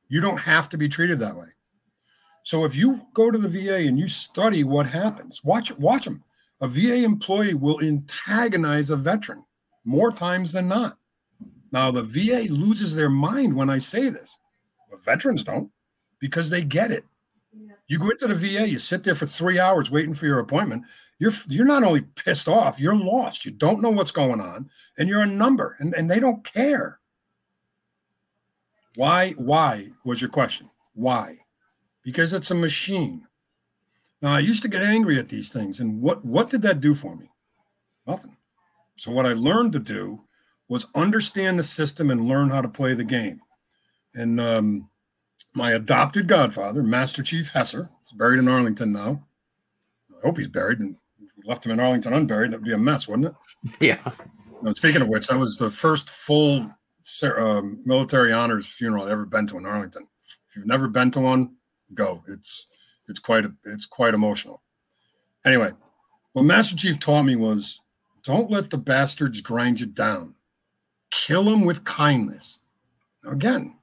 You 0.08 0.20
don't 0.20 0.36
have 0.36 0.68
to 0.68 0.76
be 0.76 0.86
treated 0.86 1.18
that 1.20 1.34
way. 1.34 1.48
So 2.42 2.64
if 2.64 2.74
you 2.74 3.00
go 3.14 3.30
to 3.30 3.38
the 3.38 3.48
VA 3.48 3.86
and 3.86 3.98
you 3.98 4.08
study 4.08 4.64
what 4.64 4.86
happens, 4.86 5.42
watch 5.44 5.70
watch 5.78 6.04
them 6.04 6.24
a 6.60 6.68
VA 6.68 7.04
employee 7.04 7.54
will 7.54 7.80
antagonize 7.82 8.90
a 8.90 8.96
veteran 8.96 9.44
more 9.84 10.12
times 10.12 10.52
than 10.52 10.68
not. 10.68 10.98
Now, 11.72 11.90
the 11.90 12.02
VA 12.02 12.52
loses 12.52 12.94
their 12.94 13.08
mind 13.08 13.54
when 13.54 13.70
I 13.70 13.78
say 13.78 14.08
this. 14.08 14.36
But 14.90 15.02
veterans 15.02 15.42
don't 15.42 15.70
because 16.18 16.50
they 16.50 16.62
get 16.62 16.90
it. 16.90 17.04
You 17.86 17.98
go 17.98 18.10
into 18.10 18.28
the 18.28 18.34
VA, 18.34 18.68
you 18.68 18.78
sit 18.78 19.04
there 19.04 19.14
for 19.14 19.26
three 19.26 19.58
hours 19.58 19.90
waiting 19.90 20.14
for 20.14 20.26
your 20.26 20.38
appointment. 20.38 20.84
You're 21.18 21.32
you're 21.48 21.66
not 21.66 21.82
only 21.82 22.02
pissed 22.02 22.48
off, 22.48 22.80
you're 22.80 22.96
lost. 22.96 23.44
You 23.44 23.50
don't 23.50 23.82
know 23.82 23.90
what's 23.90 24.10
going 24.10 24.40
on, 24.40 24.70
and 24.96 25.08
you're 25.08 25.22
a 25.22 25.26
number, 25.26 25.76
and, 25.80 25.94
and 25.94 26.10
they 26.10 26.20
don't 26.20 26.44
care. 26.44 26.98
Why? 28.96 29.32
Why 29.32 29.90
was 30.04 30.20
your 30.20 30.30
question? 30.30 30.70
Why? 30.94 31.39
Because 32.02 32.32
it's 32.32 32.50
a 32.50 32.54
machine. 32.54 33.26
Now 34.22 34.34
I 34.34 34.40
used 34.40 34.62
to 34.62 34.68
get 34.68 34.82
angry 34.82 35.18
at 35.18 35.28
these 35.28 35.48
things, 35.48 35.80
and 35.80 36.00
what 36.00 36.24
what 36.24 36.50
did 36.50 36.62
that 36.62 36.80
do 36.80 36.94
for 36.94 37.16
me? 37.16 37.30
Nothing. 38.06 38.36
So 38.96 39.10
what 39.10 39.26
I 39.26 39.32
learned 39.32 39.72
to 39.74 39.78
do 39.78 40.22
was 40.68 40.86
understand 40.94 41.58
the 41.58 41.62
system 41.62 42.10
and 42.10 42.28
learn 42.28 42.50
how 42.50 42.60
to 42.60 42.68
play 42.68 42.94
the 42.94 43.04
game. 43.04 43.40
And 44.14 44.40
um, 44.40 44.88
my 45.54 45.72
adopted 45.72 46.28
godfather, 46.28 46.82
Master 46.82 47.22
Chief 47.22 47.50
Hesser, 47.52 47.88
is 48.06 48.12
buried 48.12 48.38
in 48.38 48.48
Arlington 48.48 48.92
now. 48.92 49.26
I 50.10 50.26
hope 50.26 50.38
he's 50.38 50.48
buried. 50.48 50.80
And 50.80 50.96
if 51.20 51.30
we 51.36 51.48
left 51.48 51.64
him 51.64 51.72
in 51.72 51.80
Arlington 51.80 52.12
unburied, 52.12 52.52
that'd 52.52 52.64
be 52.64 52.72
a 52.72 52.78
mess, 52.78 53.08
wouldn't 53.08 53.28
it? 53.28 53.34
Yeah. 53.80 54.12
And 54.62 54.76
speaking 54.76 55.00
of 55.00 55.08
which, 55.08 55.28
that 55.28 55.38
was 55.38 55.56
the 55.56 55.70
first 55.70 56.10
full 56.10 56.70
uh, 57.22 57.62
military 57.84 58.32
honors 58.32 58.66
funeral 58.66 59.04
I've 59.04 59.10
ever 59.10 59.24
been 59.24 59.46
to 59.48 59.58
in 59.58 59.64
Arlington. 59.64 60.06
If 60.26 60.56
you've 60.56 60.66
never 60.66 60.86
been 60.86 61.10
to 61.12 61.20
one, 61.20 61.56
go. 61.94 62.22
It's 62.28 62.66
it's 63.08 63.18
quite 63.18 63.44
a, 63.44 63.52
it's 63.64 63.86
quite 63.86 64.14
emotional. 64.14 64.62
Anyway, 65.44 65.72
what 66.32 66.44
Master 66.44 66.76
Chief 66.76 66.98
taught 66.98 67.24
me 67.24 67.36
was 67.36 67.80
don't 68.24 68.50
let 68.50 68.70
the 68.70 68.78
bastards 68.78 69.40
grind 69.40 69.80
you 69.80 69.86
down. 69.86 70.34
Kill 71.10 71.44
them 71.44 71.64
with 71.64 71.84
kindness. 71.84 72.58
Now 73.24 73.32
again, 73.32 73.76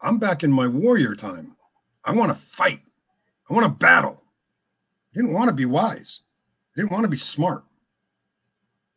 I'm 0.00 0.18
back 0.18 0.42
in 0.42 0.50
my 0.50 0.66
warrior 0.66 1.14
time. 1.14 1.56
I 2.04 2.12
want 2.12 2.30
to 2.30 2.34
fight. 2.34 2.80
I 3.48 3.54
want 3.54 3.64
to 3.64 3.70
battle. 3.70 4.22
I 5.12 5.16
didn't 5.16 5.32
want 5.32 5.48
to 5.48 5.54
be 5.54 5.66
wise. 5.66 6.20
I 6.74 6.80
didn't 6.80 6.92
want 6.92 7.04
to 7.04 7.08
be 7.08 7.16
smart. 7.16 7.64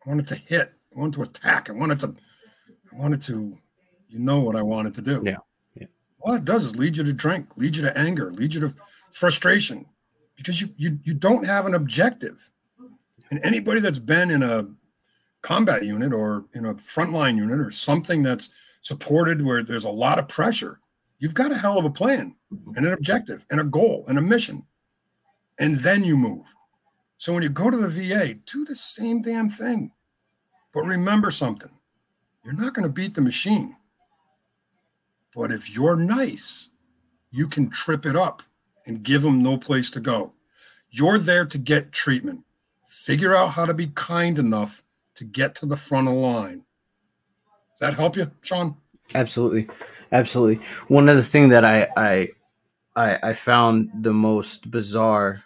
I 0.06 0.10
wanted 0.10 0.28
to 0.28 0.36
hit. 0.36 0.74
I 0.96 1.00
wanted 1.00 1.16
to 1.16 1.24
attack. 1.24 1.70
I 1.70 1.74
wanted 1.74 2.00
to, 2.02 2.16
I 2.92 2.96
wanted 2.96 3.22
to, 3.24 3.58
you 4.08 4.20
know 4.20 4.40
what 4.40 4.56
I 4.56 4.62
wanted 4.62 4.94
to 4.96 5.02
do. 5.02 5.24
Yeah. 5.26 5.38
All 6.24 6.34
it 6.34 6.46
does 6.46 6.66
is 6.66 6.76
lead 6.76 6.98
you 6.98 7.04
to 7.04 7.14
drink, 7.14 7.58
lead 7.58 7.76
you 7.76 7.84
to 7.84 7.98
anger, 7.98 8.32
lead 8.32 8.54
you 8.54 8.62
to 8.62 8.74
frustration 9.12 9.86
because 10.36 10.62
you 10.62 10.70
you 10.78 11.00
you 11.04 11.14
don't 11.14 11.46
have 11.46 11.66
an 11.66 11.76
objective. 11.76 12.50
And 13.30 13.44
anybody 13.44 13.80
that's 13.80 14.00
been 14.00 14.32
in 14.32 14.44
a 14.44 14.68
combat 15.42 15.84
unit 15.84 16.14
or 16.14 16.46
in 16.54 16.66
a 16.66 16.76
frontline 16.76 17.38
unit 17.38 17.60
or 17.60 17.72
something 17.72 18.24
that's 18.24 18.50
supported 18.82 19.44
where 19.44 19.64
there's 19.64 19.86
a 19.86 19.90
lot 19.90 20.20
of 20.20 20.28
pressure, 20.28 20.80
you've 21.20 21.34
got 21.34 21.52
a 21.52 21.58
hell 21.58 21.78
of 21.78 21.86
a 21.86 21.90
plan 21.90 22.36
mm-hmm. 22.54 22.76
and 22.76 22.86
an 22.86 22.94
objective 22.94 23.46
and 23.50 23.60
a 23.60 23.64
goal 23.64 24.06
and 24.08 24.18
a 24.18 24.22
mission. 24.22 24.64
And 25.60 25.80
then 25.80 26.04
you 26.04 26.18
move. 26.18 26.54
So 27.18 27.34
when 27.34 27.44
you 27.44 27.50
go 27.50 27.70
to 27.70 27.78
the 27.78 27.88
VA, 27.88 28.36
do 28.46 28.66
the 28.66 28.76
same 28.76 29.22
damn 29.22 29.50
thing. 29.50 29.92
But 30.74 30.84
remember 30.84 31.32
something 31.32 31.70
you're 32.44 32.54
not 32.54 32.74
going 32.74 32.84
to 32.84 32.94
beat 32.94 33.16
the 33.16 33.22
machine. 33.22 33.76
But 35.36 35.52
if 35.52 35.70
you're 35.70 35.96
nice, 35.96 36.70
you 37.32 37.48
can 37.48 37.70
trip 37.70 38.06
it 38.06 38.16
up 38.16 38.44
and 38.86 39.04
give 39.04 39.22
them 39.22 39.42
no 39.42 39.58
place 39.58 39.90
to 39.92 40.00
go. 40.00 40.34
You're 40.92 41.18
there 41.18 41.46
to 41.46 41.58
get 41.58 41.92
treatment. 41.92 42.42
Figure 42.86 43.36
out 43.36 43.52
how 43.52 43.66
to 43.66 43.74
be 43.74 43.88
kind 43.88 44.38
enough 44.38 44.84
to 45.16 45.24
get 45.24 45.56
to 45.56 45.66
the 45.66 45.78
front 45.78 46.08
of 46.08 46.14
the 46.14 46.20
line. 46.20 46.64
Does 47.80 47.80
that 47.80 47.94
help 47.96 48.16
you, 48.16 48.30
Sean? 48.42 48.76
Absolutely, 49.16 49.68
absolutely. 50.12 50.64
One 50.88 51.10
other 51.10 51.22
thing 51.22 51.50
that 51.50 51.66
I 51.66 51.88
I 51.98 52.30
I, 52.96 53.20
I 53.24 53.34
found 53.34 53.90
the 54.02 54.14
most 54.14 54.70
bizarre 54.70 55.44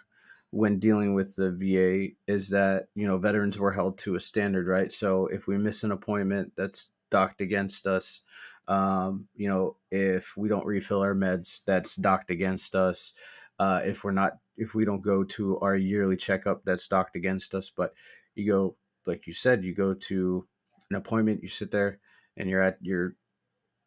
when 0.50 0.78
dealing 0.78 1.14
with 1.14 1.36
the 1.36 1.50
VA 1.50 2.14
is 2.26 2.50
that 2.50 2.88
you 2.94 3.06
know 3.06 3.18
veterans 3.18 3.58
were 3.58 3.72
held 3.72 3.98
to 3.98 4.16
a 4.16 4.20
standard, 4.20 4.66
right? 4.66 4.92
So 4.92 5.26
if 5.26 5.46
we 5.46 5.56
miss 5.58 5.84
an 5.84 5.92
appointment, 5.92 6.52
that's 6.56 6.90
docked 7.10 7.40
against 7.40 7.86
us. 7.86 8.20
Um, 8.68 9.28
you 9.34 9.48
know, 9.48 9.76
if 9.90 10.36
we 10.36 10.48
don't 10.48 10.66
refill 10.66 11.00
our 11.00 11.14
meds, 11.14 11.60
that's 11.66 11.96
docked 11.96 12.30
against 12.30 12.74
us. 12.74 13.14
Uh, 13.58 13.80
if 13.84 14.04
we're 14.04 14.12
not, 14.12 14.34
if 14.56 14.74
we 14.74 14.84
don't 14.84 15.02
go 15.02 15.24
to 15.24 15.58
our 15.60 15.74
yearly 15.74 16.16
checkup, 16.16 16.64
that's 16.64 16.86
docked 16.86 17.16
against 17.16 17.54
us. 17.54 17.70
But 17.70 17.94
you 18.34 18.52
go 18.52 18.76
like 19.08 19.26
you 19.26 19.32
said, 19.32 19.64
you 19.64 19.74
go 19.74 19.94
to 19.94 20.46
an 20.90 20.96
appointment, 20.96 21.42
you 21.42 21.48
sit 21.48 21.70
there, 21.72 21.98
and 22.36 22.48
you're 22.48 22.62
at 22.62 22.78
your 22.80 23.16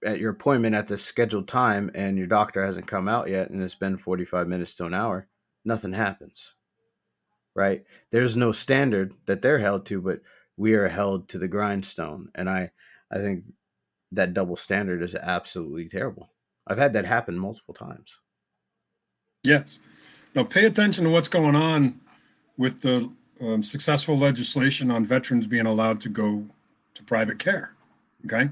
at 0.04 0.20
your 0.20 0.32
appointment 0.32 0.76
at 0.76 0.88
the 0.88 0.98
scheduled 0.98 1.48
time, 1.48 1.92
and 1.94 2.18
your 2.18 2.28
doctor 2.28 2.66
hasn't 2.66 2.88
come 2.88 3.08
out 3.08 3.30
yet, 3.30 3.52
and 3.52 3.62
it's 3.62 3.76
been 3.76 3.98
45 3.98 4.48
minutes 4.48 4.74
to 4.76 4.86
an 4.86 4.96
hour. 4.96 5.28
Nothing 5.64 5.94
happens, 5.94 6.56
right? 7.56 7.84
There's 8.10 8.36
no 8.36 8.52
standard 8.52 9.14
that 9.28 9.44
they're 9.44 9.60
held 9.60 9.86
to, 9.86 10.02
but 10.02 10.22
we 10.58 10.74
are 10.74 10.90
held 10.90 11.30
to 11.30 11.38
the 11.38 11.48
grindstone, 11.48 12.30
and 12.36 12.50
I 12.50 12.72
I 13.12 13.18
think 13.18 13.46
that 14.12 14.34
double 14.34 14.56
standard 14.56 15.02
is 15.02 15.16
absolutely 15.16 15.88
terrible. 15.88 16.30
I've 16.68 16.78
had 16.78 16.94
that 16.94 17.06
happen 17.06 17.38
multiple 17.38 17.74
times. 17.74 18.20
Yes. 19.44 19.80
Now 20.36 20.44
pay 20.44 20.66
attention 20.66 21.06
to 21.06 21.10
what's 21.10 21.28
going 21.28 21.56
on 21.56 22.00
with 22.58 22.82
the 22.82 23.12
um, 23.42 23.64
successful 23.64 24.18
legislation 24.18 24.92
on 24.92 25.04
veterans 25.04 25.48
being 25.48 25.66
allowed 25.66 26.00
to 26.02 26.10
go 26.10 26.46
to 26.94 27.04
private 27.04 27.40
care. 27.40 27.74
Okay, 28.26 28.50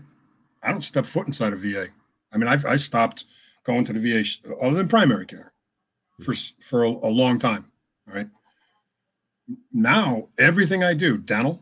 I 0.64 0.72
don't 0.72 0.82
step 0.82 1.06
foot 1.06 1.28
inside 1.28 1.54
a 1.54 1.56
VA. 1.56 1.88
I 2.34 2.38
mean, 2.38 2.48
I've 2.48 2.66
I 2.66 2.76
stopped 2.76 3.26
going 3.66 3.86
to 3.86 3.94
the 3.94 4.00
VA 4.00 4.26
other 4.62 4.78
than 4.78 4.88
primary 4.88 5.26
care 5.26 5.54
for 6.22 6.34
for 6.60 6.84
a, 6.84 6.90
a 6.90 7.12
long 7.12 7.38
time. 7.38 7.66
All 8.08 8.16
right. 8.16 8.30
Now 9.72 10.30
everything 10.38 10.84
I 10.84 10.94
do, 10.94 11.18
dental, 11.18 11.62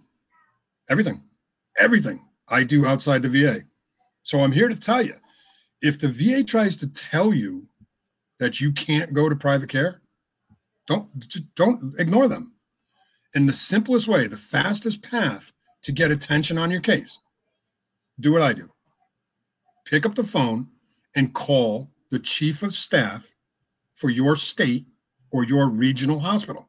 everything, 0.89 1.21
everything 1.77 2.21
I 2.47 2.63
do 2.63 2.85
outside 2.85 3.23
the 3.23 3.29
VA. 3.29 3.63
So 4.27 4.41
I'm 4.41 4.51
here 4.51 4.67
to 4.67 4.75
tell 4.75 5.01
you, 5.01 5.13
if 5.81 5.97
the 5.99 6.09
VA 6.09 6.43
tries 6.43 6.75
to 6.77 6.87
tell 6.87 7.33
you 7.33 7.65
that 8.41 8.59
you 8.59 8.73
can't 8.73 9.13
go 9.13 9.29
to 9.29 9.35
private 9.37 9.69
care, 9.69 10.01
don't 10.85 11.07
don't 11.55 11.97
ignore 11.97 12.27
them. 12.27 12.51
In 13.33 13.45
the 13.45 13.53
simplest 13.53 14.05
way, 14.05 14.27
the 14.27 14.35
fastest 14.35 15.01
path 15.01 15.53
to 15.83 15.93
get 15.93 16.11
attention 16.11 16.57
on 16.57 16.71
your 16.71 16.81
case, 16.81 17.19
do 18.19 18.33
what 18.33 18.41
I 18.41 18.51
do. 18.51 18.69
Pick 19.85 20.05
up 20.05 20.15
the 20.15 20.25
phone 20.25 20.67
and 21.15 21.33
call 21.33 21.89
the 22.11 22.19
chief 22.19 22.63
of 22.63 22.75
staff 22.75 23.33
for 23.95 24.09
your 24.09 24.35
state 24.35 24.87
or 25.31 25.45
your 25.45 25.69
regional 25.69 26.19
hospital. 26.19 26.67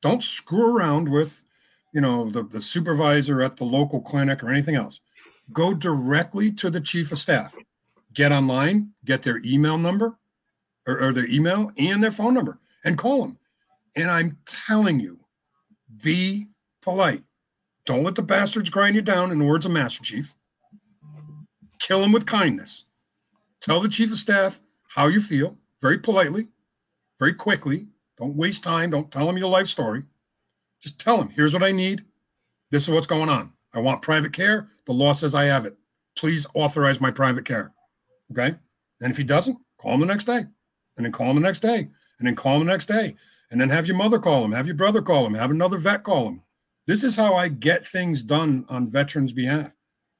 Don't 0.00 0.22
screw 0.22 0.74
around 0.74 1.10
with, 1.10 1.44
you 1.92 2.00
know, 2.00 2.30
the, 2.30 2.42
the 2.42 2.62
supervisor 2.62 3.42
at 3.42 3.58
the 3.58 3.64
local 3.64 4.00
clinic 4.00 4.42
or 4.42 4.48
anything 4.48 4.76
else. 4.76 5.00
Go 5.52 5.74
directly 5.74 6.52
to 6.52 6.70
the 6.70 6.80
chief 6.80 7.12
of 7.12 7.18
staff. 7.18 7.56
Get 8.14 8.32
online, 8.32 8.92
get 9.04 9.22
their 9.22 9.40
email 9.44 9.78
number 9.78 10.18
or, 10.86 11.00
or 11.00 11.12
their 11.12 11.26
email 11.28 11.70
and 11.78 12.02
their 12.02 12.12
phone 12.12 12.34
number 12.34 12.58
and 12.84 12.98
call 12.98 13.22
them. 13.22 13.38
And 13.96 14.10
I'm 14.10 14.38
telling 14.46 15.00
you, 15.00 15.18
be 16.02 16.48
polite. 16.82 17.22
Don't 17.86 18.04
let 18.04 18.14
the 18.14 18.22
bastards 18.22 18.70
grind 18.70 18.94
you 18.94 19.02
down, 19.02 19.32
in 19.32 19.38
the 19.38 19.44
words 19.44 19.66
of 19.66 19.72
Master 19.72 20.02
Chief. 20.02 20.34
Kill 21.78 22.00
them 22.00 22.12
with 22.12 22.26
kindness. 22.26 22.84
Tell 23.60 23.80
the 23.80 23.88
chief 23.88 24.12
of 24.12 24.18
staff 24.18 24.60
how 24.88 25.06
you 25.06 25.20
feel, 25.20 25.56
very 25.80 25.98
politely, 25.98 26.48
very 27.18 27.34
quickly. 27.34 27.86
Don't 28.18 28.36
waste 28.36 28.62
time. 28.62 28.90
Don't 28.90 29.10
tell 29.10 29.26
them 29.26 29.38
your 29.38 29.48
life 29.48 29.66
story. 29.66 30.04
Just 30.80 30.98
tell 30.98 31.18
them, 31.18 31.30
here's 31.30 31.52
what 31.52 31.62
I 31.62 31.72
need. 31.72 32.04
This 32.70 32.84
is 32.84 32.90
what's 32.90 33.06
going 33.06 33.28
on. 33.28 33.52
I 33.74 33.78
want 33.80 34.02
private 34.02 34.32
care. 34.32 34.68
The 34.86 34.92
law 34.92 35.12
says 35.12 35.34
I 35.34 35.44
have 35.44 35.66
it. 35.66 35.76
Please 36.16 36.46
authorize 36.54 37.00
my 37.00 37.10
private 37.10 37.44
care. 37.44 37.72
Okay. 38.32 38.56
And 39.00 39.10
if 39.10 39.16
he 39.16 39.24
doesn't, 39.24 39.58
call 39.78 39.94
him 39.94 40.00
the 40.00 40.06
next 40.06 40.24
day. 40.24 40.44
And 40.96 41.04
then 41.04 41.12
call 41.12 41.30
him 41.30 41.36
the 41.36 41.42
next 41.42 41.60
day. 41.60 41.88
And 42.18 42.26
then 42.26 42.36
call 42.36 42.56
him 42.56 42.66
the 42.66 42.72
next 42.72 42.86
day 42.86 43.16
and 43.50 43.60
then 43.60 43.70
have 43.70 43.86
your 43.86 43.96
mother 43.96 44.18
call 44.18 44.44
him, 44.44 44.52
have 44.52 44.66
your 44.66 44.76
brother 44.76 45.02
call 45.02 45.26
him, 45.26 45.34
have 45.34 45.50
another 45.50 45.78
vet 45.78 46.04
call 46.04 46.28
him. 46.28 46.42
This 46.86 47.04
is 47.04 47.16
how 47.16 47.34
I 47.34 47.48
get 47.48 47.86
things 47.86 48.22
done 48.22 48.64
on 48.68 48.88
veterans' 48.88 49.32
behalf. 49.32 49.74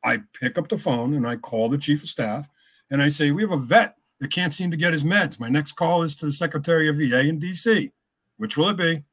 I 0.04 0.22
pick 0.38 0.58
up 0.58 0.68
the 0.68 0.78
phone 0.78 1.14
and 1.14 1.26
I 1.26 1.36
call 1.36 1.68
the 1.68 1.78
chief 1.78 2.02
of 2.02 2.08
staff 2.08 2.48
and 2.90 3.02
I 3.02 3.08
say, 3.08 3.30
We 3.30 3.42
have 3.42 3.52
a 3.52 3.56
vet 3.56 3.96
that 4.20 4.32
can't 4.32 4.54
seem 4.54 4.70
to 4.70 4.76
get 4.76 4.92
his 4.92 5.04
meds. 5.04 5.38
My 5.38 5.48
next 5.48 5.72
call 5.72 6.02
is 6.02 6.16
to 6.16 6.26
the 6.26 6.32
Secretary 6.32 6.88
of 6.88 6.96
VA 6.96 7.20
in 7.20 7.40
DC. 7.40 7.92
Which 8.36 8.56
will 8.56 8.70
it 8.70 8.76
be? 8.76 9.04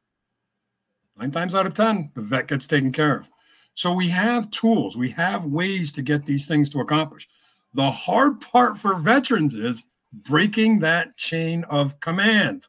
Nine 1.17 1.31
times 1.31 1.55
out 1.55 1.67
of 1.67 1.73
10, 1.73 2.11
the 2.15 2.21
vet 2.21 2.47
gets 2.47 2.67
taken 2.67 2.91
care 2.91 3.17
of. 3.17 3.29
So 3.77 3.93
we 3.93 4.09
have 4.09 4.49
tools, 4.49 4.97
we 4.97 5.11
have 5.11 5.45
ways 5.45 5.91
to 5.91 6.01
get 6.01 6.25
these 6.25 6.47
things 6.47 6.67
to 6.71 6.79
accomplish. 6.79 7.27
The 7.75 7.91
hard 7.91 8.41
part 8.41 8.75
for 8.79 8.95
veterans 8.95 9.53
is 9.53 9.85
breaking 10.11 10.79
that 10.79 11.15
chain 11.15 11.63
of 11.65 11.99
command. 11.99 12.65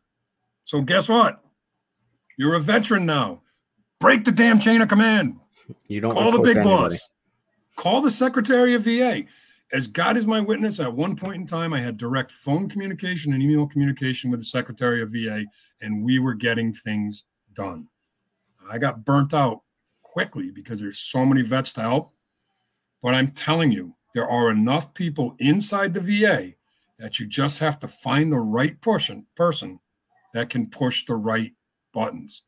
So 0.66 0.82
guess 0.82 1.08
what? 1.08 1.42
You're 2.36 2.56
a 2.56 2.60
veteran 2.60 3.06
now. 3.06 3.40
Break 4.00 4.24
the 4.24 4.32
damn 4.32 4.58
chain 4.58 4.82
of 4.82 4.88
command. 4.88 5.36
You 5.86 6.00
don't 6.00 6.14
call 6.14 6.32
the 6.32 6.40
big 6.40 6.62
boss. 6.62 7.08
Call 7.76 8.00
the 8.00 8.10
Secretary 8.10 8.74
of 8.74 8.84
VA. 8.84 9.24
as 9.72 9.86
God 9.86 10.16
is 10.16 10.26
my 10.26 10.40
witness, 10.40 10.80
at 10.80 10.94
one 10.94 11.14
point 11.14 11.36
in 11.36 11.46
time, 11.46 11.74
I 11.74 11.80
had 11.80 11.98
direct 11.98 12.32
phone 12.32 12.70
communication 12.70 13.34
and 13.34 13.42
email 13.42 13.66
communication 13.66 14.30
with 14.30 14.40
the 14.40 14.46
Secretary 14.46 15.02
of 15.02 15.10
VA, 15.10 15.44
and 15.82 16.02
we 16.02 16.20
were 16.20 16.32
getting 16.32 16.72
things 16.72 17.24
done. 17.54 17.86
I 18.70 18.78
got 18.78 19.04
burnt 19.04 19.34
out 19.34 19.60
quickly 20.18 20.50
because 20.50 20.80
there's 20.80 20.98
so 20.98 21.24
many 21.24 21.42
vets 21.42 21.72
to 21.72 21.80
help. 21.80 22.12
But 23.00 23.14
I'm 23.14 23.30
telling 23.30 23.70
you, 23.70 23.94
there 24.16 24.28
are 24.28 24.50
enough 24.50 24.92
people 24.92 25.36
inside 25.38 25.94
the 25.94 26.00
VA 26.00 26.54
that 26.98 27.20
you 27.20 27.26
just 27.26 27.58
have 27.58 27.78
to 27.78 27.86
find 27.86 28.32
the 28.32 28.40
right 28.40 28.80
person, 28.80 29.26
person 29.36 29.78
that 30.34 30.50
can 30.50 30.68
push 30.68 31.06
the 31.06 31.14
right 31.14 31.52
buttons. 31.94 32.42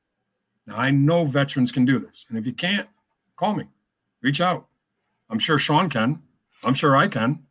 Now, 0.66 0.78
I 0.78 0.90
know 0.90 1.24
veterans 1.24 1.70
can 1.70 1.85
do 1.85 2.00
this. 2.00 2.26
And 2.28 2.37
if 2.37 2.44
you 2.44 2.52
can't, 2.52 2.88
call 3.37 3.54
me, 3.54 3.66
reach 4.20 4.40
out. 4.40 4.66
I'm 5.28 5.38
sure 5.38 5.61
Sean 5.61 5.88
can. 5.88 6.20
I'm 6.64 6.74
sure 6.74 6.96
I 6.96 7.06
can. 7.06 7.44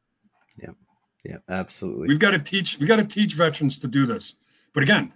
Yeah. 0.61 0.71
Yeah, 1.23 1.37
absolutely. 1.47 2.09
We've 2.09 2.19
got 2.19 2.31
to 2.31 2.39
teach, 2.39 2.77
we 2.77 2.87
got 2.87 2.97
to 2.97 3.05
teach 3.05 3.35
veterans 3.35 3.77
to 3.79 3.87
do 3.87 4.05
this. 4.05 4.33
But 4.73 4.83
again, 4.83 5.13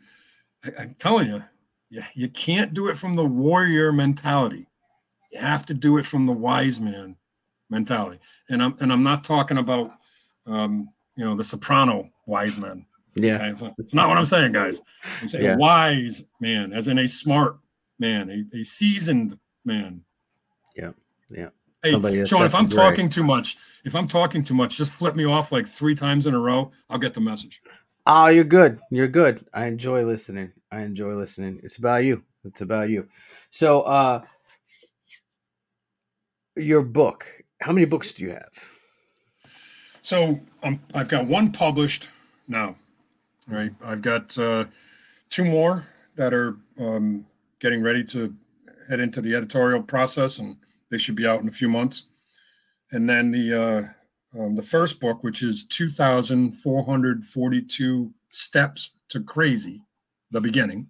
I, 0.63 0.83
am 0.83 0.95
telling 0.97 1.27
you, 1.27 1.43
yeah, 1.89 2.05
you 2.13 2.29
can't 2.29 2.73
do 2.73 2.87
it 2.87 2.97
from 2.97 3.17
the 3.17 3.25
warrior 3.25 3.91
mentality. 3.91 4.67
You 5.33 5.39
have 5.39 5.65
to 5.65 5.73
do 5.73 5.97
it 5.97 6.05
from 6.05 6.25
the 6.25 6.33
wise 6.33 6.79
man 6.79 7.17
mentality. 7.69 8.19
And 8.49 8.61
I'm 8.61 8.75
and 8.79 8.93
I'm 8.93 9.03
not 9.03 9.23
talking 9.23 9.57
about 9.57 9.91
um, 10.45 10.89
you 11.15 11.25
know, 11.25 11.35
the 11.35 11.43
soprano 11.43 12.09
wise 12.25 12.59
men. 12.59 12.85
Yeah. 13.15 13.51
Okay? 13.51 13.71
It's 13.77 13.93
not 13.93 14.09
what 14.09 14.17
I'm 14.17 14.25
saying, 14.25 14.51
guys. 14.51 14.81
I'm 15.21 15.29
saying 15.29 15.43
yeah. 15.43 15.55
wise 15.55 16.23
man, 16.39 16.73
as 16.73 16.87
in 16.87 16.99
a 16.99 17.07
smart 17.07 17.57
man, 17.99 18.47
a, 18.53 18.57
a 18.57 18.63
seasoned 18.63 19.37
man. 19.65 20.01
Yeah. 20.75 20.91
Yeah. 21.29 21.49
Hey, 21.83 21.91
Somebody 21.91 22.25
Sean, 22.25 22.43
if 22.43 22.55
I'm 22.55 22.67
great. 22.67 22.77
talking 22.77 23.09
too 23.09 23.23
much, 23.23 23.57
if 23.83 23.95
I'm 23.95 24.07
talking 24.07 24.43
too 24.43 24.53
much, 24.53 24.77
just 24.77 24.91
flip 24.91 25.15
me 25.15 25.25
off 25.25 25.51
like 25.51 25.67
three 25.67 25.95
times 25.95 26.27
in 26.27 26.33
a 26.33 26.39
row. 26.39 26.71
I'll 26.89 26.97
get 26.97 27.13
the 27.13 27.21
message. 27.21 27.61
Oh, 28.05 28.27
you're 28.27 28.43
good. 28.43 28.79
You're 28.89 29.07
good. 29.07 29.45
I 29.53 29.65
enjoy 29.65 30.05
listening. 30.05 30.51
I 30.71 30.81
enjoy 30.81 31.13
listening. 31.15 31.59
It's 31.63 31.77
about 31.77 32.03
you. 32.03 32.23
It's 32.45 32.61
about 32.61 32.89
you. 32.89 33.07
So, 33.51 33.81
uh, 33.81 34.23
your 36.55 36.81
book. 36.81 37.25
How 37.61 37.71
many 37.71 37.85
books 37.85 38.13
do 38.13 38.23
you 38.23 38.31
have? 38.31 38.77
So 40.01 40.39
um, 40.63 40.81
I've 40.93 41.07
got 41.07 41.27
one 41.27 41.51
published 41.51 42.09
now, 42.47 42.75
right? 43.47 43.71
I've 43.83 44.01
got 44.01 44.35
uh, 44.37 44.65
two 45.29 45.45
more 45.45 45.87
that 46.15 46.33
are 46.33 46.57
um, 46.77 47.25
getting 47.59 47.81
ready 47.81 48.03
to 48.05 48.35
head 48.89 48.99
into 48.99 49.21
the 49.21 49.35
editorial 49.35 49.81
process, 49.81 50.39
and 50.39 50.57
they 50.91 50.97
should 50.97 51.15
be 51.15 51.25
out 51.25 51.41
in 51.41 51.47
a 51.47 51.51
few 51.51 51.69
months. 51.69 52.07
And 52.91 53.09
then 53.09 53.31
the 53.31 53.53
uh, 53.53 53.83
um, 54.37 54.55
the 54.55 54.63
first 54.63 54.99
book, 54.99 55.23
which 55.23 55.41
is 55.43 55.63
2,442 55.65 58.13
Steps 58.29 58.91
to 59.09 59.21
Crazy, 59.21 59.83
the 60.31 60.41
beginning. 60.41 60.87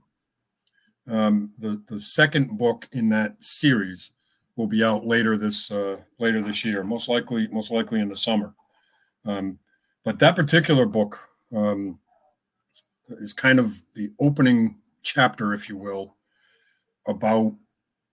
Um, 1.08 1.52
the 1.60 1.84
the 1.88 2.00
second 2.00 2.58
book 2.58 2.88
in 2.94 3.10
that 3.10 3.44
series 3.44 4.13
will 4.56 4.68
be 4.68 4.84
out 4.84 5.06
later 5.06 5.38
this 5.38 5.72
uh, 5.72 5.98
later 6.20 6.42
this 6.42 6.64
year, 6.64 6.84
most 6.84 7.10
likely 7.10 7.48
most 7.48 7.72
likely 7.72 8.00
in 8.00 8.10
the 8.10 8.16
summer. 8.16 8.54
Um, 9.26 9.60
but 10.04 10.20
that 10.20 10.36
particular 10.36 10.86
book 10.86 11.20
um, 11.56 12.00
is 13.10 13.34
kind 13.34 13.60
of 13.60 13.82
the 13.96 14.12
opening 14.20 14.78
chapter, 15.02 15.54
if 15.54 15.70
you 15.70 15.78
will, 15.78 16.16
about 17.08 17.54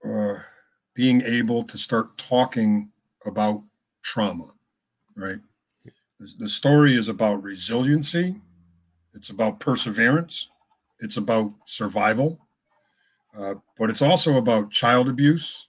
uh, 0.03 0.35
being 0.93 1.21
able 1.23 1.63
to 1.63 1.77
start 1.77 2.17
talking 2.17 2.91
about 3.25 3.63
trauma, 4.03 4.51
right? 5.15 5.39
The 6.37 6.49
story 6.49 6.95
is 6.95 7.07
about 7.07 7.43
resiliency, 7.43 8.39
it's 9.13 9.31
about 9.31 9.59
perseverance, 9.59 10.49
it's 10.99 11.17
about 11.17 11.51
survival, 11.65 12.39
uh, 13.37 13.55
but 13.77 13.89
it's 13.89 14.01
also 14.01 14.37
about 14.37 14.71
child 14.71 15.09
abuse 15.09 15.67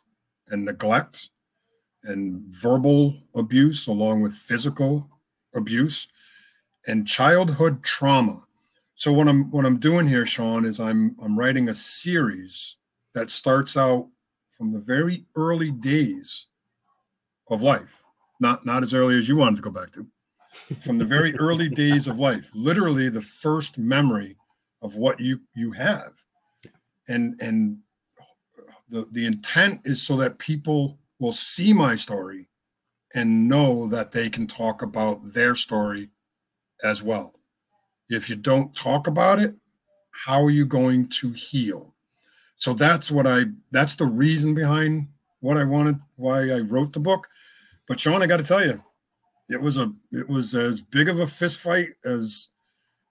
and 0.52 0.64
neglect 0.64 1.30
and 2.04 2.42
verbal 2.50 3.16
abuse, 3.34 3.88
along 3.88 4.20
with 4.20 4.34
physical 4.34 5.08
abuse 5.54 6.08
and 6.86 7.06
childhood 7.06 7.82
trauma. 7.82 8.44
So 8.94 9.12
what 9.12 9.28
I'm 9.28 9.50
what 9.50 9.66
I'm 9.66 9.78
doing 9.78 10.06
here, 10.06 10.26
Sean, 10.26 10.64
is 10.64 10.78
I'm 10.78 11.16
I'm 11.20 11.36
writing 11.36 11.68
a 11.68 11.74
series 11.74 12.76
that 13.14 13.30
starts 13.30 13.76
out 13.76 14.08
from 14.56 14.72
the 14.72 14.78
very 14.78 15.24
early 15.34 15.70
days 15.70 16.46
of 17.50 17.62
life, 17.62 18.02
not 18.38 18.64
not 18.64 18.82
as 18.82 18.94
early 18.94 19.18
as 19.18 19.28
you 19.28 19.36
wanted 19.36 19.56
to 19.56 19.62
go 19.62 19.70
back 19.70 19.92
to, 19.94 20.06
from 20.82 20.98
the 20.98 21.04
very 21.04 21.34
early 21.36 21.68
days 21.84 22.06
of 22.06 22.18
life, 22.18 22.48
literally 22.54 23.08
the 23.08 23.20
first 23.20 23.78
memory 23.78 24.36
of 24.82 24.96
what 24.96 25.18
you 25.18 25.40
you 25.54 25.72
have, 25.72 26.12
and 27.08 27.40
and 27.40 27.78
the 28.92 29.08
the 29.10 29.26
intent 29.26 29.80
is 29.84 30.02
so 30.02 30.16
that 30.16 30.38
people 30.38 30.98
will 31.18 31.32
see 31.32 31.72
my 31.72 31.96
story 31.96 32.48
and 33.14 33.48
know 33.48 33.88
that 33.88 34.12
they 34.12 34.28
can 34.28 34.46
talk 34.46 34.82
about 34.82 35.32
their 35.32 35.56
story 35.56 36.08
as 36.84 37.02
well. 37.02 37.34
If 38.08 38.28
you 38.28 38.36
don't 38.36 38.74
talk 38.74 39.06
about 39.06 39.40
it, 39.40 39.54
how 40.10 40.42
are 40.42 40.50
you 40.50 40.66
going 40.66 41.08
to 41.08 41.30
heal? 41.30 41.94
So 42.56 42.74
that's 42.74 43.10
what 43.10 43.26
I 43.26 43.46
that's 43.70 43.96
the 43.96 44.06
reason 44.06 44.54
behind 44.54 45.08
what 45.40 45.56
I 45.56 45.64
wanted, 45.64 45.98
why 46.16 46.50
I 46.50 46.60
wrote 46.60 46.92
the 46.92 47.00
book. 47.00 47.26
But 47.88 47.98
Sean, 47.98 48.22
I 48.22 48.26
got 48.26 48.36
to 48.36 48.44
tell 48.44 48.64
you, 48.64 48.82
it 49.48 49.60
was 49.60 49.78
a 49.78 49.92
it 50.12 50.28
was 50.28 50.54
as 50.54 50.82
big 50.82 51.08
of 51.08 51.18
a 51.18 51.26
fist 51.26 51.60
fight 51.60 51.88
as 52.04 52.48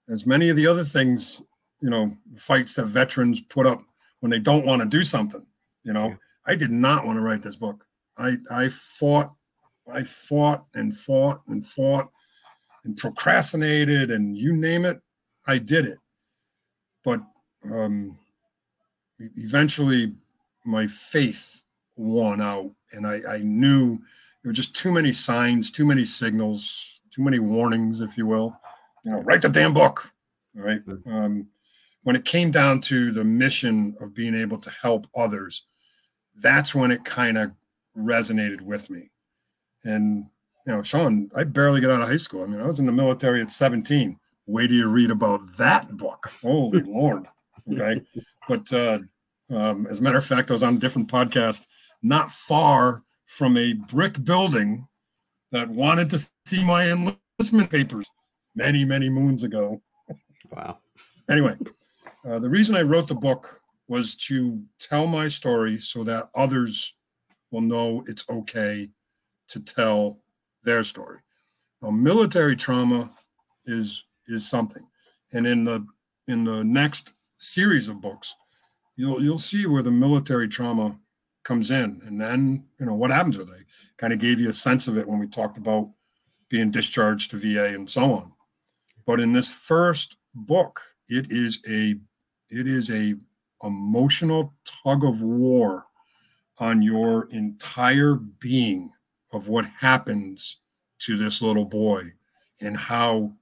as 0.08 0.26
many 0.26 0.48
of 0.48 0.56
the 0.56 0.66
other 0.66 0.84
things, 0.84 1.42
you 1.80 1.90
know, 1.90 2.16
fights 2.36 2.74
that 2.74 2.86
veterans 2.86 3.40
put 3.40 3.66
up 3.66 3.82
when 4.20 4.30
they 4.30 4.38
don't 4.38 4.64
want 4.64 4.80
to 4.80 4.88
do 4.88 5.02
something. 5.02 5.44
You 5.84 5.92
know, 5.92 6.16
I 6.46 6.54
did 6.54 6.70
not 6.70 7.06
want 7.06 7.18
to 7.18 7.22
write 7.22 7.42
this 7.42 7.56
book. 7.56 7.84
I 8.16 8.36
I 8.50 8.68
fought 8.68 9.32
I 9.92 10.04
fought 10.04 10.64
and 10.74 10.96
fought 10.96 11.42
and 11.48 11.64
fought 11.64 12.10
and 12.84 12.96
procrastinated 12.96 14.10
and 14.10 14.36
you 14.36 14.56
name 14.56 14.84
it, 14.84 15.00
I 15.46 15.58
did 15.58 15.86
it. 15.86 15.98
But 17.04 17.20
um, 17.64 18.18
eventually, 19.36 20.14
my 20.64 20.86
faith 20.86 21.62
won 21.96 22.40
out, 22.40 22.70
and 22.92 23.06
I, 23.06 23.20
I 23.28 23.38
knew 23.38 23.98
there 24.42 24.50
were 24.50 24.52
just 24.52 24.74
too 24.74 24.92
many 24.92 25.12
signs, 25.12 25.70
too 25.70 25.84
many 25.84 26.04
signals, 26.04 27.00
too 27.10 27.22
many 27.22 27.38
warnings, 27.38 28.00
if 28.00 28.16
you 28.16 28.26
will. 28.26 28.56
You 29.04 29.12
know, 29.12 29.20
write 29.20 29.42
the 29.42 29.48
damn 29.48 29.74
book. 29.74 30.12
All 30.56 30.62
right. 30.62 30.84
Mm-hmm. 30.84 31.12
Um, 31.12 31.46
when 32.04 32.16
it 32.16 32.24
came 32.24 32.50
down 32.50 32.80
to 32.82 33.12
the 33.12 33.24
mission 33.24 33.96
of 34.00 34.14
being 34.14 34.34
able 34.34 34.58
to 34.58 34.70
help 34.70 35.06
others, 35.16 35.66
that's 36.40 36.74
when 36.74 36.90
it 36.90 37.04
kind 37.04 37.38
of 37.38 37.52
resonated 37.96 38.60
with 38.60 38.90
me. 38.90 39.10
And 39.84 40.26
you 40.66 40.72
know, 40.72 40.82
Sean, 40.82 41.30
I 41.34 41.44
barely 41.44 41.80
got 41.80 41.90
out 41.90 42.02
of 42.02 42.08
high 42.08 42.16
school. 42.16 42.44
I 42.44 42.46
mean, 42.46 42.60
I 42.60 42.66
was 42.66 42.78
in 42.78 42.86
the 42.86 42.92
military 42.92 43.40
at 43.40 43.50
17. 43.50 44.18
Wait 44.46 44.68
till 44.68 44.76
you 44.76 44.88
read 44.88 45.10
about 45.10 45.40
that 45.56 45.96
book. 45.96 46.30
Holy 46.40 46.80
Lord. 46.86 47.26
Okay. 47.72 48.02
But 48.48 48.72
uh, 48.72 48.98
um, 49.50 49.86
as 49.86 49.98
a 49.98 50.02
matter 50.02 50.18
of 50.18 50.26
fact, 50.26 50.50
I 50.50 50.54
was 50.54 50.62
on 50.62 50.76
a 50.76 50.78
different 50.78 51.10
podcast 51.10 51.66
not 52.02 52.30
far 52.30 53.02
from 53.26 53.56
a 53.56 53.72
brick 53.72 54.22
building 54.24 54.86
that 55.52 55.68
wanted 55.68 56.10
to 56.10 56.28
see 56.46 56.64
my 56.64 56.90
enlistment 56.90 57.70
papers 57.70 58.08
many, 58.54 58.84
many 58.84 59.08
moons 59.08 59.42
ago. 59.42 59.80
Wow. 60.50 60.78
Anyway, 61.28 61.56
uh, 62.26 62.38
the 62.38 62.48
reason 62.48 62.76
I 62.76 62.82
wrote 62.82 63.08
the 63.08 63.14
book 63.14 63.60
was 63.88 64.14
to 64.14 64.62
tell 64.80 65.06
my 65.06 65.28
story 65.28 65.78
so 65.78 66.04
that 66.04 66.30
others 66.34 66.94
will 67.50 67.60
know 67.60 68.04
it's 68.06 68.24
okay 68.28 68.88
to 69.48 69.60
tell 69.60 70.18
their 70.64 70.84
story. 70.84 71.18
Now, 71.80 71.90
military 71.90 72.56
trauma 72.56 73.10
is 73.66 74.04
is 74.28 74.48
something, 74.48 74.86
and 75.32 75.46
in 75.46 75.64
the 75.64 75.86
in 76.28 76.44
the 76.44 76.62
next 76.64 77.12
series 77.38 77.88
of 77.88 78.00
books, 78.00 78.34
you'll 78.96 79.22
you'll 79.22 79.38
see 79.38 79.66
where 79.66 79.82
the 79.82 79.90
military 79.90 80.48
trauma 80.48 80.96
comes 81.44 81.70
in, 81.70 82.00
and 82.06 82.20
then 82.20 82.64
you 82.78 82.86
know 82.86 82.94
what 82.94 83.10
happens 83.10 83.36
with 83.36 83.50
it. 83.50 83.66
Kind 83.96 84.12
of 84.12 84.20
gave 84.20 84.40
you 84.40 84.50
a 84.50 84.54
sense 84.54 84.88
of 84.88 84.96
it 84.96 85.06
when 85.06 85.18
we 85.18 85.26
talked 85.26 85.58
about 85.58 85.90
being 86.48 86.70
discharged 86.70 87.30
to 87.30 87.36
VA 87.36 87.74
and 87.74 87.90
so 87.90 88.12
on. 88.12 88.32
But 89.06 89.20
in 89.20 89.32
this 89.32 89.50
first 89.50 90.16
book, 90.34 90.80
it 91.08 91.30
is 91.30 91.58
a 91.68 91.96
it 92.48 92.66
is 92.66 92.90
a 92.90 93.14
emotional 93.62 94.54
tug 94.84 95.04
of 95.04 95.20
war 95.22 95.86
on 96.58 96.82
your 96.82 97.28
entire 97.30 98.14
being 98.14 98.90
of 99.32 99.48
what 99.48 99.66
happens 99.66 100.58
to 101.00 101.16
this 101.16 101.42
little 101.42 101.64
boy 101.64 102.12
and 102.60 102.76
how 102.76 103.32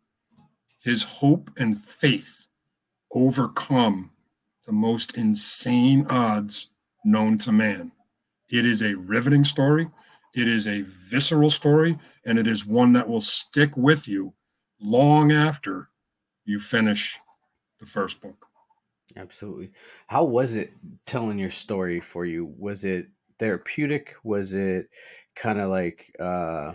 his 0.78 1.02
hope 1.02 1.50
and 1.58 1.78
faith 1.78 2.46
overcome 3.12 4.10
the 4.66 4.72
most 4.72 5.16
insane 5.16 6.06
odds 6.08 6.68
known 7.04 7.36
to 7.38 7.52
man. 7.52 7.92
It 8.48 8.64
is 8.64 8.82
a 8.82 8.94
riveting 8.94 9.44
story. 9.44 9.88
It 10.34 10.48
is 10.48 10.66
a 10.66 10.82
visceral 10.82 11.50
story, 11.50 11.98
and 12.24 12.38
it 12.38 12.46
is 12.46 12.64
one 12.64 12.92
that 12.92 13.08
will 13.08 13.20
stick 13.20 13.76
with 13.76 14.06
you 14.06 14.32
long 14.80 15.32
after 15.32 15.90
you 16.44 16.60
finish 16.60 17.18
the 17.80 17.86
first 17.86 18.20
book. 18.20 18.46
Absolutely. 19.16 19.70
How 20.06 20.24
was 20.24 20.54
it 20.54 20.72
telling 21.06 21.38
your 21.38 21.50
story 21.50 22.00
for 22.00 22.24
you? 22.24 22.54
Was 22.58 22.84
it 22.84 23.08
therapeutic? 23.38 24.14
Was 24.24 24.54
it 24.54 24.88
kind 25.34 25.60
of 25.60 25.70
like 25.70 26.14
uh 26.20 26.74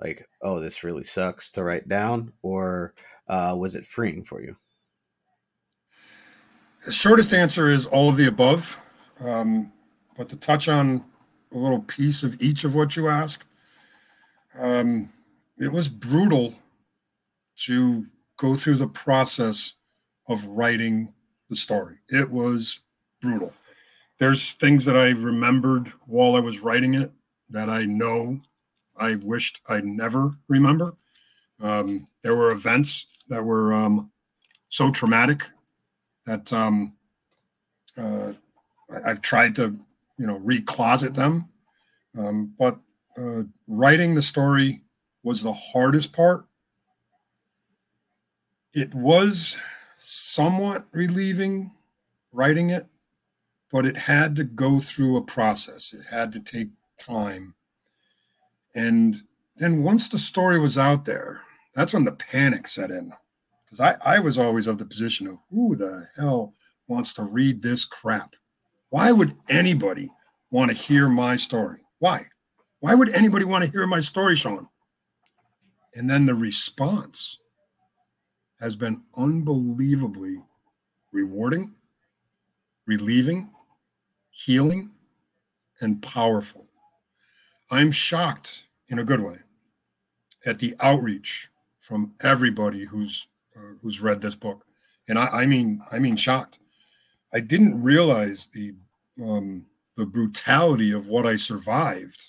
like 0.00 0.26
oh 0.42 0.60
this 0.60 0.84
really 0.84 1.04
sucks 1.04 1.50
to 1.50 1.64
write 1.64 1.88
down 1.88 2.32
or 2.42 2.94
uh 3.28 3.54
was 3.56 3.74
it 3.74 3.84
freeing 3.84 4.24
for 4.24 4.42
you? 4.42 4.56
The 6.84 6.92
shortest 6.92 7.34
answer 7.34 7.68
is 7.68 7.86
all 7.86 8.08
of 8.08 8.16
the 8.16 8.26
above. 8.28 8.78
Um, 9.20 9.72
but 10.16 10.28
to 10.30 10.36
touch 10.36 10.68
on 10.68 11.04
a 11.52 11.58
little 11.58 11.82
piece 11.82 12.22
of 12.22 12.40
each 12.40 12.64
of 12.64 12.74
what 12.74 12.96
you 12.96 13.08
ask, 13.08 13.44
um, 14.58 15.12
it 15.58 15.72
was 15.72 15.88
brutal 15.88 16.54
to 17.66 18.06
go 18.38 18.56
through 18.56 18.76
the 18.76 18.88
process 18.88 19.74
of 20.28 20.46
writing 20.46 21.12
the 21.48 21.56
story. 21.56 21.96
It 22.08 22.30
was 22.30 22.80
brutal. 23.20 23.52
There's 24.18 24.52
things 24.54 24.84
that 24.84 24.96
I 24.96 25.10
remembered 25.10 25.92
while 26.06 26.36
I 26.36 26.40
was 26.40 26.60
writing 26.60 26.94
it 26.94 27.12
that 27.50 27.70
I 27.70 27.84
know 27.84 28.40
I 28.96 29.14
wished 29.16 29.60
I'd 29.68 29.84
never 29.84 30.32
remember. 30.48 30.94
Um, 31.60 32.06
there 32.22 32.34
were 32.34 32.50
events 32.50 33.06
that 33.28 33.42
were 33.42 33.72
um, 33.72 34.10
so 34.68 34.90
traumatic 34.90 35.42
that 36.26 36.52
um, 36.52 36.94
uh, 37.96 38.32
I, 39.04 39.08
have 39.08 39.22
tried 39.22 39.54
to, 39.56 39.78
you 40.18 40.26
know, 40.26 40.40
recloset 40.40 41.14
them. 41.14 41.48
Um, 42.16 42.54
but 42.58 42.78
uh, 43.16 43.44
writing 43.66 44.14
the 44.14 44.22
story 44.22 44.82
was 45.22 45.42
the 45.42 45.52
hardest 45.52 46.12
part. 46.12 46.46
It 48.74 48.94
was 48.94 49.56
somewhat 50.10 50.86
relieving 50.92 51.70
writing 52.32 52.70
it, 52.70 52.86
but 53.70 53.84
it 53.84 53.96
had 53.96 54.34
to 54.36 54.44
go 54.44 54.80
through 54.80 55.16
a 55.16 55.22
process. 55.22 55.92
It 55.92 56.06
had 56.10 56.32
to 56.32 56.40
take 56.40 56.68
time. 56.98 57.54
And 58.74 59.20
then 59.56 59.82
once 59.82 60.08
the 60.08 60.18
story 60.18 60.58
was 60.58 60.78
out 60.78 61.04
there, 61.04 61.42
that's 61.74 61.92
when 61.92 62.04
the 62.04 62.12
panic 62.12 62.68
set 62.68 62.90
in. 62.90 63.12
Because 63.64 63.80
I, 63.80 63.96
I 64.16 64.18
was 64.18 64.38
always 64.38 64.66
of 64.66 64.78
the 64.78 64.86
position 64.86 65.26
of 65.26 65.38
who 65.50 65.76
the 65.76 66.08
hell 66.16 66.54
wants 66.86 67.12
to 67.14 67.24
read 67.24 67.60
this 67.60 67.84
crap? 67.84 68.34
Why 68.88 69.12
would 69.12 69.36
anybody 69.50 70.10
want 70.50 70.70
to 70.70 70.76
hear 70.76 71.10
my 71.10 71.36
story? 71.36 71.80
Why? 71.98 72.26
Why 72.80 72.94
would 72.94 73.12
anybody 73.14 73.44
want 73.44 73.64
to 73.64 73.70
hear 73.70 73.86
my 73.86 74.00
story, 74.00 74.36
Sean? 74.36 74.68
And 75.94 76.08
then 76.08 76.24
the 76.24 76.34
response 76.34 77.36
has 78.60 78.76
been 78.76 79.02
unbelievably 79.16 80.42
rewarding, 81.12 81.72
relieving, 82.86 83.50
healing, 84.30 84.90
and 85.80 86.02
powerful. 86.02 86.66
I'm 87.70 87.92
shocked 87.92 88.64
in 88.88 88.98
a 88.98 89.04
good 89.04 89.20
way 89.20 89.38
at 90.46 90.58
the 90.58 90.74
outreach 90.80 91.48
from 91.80 92.14
everybody 92.20 92.84
who's 92.84 93.26
uh, 93.56 93.74
who's 93.82 94.00
read 94.00 94.20
this 94.20 94.34
book, 94.34 94.64
and 95.08 95.18
I, 95.18 95.26
I, 95.26 95.46
mean 95.46 95.82
I 95.90 95.98
mean 95.98 96.16
shocked. 96.16 96.58
I 97.32 97.40
didn't 97.40 97.82
realize 97.82 98.46
the 98.46 98.74
um, 99.22 99.66
the 99.96 100.06
brutality 100.06 100.92
of 100.92 101.06
what 101.08 101.26
I 101.26 101.36
survived 101.36 102.24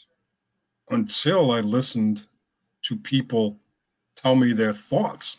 until 0.89 1.51
I 1.51 1.59
listened 1.59 2.25
to 2.83 2.95
people 2.95 3.57
tell 4.15 4.35
me 4.35 4.53
their 4.53 4.73
thoughts 4.73 5.37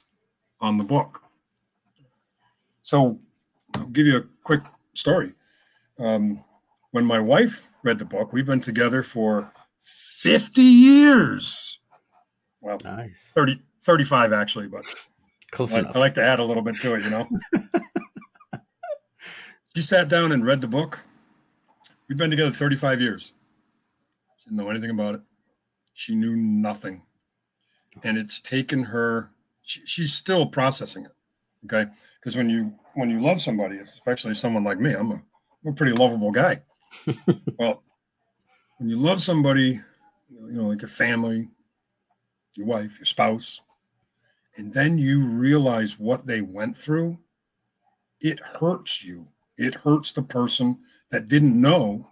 on 0.60 0.76
the 0.76 0.84
book. 0.84 1.22
So 2.82 3.18
I'll 3.76 3.86
give 3.86 4.06
you 4.06 4.18
a 4.18 4.24
quick 4.44 4.62
story. 4.94 5.32
Um, 5.98 6.44
when 6.90 7.04
my 7.04 7.20
wife 7.20 7.68
read 7.82 7.98
the 7.98 8.04
book, 8.04 8.32
we've 8.32 8.46
been 8.46 8.60
together 8.60 9.02
for 9.02 9.52
50 9.82 10.62
years. 10.62 11.80
Well, 12.60 12.78
nice. 12.84 13.32
30, 13.34 13.58
35 13.82 14.32
actually, 14.32 14.68
but 14.68 14.84
Close 15.50 15.74
I, 15.74 15.80
I 15.80 15.98
like 15.98 16.14
to 16.14 16.22
add 16.22 16.38
a 16.38 16.44
little 16.44 16.62
bit 16.62 16.76
to 16.76 16.94
it, 16.94 17.04
you 17.04 17.10
know. 17.10 17.26
she 19.74 19.82
sat 19.82 20.08
down 20.08 20.32
and 20.32 20.44
read 20.44 20.60
the 20.60 20.68
book. 20.68 21.00
We've 22.08 22.18
been 22.18 22.30
together 22.30 22.50
35 22.50 23.00
years. 23.00 23.32
She 24.38 24.44
didn't 24.44 24.58
know 24.58 24.70
anything 24.70 24.90
about 24.90 25.16
it. 25.16 25.20
She 25.94 26.14
knew 26.14 26.36
nothing. 26.36 27.02
And 28.04 28.16
it's 28.16 28.40
taken 28.40 28.84
her, 28.84 29.30
she, 29.70 29.86
she's 29.86 30.12
still 30.12 30.46
processing 30.46 31.04
it. 31.04 31.12
Okay. 31.64 31.88
Because 32.18 32.36
when 32.36 32.50
you 32.50 32.74
when 32.94 33.08
you 33.08 33.20
love 33.20 33.40
somebody, 33.40 33.78
especially 33.78 34.34
someone 34.34 34.64
like 34.64 34.80
me, 34.80 34.92
I'm 34.92 35.12
a, 35.12 35.14
I'm 35.14 35.70
a 35.70 35.72
pretty 35.72 35.92
lovable 35.92 36.32
guy. 36.32 36.60
well, 37.58 37.82
when 38.78 38.90
you 38.90 38.98
love 38.98 39.22
somebody, 39.22 39.80
you 40.28 40.52
know, 40.52 40.66
like 40.66 40.82
your 40.82 40.88
family, 40.88 41.48
your 42.56 42.66
wife, 42.66 42.98
your 42.98 43.06
spouse, 43.06 43.60
and 44.56 44.72
then 44.72 44.98
you 44.98 45.24
realize 45.24 46.00
what 46.00 46.26
they 46.26 46.40
went 46.40 46.76
through, 46.76 47.16
it 48.20 48.40
hurts 48.40 49.04
you. 49.04 49.28
It 49.56 49.76
hurts 49.76 50.10
the 50.10 50.22
person 50.22 50.78
that 51.10 51.28
didn't 51.28 51.58
know 51.58 52.08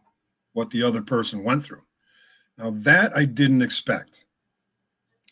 what 0.52 0.70
the 0.70 0.82
other 0.84 1.02
person 1.02 1.42
went 1.42 1.64
through. 1.64 1.82
Now, 2.56 2.70
that 2.70 3.16
I 3.16 3.24
didn't 3.24 3.62
expect. 3.62 4.26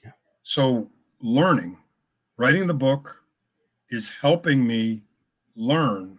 Yeah. 0.04 0.12
So, 0.42 0.90
learning, 1.20 1.78
writing 2.36 2.66
the 2.66 2.74
book 2.74 3.16
is 3.90 4.10
helping 4.20 4.66
me 4.66 5.02
learn 5.54 6.18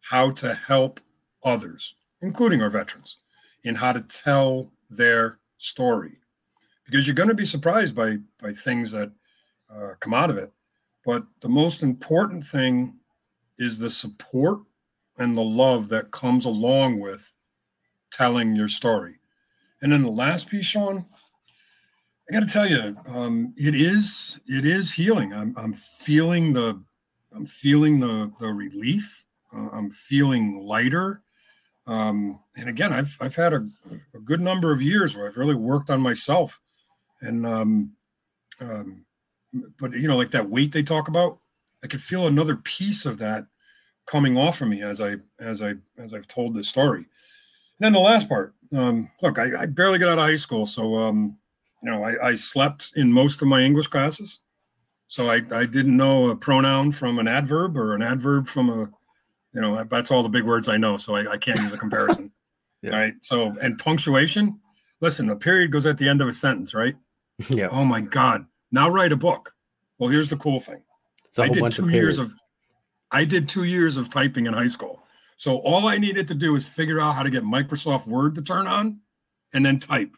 how 0.00 0.30
to 0.30 0.54
help 0.54 1.00
others, 1.44 1.94
including 2.22 2.62
our 2.62 2.70
veterans, 2.70 3.18
in 3.64 3.74
how 3.74 3.92
to 3.92 4.00
tell 4.00 4.70
their 4.90 5.38
story. 5.58 6.18
Because 6.84 7.06
you're 7.06 7.14
going 7.14 7.28
to 7.28 7.34
be 7.34 7.44
surprised 7.44 7.94
by, 7.94 8.18
by 8.40 8.52
things 8.52 8.90
that 8.92 9.10
uh, 9.74 9.90
come 10.00 10.14
out 10.14 10.30
of 10.30 10.38
it. 10.38 10.50
But 11.04 11.24
the 11.40 11.48
most 11.48 11.82
important 11.82 12.46
thing 12.46 12.94
is 13.58 13.78
the 13.78 13.90
support 13.90 14.60
and 15.18 15.36
the 15.36 15.42
love 15.42 15.88
that 15.88 16.10
comes 16.10 16.44
along 16.44 17.00
with 17.00 17.34
telling 18.10 18.54
your 18.54 18.68
story. 18.68 19.16
And 19.82 19.92
then 19.92 20.02
the 20.02 20.10
last 20.10 20.48
piece, 20.48 20.66
Sean, 20.66 21.04
I 22.28 22.34
got 22.34 22.40
to 22.40 22.52
tell 22.52 22.68
you, 22.68 22.96
um, 23.06 23.54
it 23.56 23.74
is 23.74 24.38
it 24.46 24.66
is 24.66 24.92
healing. 24.92 25.32
I'm 25.32 25.56
I'm 25.56 25.72
feeling 25.72 26.52
the 26.52 26.82
I'm 27.34 27.46
feeling 27.46 28.00
the 28.00 28.30
the 28.38 28.48
relief. 28.48 29.24
Uh, 29.54 29.68
I'm 29.72 29.90
feeling 29.90 30.66
lighter. 30.66 31.22
Um, 31.86 32.40
and 32.54 32.68
again, 32.68 32.92
I've 32.92 33.16
I've 33.20 33.34
had 33.34 33.54
a, 33.54 33.66
a, 34.14 34.18
good 34.18 34.42
number 34.42 34.72
of 34.72 34.82
years 34.82 35.14
where 35.14 35.26
I've 35.26 35.38
really 35.38 35.54
worked 35.54 35.88
on 35.88 36.02
myself, 36.02 36.60
and 37.22 37.46
um, 37.46 37.92
um, 38.60 39.06
but 39.80 39.94
you 39.94 40.06
know, 40.06 40.18
like 40.18 40.32
that 40.32 40.50
weight 40.50 40.72
they 40.72 40.82
talk 40.82 41.08
about, 41.08 41.38
I 41.82 41.86
could 41.86 42.02
feel 42.02 42.26
another 42.26 42.56
piece 42.56 43.06
of 43.06 43.16
that 43.18 43.46
coming 44.04 44.36
off 44.36 44.60
of 44.60 44.68
me 44.68 44.82
as 44.82 45.00
I 45.00 45.16
as 45.40 45.62
I 45.62 45.76
as 45.96 46.12
I've 46.12 46.28
told 46.28 46.54
this 46.54 46.68
story. 46.68 46.98
And 46.98 47.86
then 47.86 47.92
the 47.94 48.00
last 48.00 48.28
part, 48.28 48.54
um, 48.74 49.10
look, 49.22 49.38
I, 49.38 49.62
I, 49.62 49.66
barely 49.66 49.98
got 49.98 50.10
out 50.10 50.18
of 50.18 50.26
high 50.26 50.36
school, 50.36 50.66
so 50.66 50.96
um, 50.96 51.38
you 51.82 51.90
know, 51.90 52.04
I, 52.04 52.28
I, 52.28 52.34
slept 52.34 52.92
in 52.96 53.12
most 53.12 53.40
of 53.40 53.48
my 53.48 53.60
English 53.60 53.86
classes, 53.86 54.40
so 55.06 55.30
I, 55.30 55.36
I 55.52 55.64
didn't 55.64 55.96
know 55.96 56.30
a 56.30 56.36
pronoun 56.36 56.92
from 56.92 57.18
an 57.18 57.28
adverb 57.28 57.76
or 57.76 57.94
an 57.94 58.02
adverb 58.02 58.46
from 58.46 58.68
a, 58.68 58.90
you 59.54 59.60
know, 59.60 59.84
that's 59.84 60.10
all 60.10 60.22
the 60.22 60.28
big 60.28 60.44
words 60.44 60.68
I 60.68 60.76
know, 60.76 60.96
so 60.96 61.14
I, 61.14 61.32
I 61.32 61.36
can't 61.36 61.60
use 61.60 61.72
a 61.72 61.78
comparison. 61.78 62.32
yeah. 62.82 62.96
Right. 62.96 63.14
So 63.22 63.54
and 63.62 63.78
punctuation. 63.78 64.60
Listen, 65.00 65.30
a 65.30 65.36
period 65.36 65.70
goes 65.70 65.86
at 65.86 65.98
the 65.98 66.08
end 66.08 66.20
of 66.20 66.28
a 66.28 66.32
sentence, 66.32 66.74
right? 66.74 66.96
Yeah. 67.48 67.68
Oh 67.70 67.84
my 67.84 68.00
God. 68.00 68.46
Now 68.72 68.88
write 68.88 69.12
a 69.12 69.16
book. 69.16 69.54
Well, 69.98 70.10
here's 70.10 70.28
the 70.28 70.36
cool 70.36 70.60
thing. 70.60 70.82
I 71.38 71.48
did 71.48 71.72
two 71.72 71.84
of 71.84 71.90
years 71.90 72.18
of 72.18 72.32
I 73.10 73.24
did 73.24 73.48
two 73.48 73.64
years 73.64 73.96
of 73.96 74.10
typing 74.10 74.46
in 74.46 74.54
high 74.54 74.66
school. 74.66 75.02
So 75.36 75.58
all 75.58 75.86
I 75.86 75.98
needed 75.98 76.26
to 76.28 76.34
do 76.34 76.56
is 76.56 76.66
figure 76.66 77.00
out 77.00 77.14
how 77.14 77.22
to 77.22 77.30
get 77.30 77.44
Microsoft 77.44 78.06
Word 78.06 78.34
to 78.34 78.42
turn 78.42 78.66
on 78.66 79.00
and 79.54 79.64
then 79.64 79.78
type. 79.78 80.10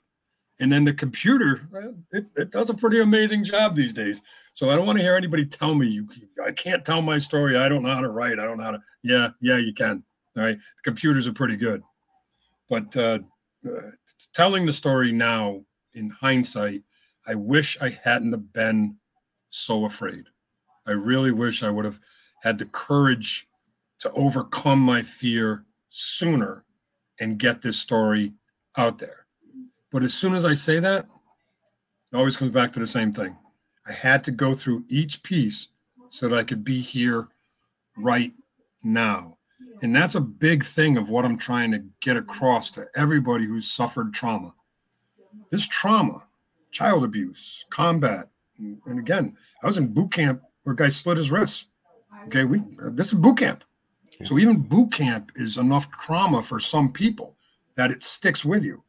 And 0.61 0.73
then 0.73 0.85
the 0.85 0.93
computer, 0.93 1.69
it, 2.13 2.27
it 2.37 2.51
does 2.51 2.71
a 2.71 2.75
pretty 2.75 3.01
amazing 3.01 3.45
job 3.45 3.75
these 3.75 3.93
days. 3.93 4.23
So 4.55 4.71
I 4.71 4.77
don't 4.77 4.87
want 4.87 4.99
to 4.99 5.03
hear 5.03 5.17
anybody 5.17 5.47
tell 5.47 5.75
me 5.75 5.87
you 5.87 6.07
I 6.45 6.53
can't 6.53 6.85
tell 6.85 7.01
my 7.01 7.19
story. 7.19 7.57
I 7.57 7.69
don't 7.69 7.83
know 7.83 7.95
how 7.95 8.03
to 8.03 8.11
write. 8.11 8.39
I 8.39 8.45
don't 8.45 8.59
know 8.59 8.65
how 8.65 8.71
to. 8.73 8.83
Yeah, 9.03 9.31
yeah, 9.41 9.57
you 9.57 9.73
can. 9.73 10.03
All 10.37 10.43
right. 10.43 10.57
The 10.57 10.83
computers 10.83 11.27
are 11.27 11.33
pretty 11.33 11.57
good. 11.57 11.83
But 12.69 12.95
uh, 12.97 13.21
uh, 13.67 13.91
telling 14.35 14.67
the 14.67 14.73
story 14.73 15.13
now 15.13 15.63
in 15.95 16.11
hindsight 16.11 16.83
I 17.27 17.35
wish 17.35 17.79
I 17.81 17.91
hadn't 18.03 18.33
have 18.33 18.53
been 18.53 18.97
so 19.51 19.85
afraid. 19.85 20.25
I 20.87 20.93
really 20.93 21.33
wish 21.33 21.63
I 21.63 21.71
would 21.71 21.85
have 21.85 22.01
had 22.43 22.59
the 22.59 22.65
courage 22.67 23.47
to 24.01 24.11
overcome 24.13 24.81
my 24.81 25.03
fear 25.03 25.65
sooner 25.91 26.65
and 27.21 27.39
get 27.39 27.63
this 27.63 27.79
story 27.79 28.33
out 28.77 28.99
there. 28.99 29.27
But 29.91 30.03
as 30.03 30.15
soon 30.15 30.35
as 30.35 30.45
I 30.45 30.55
say 30.55 30.79
that, 30.81 31.07
it 32.13 32.17
always 32.17 32.37
comes 32.37 32.53
back 32.53 32.73
to 32.73 32.81
the 32.81 32.87
same 32.87 33.13
thing. 33.13 33.37
I 33.87 33.93
had 33.93 34.25
to 34.25 34.31
go 34.31 34.55
through 34.55 34.85
each 34.89 35.23
piece 35.23 35.69
so 36.11 36.29
that 36.29 36.39
I 36.39 36.45
could 36.45 36.65
be 36.65 36.81
here 36.81 37.29
right 37.97 38.33
now. 38.83 39.37
And 39.83 39.95
that's 39.95 40.15
a 40.15 40.21
big 40.21 40.65
thing 40.65 40.97
of 40.97 41.09
what 41.09 41.25
I'm 41.25 41.39
trying 41.39 41.71
to 41.73 41.83
get 42.01 42.17
across 42.17 42.71
to 42.73 42.87
everybody 42.97 43.47
who's 43.47 43.71
suffered 43.71 44.13
trauma. 44.13 44.55
This 45.51 45.67
trauma, 45.67 46.25
child 46.71 47.05
abuse, 47.05 47.65
combat, 47.71 48.29
and 48.59 48.99
again, 48.99 49.37
I 49.63 49.67
was 49.67 49.79
in 49.79 49.93
boot 49.93 50.13
camp 50.13 50.43
where 50.63 50.75
a 50.75 50.77
guy 50.77 50.91
slit 50.91 51.17
his 51.17 51.31
wrist. 51.31 51.69
Okay, 52.27 52.45
we 52.45 52.61
this 52.93 53.09
is 53.09 53.15
boot 53.15 53.39
camp. 53.39 53.65
So 54.25 54.39
even 54.39 54.61
boot 54.61 54.93
camp 54.93 55.33
is 55.35 55.57
enough 55.57 55.91
trauma 55.91 56.43
for 56.43 56.61
some 56.61 56.93
people 56.93 57.37
that 57.77 57.91
it 57.91 58.03
sticks 58.03 58.45
with 58.45 58.63
you. 58.63 58.83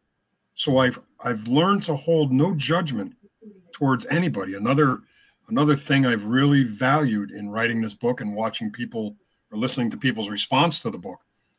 So 0.62 0.78
I've 0.78 1.02
I've 1.26 1.48
learned 1.48 1.82
to 1.84 1.96
hold 1.96 2.32
no 2.32 2.54
judgment 2.54 3.16
towards 3.72 4.06
anybody. 4.06 4.54
Another 4.54 5.00
another 5.48 5.76
thing 5.76 6.06
I've 6.06 6.26
really 6.26 6.66
valued 6.66 7.32
in 7.32 7.50
writing 7.50 7.82
this 7.82 7.96
book 7.96 8.22
and 8.22 8.36
watching 8.36 8.72
people 8.72 9.16
or 9.52 9.58
listening 9.58 9.90
to 9.90 9.98
people's 9.98 10.30
response 10.30 10.80
to 10.82 10.92
the 10.92 11.00
book 11.00 11.18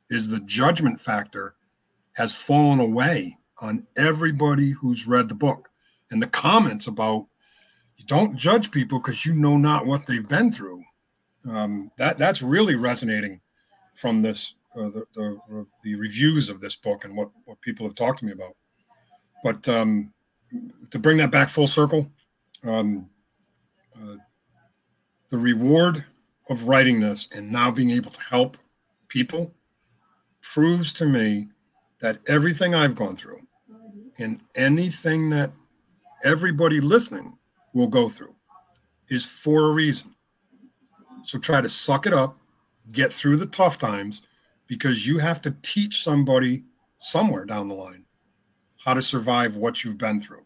is 0.09 0.29
the 0.29 0.39
judgment 0.43 1.01
factor 1.01 1.57
has 2.13 2.33
fallen 2.33 2.79
away 2.79 3.37
on 3.59 3.85
everybody 3.97 4.71
who's 4.71 5.05
read 5.05 5.29
the 5.29 5.35
book. 5.35 5.69
And 6.13 6.23
the 6.23 6.29
comments 6.29 6.87
about 6.87 7.27
you 7.97 8.05
don't 8.07 8.37
judge 8.37 8.71
people 8.71 9.01
because 9.01 9.27
you 9.27 9.35
know 9.35 9.57
not 9.57 9.85
what 9.85 10.07
they've 10.07 10.29
been 10.29 10.53
through. 10.53 10.81
Um, 11.51 11.91
that 11.99 12.19
that's 12.19 12.41
really 12.41 12.77
resonating 12.77 13.41
from 13.95 14.23
this 14.23 14.55
uh, 14.77 14.91
the, 14.91 15.05
the, 15.17 15.67
the 15.83 15.97
reviews 15.97 16.49
of 16.49 16.61
this 16.61 16.77
book 16.77 17.05
and 17.05 17.17
what 17.17 17.31
what 17.47 17.61
people 17.63 17.85
have 17.85 17.97
talked 17.97 18.21
to 18.21 18.27
me 18.27 18.31
about. 18.31 18.55
But 19.43 19.69
um, 19.69 20.13
to 20.91 20.99
bring 20.99 21.17
that 21.19 21.31
back 21.31 21.49
full 21.49 21.67
circle, 21.67 22.09
um, 22.65 23.09
uh, 23.97 24.17
the 25.31 25.39
reward 25.39 26.05
of 26.49 26.65
writing 26.65 27.01
this 27.01 27.29
and 27.35 27.51
now 27.51 27.71
being 27.71 27.91
able 27.91 28.11
to 28.11 28.21
help 28.23 28.57
people 29.09 29.53
proves 30.41 30.93
to 30.93 31.07
me 31.07 31.49
that 32.01 32.19
everything 32.29 32.75
I've 32.75 32.95
gone 32.95 33.17
through 33.17 33.41
and 34.19 34.41
anything 34.55 35.31
that 35.31 35.53
everybody 36.25 36.81
listening 36.81 37.37
will 37.73 37.87
go 37.87 38.09
through 38.09 38.35
is 39.09 39.25
for 39.25 39.71
a 39.71 39.73
reason. 39.73 40.15
So 41.25 41.39
try 41.39 41.61
to 41.61 41.69
suck 41.69 42.07
it 42.07 42.13
up, 42.13 42.37
get 42.91 43.13
through 43.13 43.37
the 43.37 43.47
tough 43.47 43.79
times 43.79 44.23
because 44.67 45.07
you 45.07 45.19
have 45.19 45.41
to 45.43 45.55
teach 45.63 46.03
somebody 46.03 46.65
somewhere 46.99 47.45
down 47.45 47.69
the 47.69 47.75
line 47.75 48.02
how 48.85 48.95
to 48.95 49.03
survive 49.03 49.57
what 49.57 49.85
you've 49.85 49.99
been 49.99 50.21
through. 50.21 50.45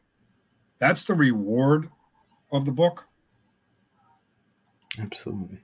That's 0.79 1.05
the 1.05 1.15
reward 1.15 1.89
of 2.53 2.65
the 2.65 2.73
book. 2.73 3.07
Absolutely. 5.01 5.61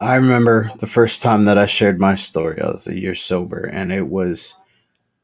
I 0.00 0.16
remember 0.16 0.70
the 0.78 0.86
first 0.86 1.22
time 1.22 1.42
that 1.42 1.56
I 1.56 1.66
shared 1.66 1.98
my 1.98 2.14
story. 2.14 2.60
I 2.60 2.66
was 2.66 2.86
a 2.86 2.98
year 2.98 3.14
sober, 3.14 3.64
and 3.64 3.92
it 3.92 4.06
was 4.08 4.56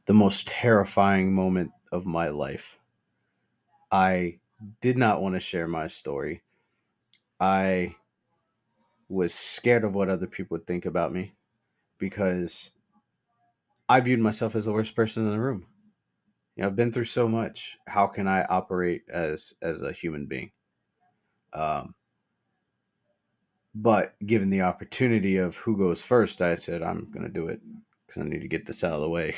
the 0.06 0.14
most 0.14 0.48
terrifying 0.48 1.34
moment 1.34 1.72
of 1.92 2.06
my 2.06 2.28
life. 2.28 2.78
I 3.92 4.38
did 4.80 4.96
not 4.96 5.20
want 5.20 5.34
to 5.34 5.40
share 5.40 5.66
my 5.66 5.86
story. 5.86 6.42
I 7.38 7.96
was 9.08 9.34
scared 9.34 9.84
of 9.84 9.94
what 9.94 10.08
other 10.08 10.26
people 10.26 10.54
would 10.54 10.66
think 10.66 10.86
about 10.86 11.12
me 11.12 11.34
because 11.98 12.70
I 13.88 14.00
viewed 14.00 14.20
myself 14.20 14.54
as 14.54 14.66
the 14.66 14.72
worst 14.72 14.94
person 14.94 15.24
in 15.24 15.32
the 15.32 15.40
room. 15.40 15.66
You 16.56 16.62
know, 16.62 16.68
I've 16.68 16.76
been 16.76 16.92
through 16.92 17.06
so 17.06 17.28
much. 17.28 17.78
How 17.86 18.06
can 18.06 18.26
I 18.26 18.44
operate 18.44 19.02
as 19.12 19.54
as 19.62 19.82
a 19.82 19.92
human 19.92 20.26
being? 20.26 20.50
Um, 21.52 21.94
but 23.74 24.14
given 24.26 24.50
the 24.50 24.62
opportunity 24.62 25.36
of 25.36 25.56
who 25.56 25.76
goes 25.76 26.02
first, 26.02 26.42
I 26.42 26.56
said 26.56 26.82
I'm 26.82 27.10
going 27.10 27.26
to 27.26 27.32
do 27.32 27.48
it 27.48 27.60
because 28.06 28.22
I 28.22 28.24
need 28.26 28.42
to 28.42 28.48
get 28.48 28.66
this 28.66 28.84
out 28.84 28.94
of 28.94 29.00
the 29.00 29.08
way. 29.08 29.34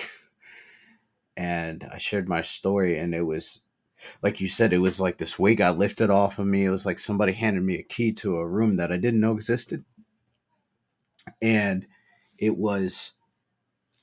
and 1.36 1.88
I 1.92 1.98
shared 1.98 2.28
my 2.28 2.42
story, 2.42 2.98
and 2.98 3.14
it 3.14 3.22
was 3.22 3.62
like 4.22 4.40
you 4.40 4.48
said, 4.48 4.72
it 4.72 4.78
was 4.78 5.00
like 5.00 5.18
this 5.18 5.38
weight 5.38 5.58
got 5.58 5.78
lifted 5.78 6.10
off 6.10 6.38
of 6.38 6.46
me. 6.46 6.64
It 6.64 6.70
was 6.70 6.86
like 6.86 6.98
somebody 6.98 7.32
handed 7.32 7.62
me 7.62 7.78
a 7.78 7.82
key 7.82 8.12
to 8.14 8.36
a 8.38 8.48
room 8.48 8.76
that 8.76 8.92
I 8.92 8.96
didn't 8.96 9.20
know 9.20 9.32
existed. 9.32 9.84
And 11.40 11.86
it 12.38 12.56
was 12.56 13.12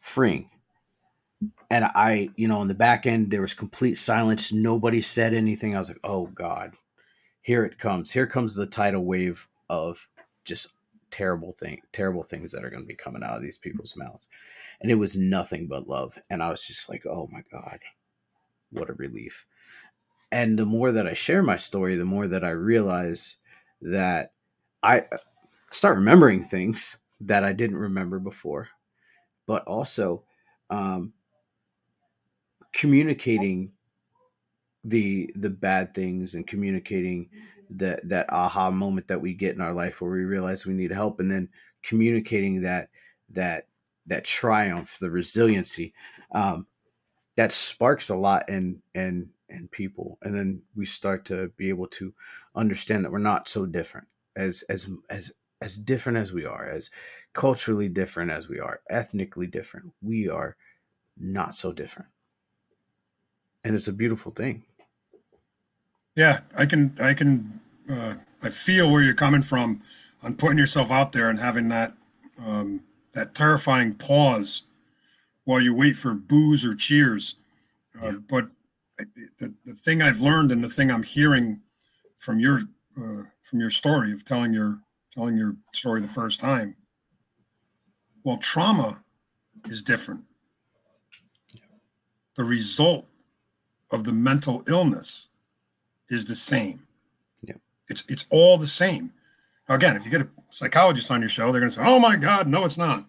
freeing. 0.01 0.49
And 1.69 1.85
I, 1.85 2.29
you 2.35 2.47
know, 2.47 2.59
on 2.59 2.67
the 2.67 2.73
back 2.73 3.05
end, 3.05 3.29
there 3.29 3.41
was 3.41 3.53
complete 3.53 3.95
silence. 3.95 4.51
Nobody 4.51 5.01
said 5.01 5.33
anything. 5.33 5.75
I 5.75 5.79
was 5.79 5.89
like, 5.89 5.99
oh 6.03 6.27
God, 6.27 6.73
here 7.41 7.63
it 7.63 7.77
comes. 7.77 8.11
Here 8.11 8.25
comes 8.25 8.55
the 8.55 8.65
tidal 8.65 9.05
wave 9.05 9.47
of 9.69 10.09
just 10.45 10.67
terrible 11.11 11.51
thing, 11.51 11.81
terrible 11.91 12.23
things 12.23 12.51
that 12.51 12.63
are 12.63 12.69
going 12.69 12.81
to 12.81 12.87
be 12.87 12.95
coming 12.95 13.23
out 13.23 13.35
of 13.35 13.43
these 13.43 13.57
people's 13.57 13.95
mouths. 13.95 14.27
And 14.81 14.89
it 14.89 14.95
was 14.95 15.15
nothing 15.15 15.67
but 15.67 15.87
love. 15.87 16.17
And 16.29 16.41
I 16.41 16.49
was 16.49 16.63
just 16.63 16.89
like, 16.89 17.05
oh 17.05 17.29
my 17.31 17.43
God, 17.51 17.79
what 18.71 18.89
a 18.89 18.93
relief 18.93 19.45
and 20.31 20.57
the 20.57 20.65
more 20.65 20.91
that 20.91 21.07
I 21.07 21.13
share 21.13 21.41
my 21.41 21.57
story, 21.57 21.95
the 21.95 22.05
more 22.05 22.27
that 22.27 22.43
I 22.43 22.51
realize 22.51 23.37
that 23.81 24.33
I 24.83 24.99
uh, 24.99 25.17
start 25.71 25.97
remembering 25.97 26.43
things 26.43 26.99
that 27.21 27.43
I 27.43 27.53
didn't 27.53 27.77
remember 27.77 28.19
before, 28.19 28.69
but 29.45 29.63
also 29.65 30.23
um, 30.69 31.13
communicating 32.73 33.71
the 34.83 35.31
the 35.35 35.49
bad 35.49 35.93
things 35.93 36.35
and 36.35 36.47
communicating 36.47 37.29
that 37.69 38.07
that 38.07 38.31
aha 38.31 38.71
moment 38.71 39.07
that 39.07 39.21
we 39.21 39.33
get 39.33 39.55
in 39.55 39.61
our 39.61 39.73
life 39.73 40.01
where 40.01 40.11
we 40.11 40.23
realize 40.23 40.65
we 40.65 40.73
need 40.73 40.91
help, 40.91 41.19
and 41.19 41.31
then 41.31 41.49
communicating 41.83 42.61
that 42.61 42.89
that 43.29 43.67
that 44.07 44.25
triumph, 44.25 44.97
the 44.99 45.09
resiliency, 45.09 45.93
um, 46.31 46.65
that 47.35 47.51
sparks 47.51 48.09
a 48.09 48.15
lot 48.15 48.49
in 48.49 48.81
in 48.95 49.29
and 49.49 49.69
people. 49.71 50.17
And 50.21 50.35
then 50.35 50.61
we 50.75 50.85
start 50.85 51.25
to 51.25 51.49
be 51.57 51.69
able 51.69 51.87
to 51.87 52.13
understand 52.55 53.03
that 53.03 53.11
we're 53.11 53.19
not 53.19 53.47
so 53.47 53.65
different 53.65 54.07
as 54.35 54.63
as 54.69 54.89
as 55.09 55.31
as 55.61 55.77
different 55.77 56.17
as 56.17 56.31
we 56.31 56.45
are 56.45 56.65
as 56.65 56.89
culturally 57.33 57.89
different 57.89 58.31
as 58.31 58.47
we 58.47 58.59
are 58.59 58.81
ethnically 58.89 59.47
different. 59.47 59.91
We 60.01 60.29
are 60.29 60.55
not 61.17 61.55
so 61.55 61.73
different 61.73 62.09
and 63.63 63.75
it's 63.75 63.87
a 63.87 63.93
beautiful 63.93 64.31
thing 64.31 64.63
yeah 66.15 66.41
i 66.57 66.65
can 66.65 66.95
i 67.01 67.13
can 67.13 67.59
uh, 67.89 68.15
i 68.43 68.49
feel 68.49 68.91
where 68.91 69.03
you're 69.03 69.13
coming 69.13 69.41
from 69.41 69.81
on 70.23 70.35
putting 70.35 70.57
yourself 70.57 70.91
out 70.91 71.11
there 71.11 71.29
and 71.29 71.39
having 71.39 71.69
that 71.69 71.93
um, 72.39 72.81
that 73.13 73.35
terrifying 73.35 73.93
pause 73.93 74.63
while 75.43 75.59
you 75.61 75.75
wait 75.75 75.95
for 75.95 76.13
boos 76.13 76.63
or 76.63 76.75
cheers 76.75 77.35
uh, 78.01 78.07
yeah. 78.07 78.17
but 78.29 78.49
the, 79.39 79.53
the 79.65 79.73
thing 79.75 80.01
I've 80.01 80.21
learned 80.21 80.51
and 80.51 80.63
the 80.63 80.69
thing 80.69 80.91
I'm 80.91 81.03
hearing 81.03 81.61
from 82.17 82.39
your 82.39 82.63
uh, 82.97 83.23
from 83.43 83.59
your 83.59 83.71
story 83.71 84.11
of 84.11 84.25
telling 84.25 84.53
your 84.53 84.79
telling 85.13 85.37
your 85.37 85.55
story 85.73 86.01
the 86.01 86.07
first 86.07 86.39
time. 86.39 86.75
Well, 88.23 88.37
trauma 88.37 89.01
is 89.69 89.81
different. 89.81 90.23
The 92.35 92.43
result 92.43 93.05
of 93.91 94.03
the 94.03 94.13
mental 94.13 94.63
illness 94.67 95.27
is 96.09 96.25
the 96.25 96.35
same. 96.35 96.87
Yeah. 97.41 97.55
It's 97.87 98.03
it's 98.07 98.25
all 98.29 98.57
the 98.57 98.67
same. 98.67 99.13
Now, 99.67 99.75
again, 99.75 99.95
if 99.95 100.05
you 100.05 100.11
get 100.11 100.21
a 100.21 100.29
psychologist 100.49 101.11
on 101.11 101.21
your 101.21 101.29
show, 101.29 101.51
they're 101.51 101.61
going 101.61 101.71
to 101.71 101.75
say, 101.75 101.85
"Oh 101.85 101.99
my 101.99 102.15
God, 102.15 102.47
no, 102.47 102.65
it's 102.65 102.77
not." 102.77 103.05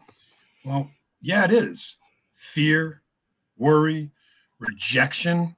Well, 0.65 0.91
yeah, 1.23 1.45
it 1.45 1.53
is. 1.53 1.97
Fear, 2.35 3.03
worry, 3.57 4.11
rejection, 4.59 5.57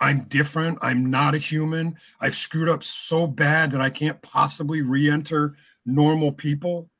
I'm 0.00 0.24
different. 0.24 0.78
I'm 0.82 1.10
not 1.10 1.34
a 1.34 1.38
human. 1.38 1.96
I've 2.20 2.34
screwed 2.34 2.68
up 2.68 2.82
so 2.82 3.26
bad 3.26 3.70
that 3.72 3.80
I 3.80 3.90
can't 3.90 4.20
possibly 4.22 4.82
re 4.82 5.10
enter 5.10 5.56
normal 5.84 6.32
people. 6.32 6.90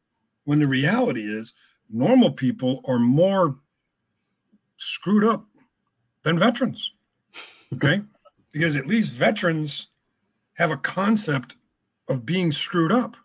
When 0.45 0.61
the 0.61 0.69
reality 0.69 1.23
is, 1.23 1.53
normal 1.91 2.31
people 2.31 2.81
are 2.87 2.99
more 2.99 3.59
screwed 4.77 5.25
up 5.25 5.45
than 6.23 6.39
veterans. 6.39 6.93
Okay. 7.75 8.01
because 8.53 8.77
at 8.77 8.87
least 8.87 9.11
veterans 9.11 9.89
have 10.55 10.71
a 10.71 10.77
concept 10.77 11.57
of 12.09 12.25
being 12.25 12.53
screwed 12.53 12.93
up. 12.93 13.17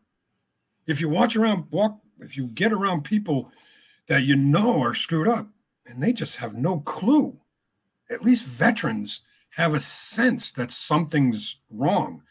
If 0.87 0.99
you 0.99 1.09
watch 1.09 1.35
around, 1.35 1.65
walk, 1.71 1.99
if 2.19 2.35
you 2.35 2.47
get 2.47 2.73
around 2.73 3.03
people 3.03 3.51
that 4.07 4.23
you 4.23 4.35
know 4.35 4.81
are 4.81 4.95
screwed 4.95 5.27
up 5.27 5.47
and 5.85 6.01
they 6.01 6.11
just 6.11 6.37
have 6.37 6.55
no 6.55 6.79
clue, 6.79 7.37
at 8.09 8.23
least 8.23 8.45
veterans 8.45 9.21
have 9.51 9.73
a 9.73 9.79
sense 9.79 10.51
that 10.51 10.71
something's 10.71 11.57
wrong, 11.69 12.23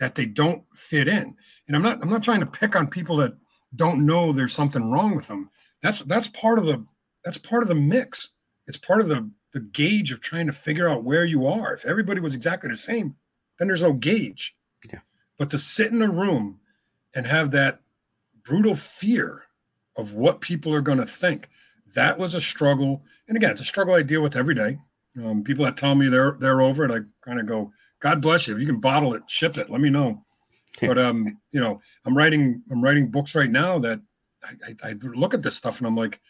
that 0.00 0.14
they 0.14 0.26
don't 0.26 0.62
fit 0.74 1.08
in. 1.08 1.36
And 1.66 1.76
I'm 1.76 1.82
not 1.82 2.02
I'm 2.02 2.10
not 2.10 2.22
trying 2.22 2.40
to 2.40 2.46
pick 2.46 2.74
on 2.74 2.86
people 2.88 3.16
that 3.18 3.34
don't 3.76 4.06
know 4.06 4.32
there's 4.32 4.54
something 4.54 4.90
wrong 4.90 5.14
with 5.14 5.28
them. 5.28 5.50
That's 5.82 6.00
that's 6.00 6.28
part 6.28 6.58
of 6.58 6.64
the 6.64 6.84
that's 7.24 7.38
part 7.38 7.62
of 7.62 7.68
the 7.68 7.74
mix. 7.74 8.30
It's 8.66 8.78
part 8.78 9.00
of 9.00 9.08
the 9.08 9.30
the 9.52 9.60
gauge 9.60 10.12
of 10.12 10.20
trying 10.20 10.46
to 10.46 10.52
figure 10.52 10.88
out 10.88 11.04
where 11.04 11.24
you 11.24 11.46
are. 11.46 11.74
If 11.74 11.84
everybody 11.86 12.20
was 12.20 12.34
exactly 12.34 12.70
the 12.70 12.76
same, 12.76 13.16
then 13.58 13.68
there's 13.68 13.82
no 13.82 13.92
gauge. 13.92 14.54
Yeah. 14.90 15.00
But 15.38 15.50
to 15.50 15.58
sit 15.58 15.92
in 15.92 16.02
a 16.02 16.10
room 16.10 16.60
and 17.14 17.26
have 17.26 17.50
that 17.52 17.80
brutal 18.44 18.76
fear 18.76 19.44
of 19.96 20.14
what 20.14 20.40
people 20.40 20.74
are 20.74 20.80
going 20.80 20.98
to 20.98 21.06
think, 21.06 21.48
that 21.94 22.18
was 22.18 22.34
a 22.34 22.40
struggle. 22.40 23.02
And 23.26 23.36
again, 23.36 23.52
it's 23.52 23.60
a 23.60 23.64
struggle 23.64 23.94
I 23.94 24.02
deal 24.02 24.22
with 24.22 24.36
every 24.36 24.54
day. 24.54 24.78
Um, 25.16 25.42
people 25.42 25.64
that 25.64 25.76
tell 25.76 25.94
me 25.94 26.08
they're 26.08 26.36
they're 26.38 26.60
over 26.60 26.84
it, 26.84 26.92
I 26.92 27.00
kind 27.26 27.40
of 27.40 27.46
go, 27.46 27.72
God 28.00 28.20
bless 28.20 28.46
you. 28.46 28.54
If 28.54 28.60
you 28.60 28.66
can 28.66 28.80
bottle 28.80 29.14
it, 29.14 29.22
ship 29.28 29.56
it. 29.56 29.70
Let 29.70 29.80
me 29.80 29.90
know. 29.90 30.24
But 30.80 30.96
um, 30.96 31.40
you 31.50 31.58
know, 31.58 31.80
I'm 32.04 32.16
writing 32.16 32.62
I'm 32.70 32.80
writing 32.80 33.10
books 33.10 33.34
right 33.34 33.50
now 33.50 33.80
that 33.80 34.00
I, 34.44 34.74
I, 34.84 34.90
I 34.90 34.92
look 35.02 35.34
at 35.34 35.42
this 35.42 35.56
stuff 35.56 35.78
and 35.78 35.88
I'm 35.88 35.96
like, 35.96 36.20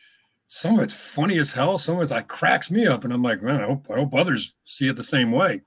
some 0.49 0.79
of 0.79 0.83
it's 0.83 0.95
funny 0.95 1.39
as 1.39 1.53
hell. 1.53 1.79
Some 1.79 1.97
of 1.97 2.03
it's 2.03 2.11
like 2.11 2.27
cracks 2.27 2.71
me 2.71 2.87
up, 2.87 3.05
and 3.05 3.13
I'm 3.13 3.23
like, 3.23 3.43
man, 3.43 3.61
I 3.61 3.67
hope 3.67 3.87
I 3.91 3.97
hope 3.97 4.15
others 4.15 4.55
see 4.65 4.89
it 4.89 4.97
the 4.97 5.03
same 5.03 5.31
way. 5.31 5.61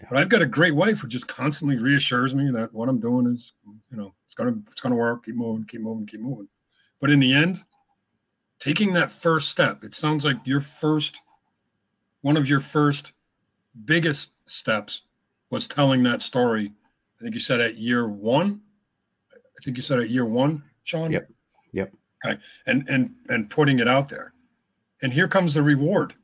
Yeah. 0.00 0.06
But 0.10 0.18
I've 0.18 0.30
got 0.30 0.42
a 0.42 0.46
great 0.46 0.74
wife 0.74 1.00
who 1.00 1.08
just 1.08 1.28
constantly 1.28 1.78
reassures 1.78 2.34
me 2.34 2.50
that 2.50 2.72
what 2.72 2.88
I'm 2.88 2.98
doing 2.98 3.32
is, 3.32 3.52
you 3.90 3.96
know, 3.96 4.14
it's 4.26 4.34
gonna 4.34 4.56
it's 4.72 4.80
gonna 4.80 4.96
work. 4.96 5.26
Keep 5.26 5.36
moving, 5.36 5.66
keep 5.66 5.82
moving, 5.82 6.06
keep 6.06 6.20
moving. 6.20 6.48
But 7.00 7.10
in 7.10 7.18
the 7.18 7.34
end, 7.34 7.60
taking 8.58 8.94
that 8.94 9.12
first 9.12 9.50
step, 9.50 9.84
it 9.84 9.94
sounds 9.94 10.24
like 10.24 10.38
your 10.44 10.62
first, 10.62 11.16
one 12.22 12.38
of 12.38 12.48
your 12.48 12.60
first 12.60 13.12
biggest 13.84 14.30
steps 14.46 15.02
was 15.50 15.66
telling 15.66 16.02
that 16.04 16.22
story. 16.22 16.72
I 17.20 17.22
think 17.22 17.34
you 17.34 17.40
said 17.40 17.60
at 17.60 17.76
year 17.76 18.08
one. 18.08 18.62
I 19.32 19.62
think 19.62 19.76
you 19.76 19.82
said 19.82 20.00
at 20.00 20.08
year 20.08 20.24
one, 20.24 20.62
Sean. 20.82 21.12
Yep. 21.12 21.28
Okay. 22.24 22.40
And 22.66 22.88
and 22.88 23.14
and 23.28 23.50
putting 23.50 23.78
it 23.78 23.88
out 23.88 24.08
there. 24.08 24.32
And 25.02 25.12
here 25.12 25.28
comes 25.28 25.54
the 25.54 25.62
reward. 25.62 26.14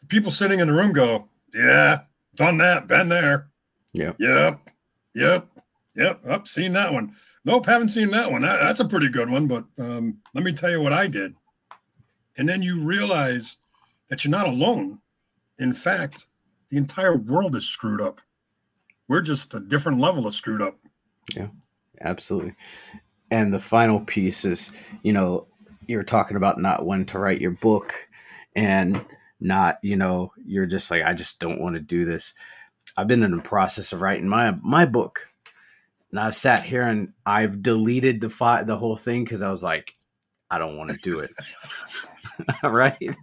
The 0.00 0.06
people 0.06 0.30
sitting 0.30 0.60
in 0.60 0.68
the 0.68 0.74
room 0.74 0.92
go, 0.92 1.28
Yeah, 1.54 2.00
done 2.34 2.58
that, 2.58 2.88
been 2.88 3.08
there. 3.08 3.48
Yeah. 3.92 4.12
Yep. 4.18 4.60
Yep. 5.14 5.48
Yep. 5.96 6.26
Up, 6.26 6.48
seen 6.48 6.72
that 6.74 6.92
one. 6.92 7.14
Nope, 7.44 7.66
haven't 7.66 7.90
seen 7.90 8.10
that 8.10 8.30
one. 8.30 8.42
That, 8.42 8.60
that's 8.60 8.80
a 8.80 8.84
pretty 8.84 9.08
good 9.08 9.30
one. 9.30 9.46
But 9.46 9.64
um, 9.78 10.18
let 10.34 10.44
me 10.44 10.52
tell 10.52 10.70
you 10.70 10.82
what 10.82 10.92
I 10.92 11.06
did. 11.06 11.34
And 12.36 12.48
then 12.48 12.62
you 12.62 12.80
realize 12.80 13.56
that 14.08 14.24
you're 14.24 14.30
not 14.30 14.46
alone. 14.48 14.98
In 15.58 15.72
fact, 15.72 16.26
the 16.68 16.76
entire 16.76 17.16
world 17.16 17.56
is 17.56 17.66
screwed 17.66 18.00
up. 18.00 18.20
We're 19.08 19.22
just 19.22 19.54
a 19.54 19.60
different 19.60 20.00
level 20.00 20.26
of 20.26 20.34
screwed 20.34 20.60
up. 20.60 20.78
Yeah, 21.34 21.48
absolutely. 22.02 22.54
And 23.30 23.52
the 23.52 23.58
final 23.58 24.00
piece 24.00 24.44
is, 24.44 24.72
you 25.02 25.12
know, 25.12 25.46
you're 25.86 26.04
talking 26.04 26.36
about 26.36 26.60
not 26.60 26.86
when 26.86 27.04
to 27.06 27.18
write 27.18 27.40
your 27.40 27.52
book 27.52 27.94
and 28.54 29.04
not, 29.40 29.78
you 29.82 29.96
know, 29.96 30.32
you're 30.44 30.66
just 30.66 30.90
like, 30.90 31.02
I 31.02 31.12
just 31.12 31.40
don't 31.40 31.60
want 31.60 31.74
to 31.74 31.80
do 31.80 32.04
this. 32.04 32.32
I've 32.96 33.08
been 33.08 33.22
in 33.22 33.36
the 33.36 33.42
process 33.42 33.92
of 33.92 34.00
writing 34.00 34.28
my 34.28 34.56
my 34.62 34.86
book. 34.86 35.28
And 36.10 36.20
I've 36.20 36.34
sat 36.34 36.62
here 36.62 36.82
and 36.82 37.12
I've 37.26 37.62
deleted 37.62 38.20
the 38.20 38.30
fi- 38.30 38.62
the 38.62 38.76
whole 38.76 38.96
thing 38.96 39.24
because 39.24 39.42
I 39.42 39.50
was 39.50 39.62
like, 39.62 39.94
I 40.50 40.58
don't 40.58 40.76
want 40.76 40.90
to 40.90 40.96
do 40.96 41.20
it. 41.20 41.30
right? 42.62 43.16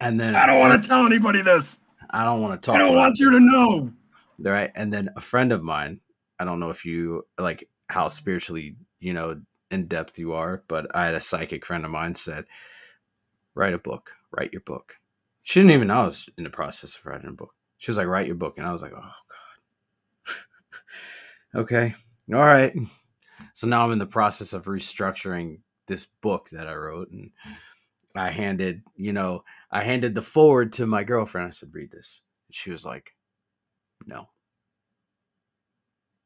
And 0.00 0.18
then 0.18 0.34
I 0.34 0.46
don't 0.46 0.58
want 0.58 0.82
to 0.82 0.88
tell 0.88 1.06
anybody 1.06 1.42
this. 1.42 1.78
I 2.10 2.24
don't 2.24 2.42
want 2.42 2.60
to 2.60 2.66
talk. 2.66 2.76
I 2.76 2.78
don't 2.78 2.96
want 2.96 3.18
you 3.18 3.30
to 3.30 3.40
know. 3.40 3.92
Right. 4.38 4.72
And 4.74 4.92
then 4.92 5.10
a 5.16 5.20
friend 5.20 5.52
of 5.52 5.62
mine, 5.62 6.00
I 6.38 6.44
don't 6.44 6.58
know 6.58 6.70
if 6.70 6.84
you 6.84 7.26
like 7.38 7.68
how 7.88 8.08
spiritually, 8.08 8.76
you 9.02 9.12
know, 9.12 9.40
in 9.70 9.86
depth 9.86 10.18
you 10.18 10.32
are, 10.34 10.62
but 10.68 10.86
I 10.94 11.06
had 11.06 11.14
a 11.14 11.20
psychic 11.20 11.66
friend 11.66 11.84
of 11.84 11.90
mine 11.90 12.14
said, 12.14 12.44
write 13.54 13.74
a 13.74 13.78
book, 13.78 14.12
write 14.30 14.52
your 14.52 14.62
book. 14.62 14.96
She 15.42 15.60
didn't 15.60 15.72
even 15.72 15.88
know 15.88 16.02
I 16.02 16.06
was 16.06 16.28
in 16.38 16.44
the 16.44 16.50
process 16.50 16.96
of 16.96 17.04
writing 17.04 17.28
a 17.28 17.32
book. 17.32 17.52
She 17.78 17.90
was 17.90 17.98
like, 17.98 18.06
write 18.06 18.26
your 18.26 18.36
book. 18.36 18.58
And 18.58 18.66
I 18.66 18.72
was 18.72 18.80
like, 18.80 18.92
oh, 18.94 19.10
God. 20.26 20.36
okay. 21.62 21.94
All 22.32 22.40
right. 22.40 22.74
So 23.54 23.66
now 23.66 23.84
I'm 23.84 23.92
in 23.92 23.98
the 23.98 24.06
process 24.06 24.54
of 24.54 24.64
restructuring 24.64 25.58
this 25.86 26.06
book 26.06 26.48
that 26.50 26.68
I 26.68 26.74
wrote. 26.74 27.10
And 27.10 27.32
I 28.14 28.30
handed, 28.30 28.82
you 28.94 29.12
know, 29.12 29.44
I 29.70 29.82
handed 29.82 30.14
the 30.14 30.22
forward 30.22 30.72
to 30.74 30.86
my 30.86 31.02
girlfriend. 31.02 31.48
I 31.48 31.50
said, 31.50 31.74
read 31.74 31.90
this. 31.90 32.22
And 32.48 32.54
she 32.54 32.70
was 32.70 32.86
like, 32.86 33.14
no. 34.06 34.28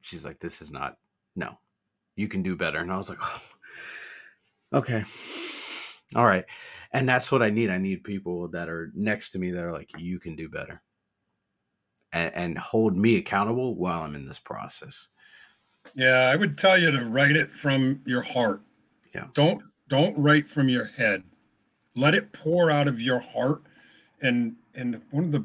She's 0.02 0.24
like, 0.24 0.38
this 0.38 0.62
is 0.62 0.70
not, 0.70 0.98
no, 1.34 1.58
you 2.16 2.28
can 2.28 2.42
do 2.42 2.56
better. 2.56 2.78
And 2.78 2.92
I 2.92 2.96
was 2.96 3.08
like, 3.08 3.18
oh, 3.22 3.42
okay. 4.74 5.04
All 6.14 6.26
right. 6.26 6.44
And 6.92 7.08
that's 7.08 7.30
what 7.30 7.42
I 7.42 7.50
need. 7.50 7.70
I 7.70 7.78
need 7.78 8.04
people 8.04 8.48
that 8.48 8.68
are 8.68 8.90
next 8.94 9.30
to 9.30 9.38
me 9.38 9.50
that 9.50 9.64
are 9.64 9.72
like, 9.72 9.90
you 9.98 10.18
can 10.18 10.34
do 10.34 10.48
better 10.48 10.82
and, 12.12 12.34
and 12.34 12.58
hold 12.58 12.96
me 12.96 13.16
accountable 13.16 13.74
while 13.74 14.02
I'm 14.02 14.14
in 14.14 14.26
this 14.26 14.38
process. 14.38 15.08
Yeah. 15.94 16.30
I 16.32 16.36
would 16.36 16.58
tell 16.58 16.78
you 16.78 16.90
to 16.90 17.04
write 17.06 17.36
it 17.36 17.50
from 17.50 18.00
your 18.06 18.22
heart. 18.22 18.62
Yeah. 19.14 19.26
Don't, 19.34 19.62
don't 19.88 20.16
write 20.18 20.48
from 20.48 20.68
your 20.68 20.86
head 20.86 21.22
let 21.96 22.14
it 22.14 22.32
pour 22.32 22.70
out 22.70 22.86
of 22.86 23.00
your 23.00 23.18
heart 23.18 23.62
and 24.20 24.54
and 24.74 25.00
one 25.10 25.24
of 25.24 25.32
the 25.32 25.44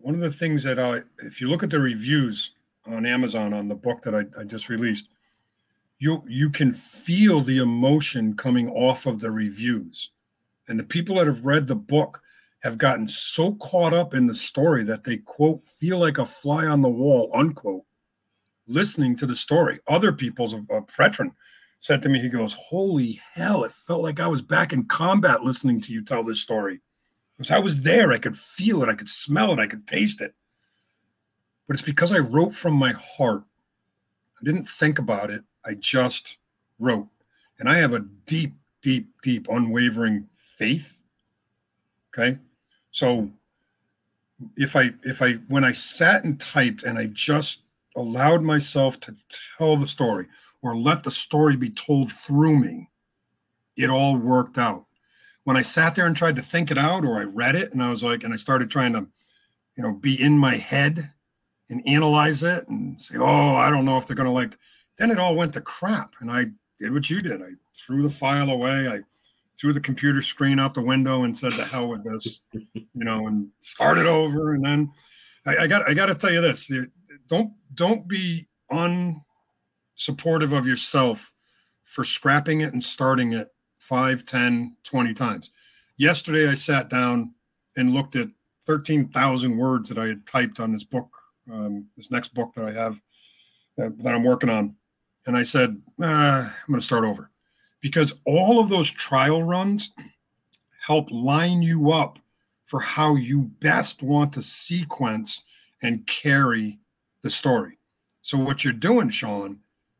one 0.00 0.14
of 0.14 0.20
the 0.20 0.32
things 0.32 0.64
that 0.64 0.80
I, 0.80 1.02
if 1.24 1.40
you 1.40 1.48
look 1.48 1.62
at 1.62 1.70
the 1.70 1.78
reviews 1.78 2.52
on 2.86 3.06
Amazon 3.06 3.54
on 3.54 3.68
the 3.68 3.76
book 3.76 4.02
that 4.02 4.16
I, 4.16 4.24
I 4.36 4.42
just 4.42 4.68
released, 4.68 5.10
you 6.02 6.20
you 6.26 6.50
can 6.50 6.72
feel 6.72 7.42
the 7.42 7.58
emotion 7.58 8.34
coming 8.34 8.68
off 8.70 9.06
of 9.06 9.20
the 9.20 9.30
reviews, 9.30 10.10
and 10.66 10.76
the 10.76 10.82
people 10.82 11.14
that 11.14 11.28
have 11.28 11.44
read 11.44 11.68
the 11.68 11.76
book 11.76 12.20
have 12.64 12.76
gotten 12.76 13.06
so 13.08 13.54
caught 13.54 13.94
up 13.94 14.12
in 14.12 14.26
the 14.26 14.34
story 14.34 14.82
that 14.82 15.04
they 15.04 15.18
quote 15.18 15.64
feel 15.64 15.98
like 15.98 16.18
a 16.18 16.26
fly 16.26 16.66
on 16.66 16.82
the 16.82 16.88
wall 16.88 17.30
unquote 17.34 17.84
listening 18.66 19.16
to 19.16 19.26
the 19.26 19.36
story. 19.36 19.78
Other 19.86 20.12
people's 20.12 20.54
a, 20.54 20.64
veteran 20.96 21.34
said 21.78 22.02
to 22.02 22.08
me, 22.08 22.18
he 22.18 22.28
goes, 22.28 22.52
Holy 22.52 23.20
hell, 23.32 23.62
it 23.62 23.72
felt 23.72 24.02
like 24.02 24.18
I 24.18 24.26
was 24.26 24.42
back 24.42 24.72
in 24.72 24.84
combat 24.86 25.44
listening 25.44 25.80
to 25.82 25.92
you 25.92 26.04
tell 26.04 26.24
this 26.24 26.40
story. 26.40 26.80
Because 27.38 27.52
I 27.52 27.60
was 27.60 27.82
there, 27.82 28.12
I 28.12 28.18
could 28.18 28.36
feel 28.36 28.82
it, 28.82 28.88
I 28.88 28.94
could 28.94 29.08
smell 29.08 29.52
it, 29.52 29.60
I 29.60 29.68
could 29.68 29.86
taste 29.86 30.20
it. 30.20 30.34
But 31.68 31.74
it's 31.74 31.86
because 31.86 32.12
I 32.12 32.18
wrote 32.18 32.54
from 32.54 32.74
my 32.74 32.92
heart. 32.92 33.44
I 34.40 34.44
didn't 34.44 34.68
think 34.68 34.98
about 34.98 35.30
it, 35.30 35.42
I 35.64 35.74
just 35.74 36.36
wrote. 36.78 37.08
And 37.58 37.68
I 37.68 37.76
have 37.76 37.92
a 37.92 38.00
deep, 38.26 38.54
deep, 38.82 39.10
deep, 39.22 39.46
unwavering 39.48 40.28
faith. 40.36 41.02
Okay. 42.12 42.38
So 42.90 43.30
if 44.56 44.76
I, 44.76 44.92
if 45.04 45.22
I, 45.22 45.34
when 45.48 45.64
I 45.64 45.72
sat 45.72 46.24
and 46.24 46.40
typed 46.40 46.82
and 46.82 46.98
I 46.98 47.06
just 47.06 47.62
allowed 47.96 48.42
myself 48.42 48.98
to 49.00 49.16
tell 49.56 49.76
the 49.76 49.88
story, 49.88 50.26
or 50.62 50.76
let 50.76 51.02
the 51.02 51.10
story 51.10 51.56
be 51.56 51.70
told 51.70 52.12
through 52.12 52.58
me, 52.58 52.88
it 53.76 53.90
all 53.90 54.16
worked 54.16 54.58
out. 54.58 54.86
When 55.44 55.56
I 55.56 55.62
sat 55.62 55.94
there 55.96 56.06
and 56.06 56.16
tried 56.16 56.36
to 56.36 56.42
think 56.42 56.70
it 56.70 56.78
out, 56.78 57.04
or 57.04 57.20
I 57.20 57.24
read 57.24 57.56
it 57.56 57.72
and 57.72 57.82
I 57.82 57.90
was 57.90 58.04
like, 58.04 58.22
and 58.22 58.32
I 58.32 58.36
started 58.36 58.70
trying 58.70 58.92
to, 58.92 59.06
you 59.76 59.82
know, 59.82 59.94
be 59.94 60.20
in 60.22 60.38
my 60.38 60.56
head 60.56 61.10
and 61.68 61.82
analyze 61.86 62.42
it 62.42 62.68
and 62.68 63.00
say, 63.00 63.16
oh, 63.18 63.56
I 63.56 63.70
don't 63.70 63.84
know 63.84 63.98
if 63.98 64.06
they're 64.06 64.16
going 64.16 64.28
to 64.28 64.32
like, 64.32 64.56
then 64.98 65.10
it 65.10 65.18
all 65.18 65.34
went 65.34 65.52
to 65.54 65.60
crap. 65.60 66.14
And 66.20 66.30
I 66.30 66.46
did 66.78 66.92
what 66.92 67.10
you 67.10 67.20
did. 67.20 67.42
I 67.42 67.50
threw 67.74 68.02
the 68.02 68.10
file 68.10 68.50
away. 68.50 68.88
I 68.88 69.00
threw 69.58 69.72
the 69.72 69.80
computer 69.80 70.22
screen 70.22 70.58
out 70.58 70.74
the 70.74 70.84
window 70.84 71.22
and 71.22 71.36
said, 71.36 71.52
the 71.52 71.64
hell 71.64 71.88
with 71.88 72.04
this, 72.04 72.40
you 72.52 72.84
know, 72.94 73.26
and 73.26 73.48
started 73.60 74.06
over. 74.06 74.54
And 74.54 74.64
then 74.64 74.90
I, 75.46 75.58
I 75.58 75.66
got, 75.66 75.88
I 75.88 75.94
got 75.94 76.06
to 76.06 76.14
tell 76.14 76.32
you 76.32 76.40
this, 76.40 76.70
don't, 77.28 77.52
don't 77.74 78.08
be 78.08 78.48
unsupportive 78.70 80.56
of 80.56 80.66
yourself 80.66 81.32
for 81.84 82.04
scrapping 82.04 82.62
it 82.62 82.72
and 82.72 82.82
starting 82.82 83.34
it 83.34 83.48
5, 83.78 84.24
10, 84.24 84.76
20 84.82 85.14
times. 85.14 85.50
Yesterday, 85.96 86.48
I 86.48 86.54
sat 86.54 86.88
down 86.88 87.34
and 87.76 87.92
looked 87.92 88.16
at 88.16 88.28
13,000 88.66 89.56
words 89.56 89.88
that 89.88 89.98
I 89.98 90.06
had 90.06 90.26
typed 90.26 90.60
on 90.60 90.72
this 90.72 90.84
book, 90.84 91.08
um, 91.52 91.86
this 91.96 92.10
next 92.10 92.34
book 92.34 92.52
that 92.54 92.64
I 92.64 92.72
have 92.72 93.00
that, 93.76 93.96
that 94.02 94.14
I'm 94.14 94.24
working 94.24 94.50
on. 94.50 94.76
And 95.26 95.36
I 95.36 95.42
said, 95.42 95.80
ah, 96.00 96.44
I'm 96.46 96.68
going 96.68 96.80
to 96.80 96.86
start 96.86 97.04
over 97.04 97.30
because 97.80 98.12
all 98.24 98.58
of 98.60 98.68
those 98.68 98.90
trial 98.90 99.42
runs 99.42 99.90
help 100.80 101.10
line 101.10 101.62
you 101.62 101.92
up 101.92 102.18
for 102.64 102.80
how 102.80 103.14
you 103.14 103.42
best 103.60 104.02
want 104.02 104.32
to 104.32 104.42
sequence 104.42 105.42
and 105.82 106.06
carry 106.06 106.78
the 107.22 107.30
story. 107.30 107.78
So, 108.22 108.38
what 108.38 108.64
you're 108.64 108.72
doing, 108.72 109.10
Sean, 109.10 109.58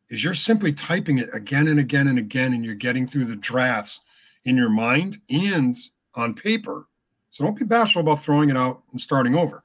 is 0.09 0.23
you're 0.23 0.35
simply 0.35 0.73
typing 0.73 1.18
it 1.18 1.29
again 1.33 1.68
and 1.68 1.81
again 1.81 2.07
and 2.09 2.18
again, 2.18 2.53
and 2.53 2.64
you're 2.64 2.75
getting 2.75 3.07
through 3.07 3.25
the 3.25 3.37
drafts 3.37 4.01
in 4.45 4.57
your 4.57 4.70
mind 4.70 5.18
and 5.31 5.77
on 6.14 6.35
paper. 6.35 6.87
So 7.31 7.45
don't 7.45 7.59
be 7.59 7.64
bashful 7.64 8.01
about 8.01 8.23
throwing 8.23 8.51
it 8.51 8.57
out 8.57 8.83
and 8.93 9.01
starting 9.01 9.35
over. 9.35 9.64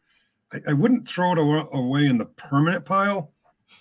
I, 0.54 0.62
I 0.70 0.74
wouldn't 0.74 1.08
throw 1.08 1.34
it 1.34 1.68
away 1.74 2.06
in 2.06 2.18
the 2.18 2.26
permanent 2.26 2.86
pile. 2.86 3.34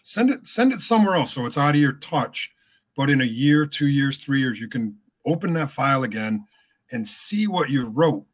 Send 0.03 0.31
it, 0.31 0.47
send 0.47 0.73
it 0.73 0.81
somewhere 0.81 1.17
else 1.17 1.33
so 1.33 1.47
it's 1.47 1.59
out 1.59 1.75
of 1.75 1.81
your 1.81 1.95
touch. 1.95 2.53
But 2.97 3.11
in 3.11 3.21
a 3.21 3.25
year, 3.25 3.67
two 3.67 3.89
years, 3.89 4.19
three 4.19 4.41
years, 4.41 4.61
you 4.61 4.69
can 4.69 4.97
open 5.25 5.53
that 5.55 5.71
file 5.71 6.05
again 6.05 6.47
and 6.93 7.07
see 7.07 7.47
what 7.47 7.71
you 7.71 7.87
wrote 7.87 8.25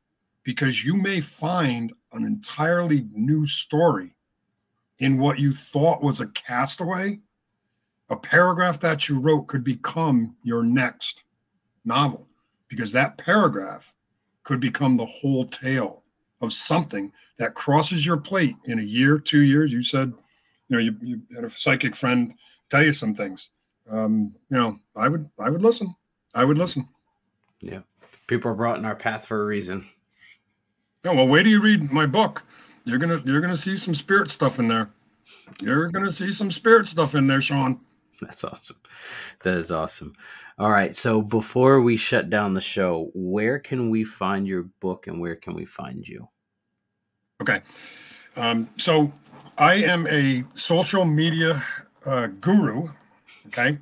because 0.45 0.85
you 0.85 0.97
may 0.97 1.21
find 1.21 1.93
an 2.13 2.25
entirely 2.25 3.07
new 3.13 3.47
story 3.47 4.15
in 4.99 5.19
what 5.19 5.39
you 5.39 5.53
thought 5.53 6.03
was 6.03 6.21
a 6.21 6.27
castaway. 6.29 7.19
A 8.11 8.17
paragraph 8.17 8.79
that 8.81 9.09
you 9.09 9.19
wrote 9.19 9.47
could 9.49 9.65
become 9.65 10.37
your 10.43 10.63
next 10.63 11.25
novel 11.85 12.29
because 12.69 12.93
that 12.93 13.19
paragraph 13.19 13.95
could 14.45 14.61
become 14.61 14.97
the 14.97 15.07
whole 15.07 15.47
tale 15.47 16.03
of 16.41 16.53
something 16.53 17.13
that 17.39 17.55
crosses 17.55 18.05
your 18.05 18.17
plate 18.17 18.57
in 18.65 18.79
a 18.79 18.83
year, 18.83 19.19
two 19.19 19.41
years. 19.41 19.73
You 19.73 19.83
said, 19.83 20.13
know, 20.73 20.79
you, 20.79 20.97
you 21.01 21.23
had 21.35 21.45
a 21.45 21.51
psychic 21.51 21.95
friend 21.95 22.35
tell 22.71 22.83
you 22.83 22.93
some 22.93 23.15
things. 23.15 23.51
Um, 23.91 24.35
you 24.51 24.59
know, 24.59 24.79
I 24.97 25.09
would, 25.09 25.29
I 25.39 25.51
would 25.51 25.63
listen. 25.63 25.95
I 26.35 26.45
would 26.45 26.59
listen. 26.59 26.89
Yeah, 27.61 27.81
people 28.27 28.51
are 28.51 28.55
brought 28.55 28.79
in 28.79 28.85
our 28.85 28.97
path 28.97 29.27
for 29.27 29.43
a 29.43 29.45
reason. 29.45 29.85
Yeah, 31.05 31.13
well, 31.13 31.29
wait 31.29 31.45
till 31.45 31.53
you 31.53 31.63
read 31.63 31.93
my 31.93 32.07
book. 32.07 32.45
You're 32.85 32.99
gonna, 32.99 33.23
you're 33.25 33.41
gonna 33.41 33.57
see 33.57 33.77
some 33.77 33.95
spirit 33.95 34.31
stuff 34.31 34.59
in 34.59 34.69
there. 34.69 34.91
You're 35.61 35.89
gonna 35.89 36.13
see 36.13 36.33
some 36.33 36.51
spirit 36.51 36.89
stuff 36.89 37.15
in 37.15 37.27
there, 37.27 37.41
Sean. 37.41 37.81
That's 38.21 38.45
awesome. 38.45 38.77
That 39.43 39.57
is 39.57 39.71
awesome. 39.71 40.15
All 40.59 40.71
right. 40.71 40.95
So 40.95 41.23
before 41.23 41.81
we 41.81 41.97
shut 41.97 42.31
down 42.31 42.55
the 42.55 42.61
show, 42.61 43.11
where 43.15 43.59
can 43.59 43.91
we 43.91 44.05
find 44.05 44.47
your 44.47 44.65
book 44.81 45.09
and 45.09 45.21
where 45.21 45.35
can 45.35 45.55
we 45.55 45.65
find 45.65 46.07
you? 46.07 46.29
Okay. 47.41 47.63
Um, 48.37 48.69
so 48.79 49.13
I 49.59 49.75
am 49.75 50.07
a 50.07 50.45
social 50.55 51.05
media 51.05 51.63
uh, 52.07 52.29
guru. 52.29 52.89
Okay. 53.49 53.79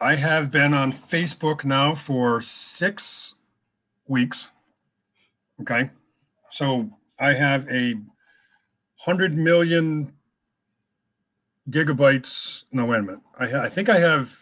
I 0.00 0.16
have 0.16 0.50
been 0.50 0.74
on 0.74 0.92
Facebook 0.92 1.64
now 1.64 1.94
for 1.94 2.42
six 2.42 3.34
weeks. 4.06 4.50
Okay. 5.62 5.90
So 6.50 6.90
I 7.18 7.32
have 7.32 7.66
a 7.70 7.94
hundred 8.96 9.34
million 9.34 10.12
gigabytes. 11.70 12.64
No, 12.70 12.84
wait 12.86 12.98
a 12.98 13.02
minute. 13.02 13.20
I, 13.38 13.48
ha- 13.48 13.62
I 13.62 13.70
think 13.70 13.88
I 13.88 13.98
have 13.98 14.36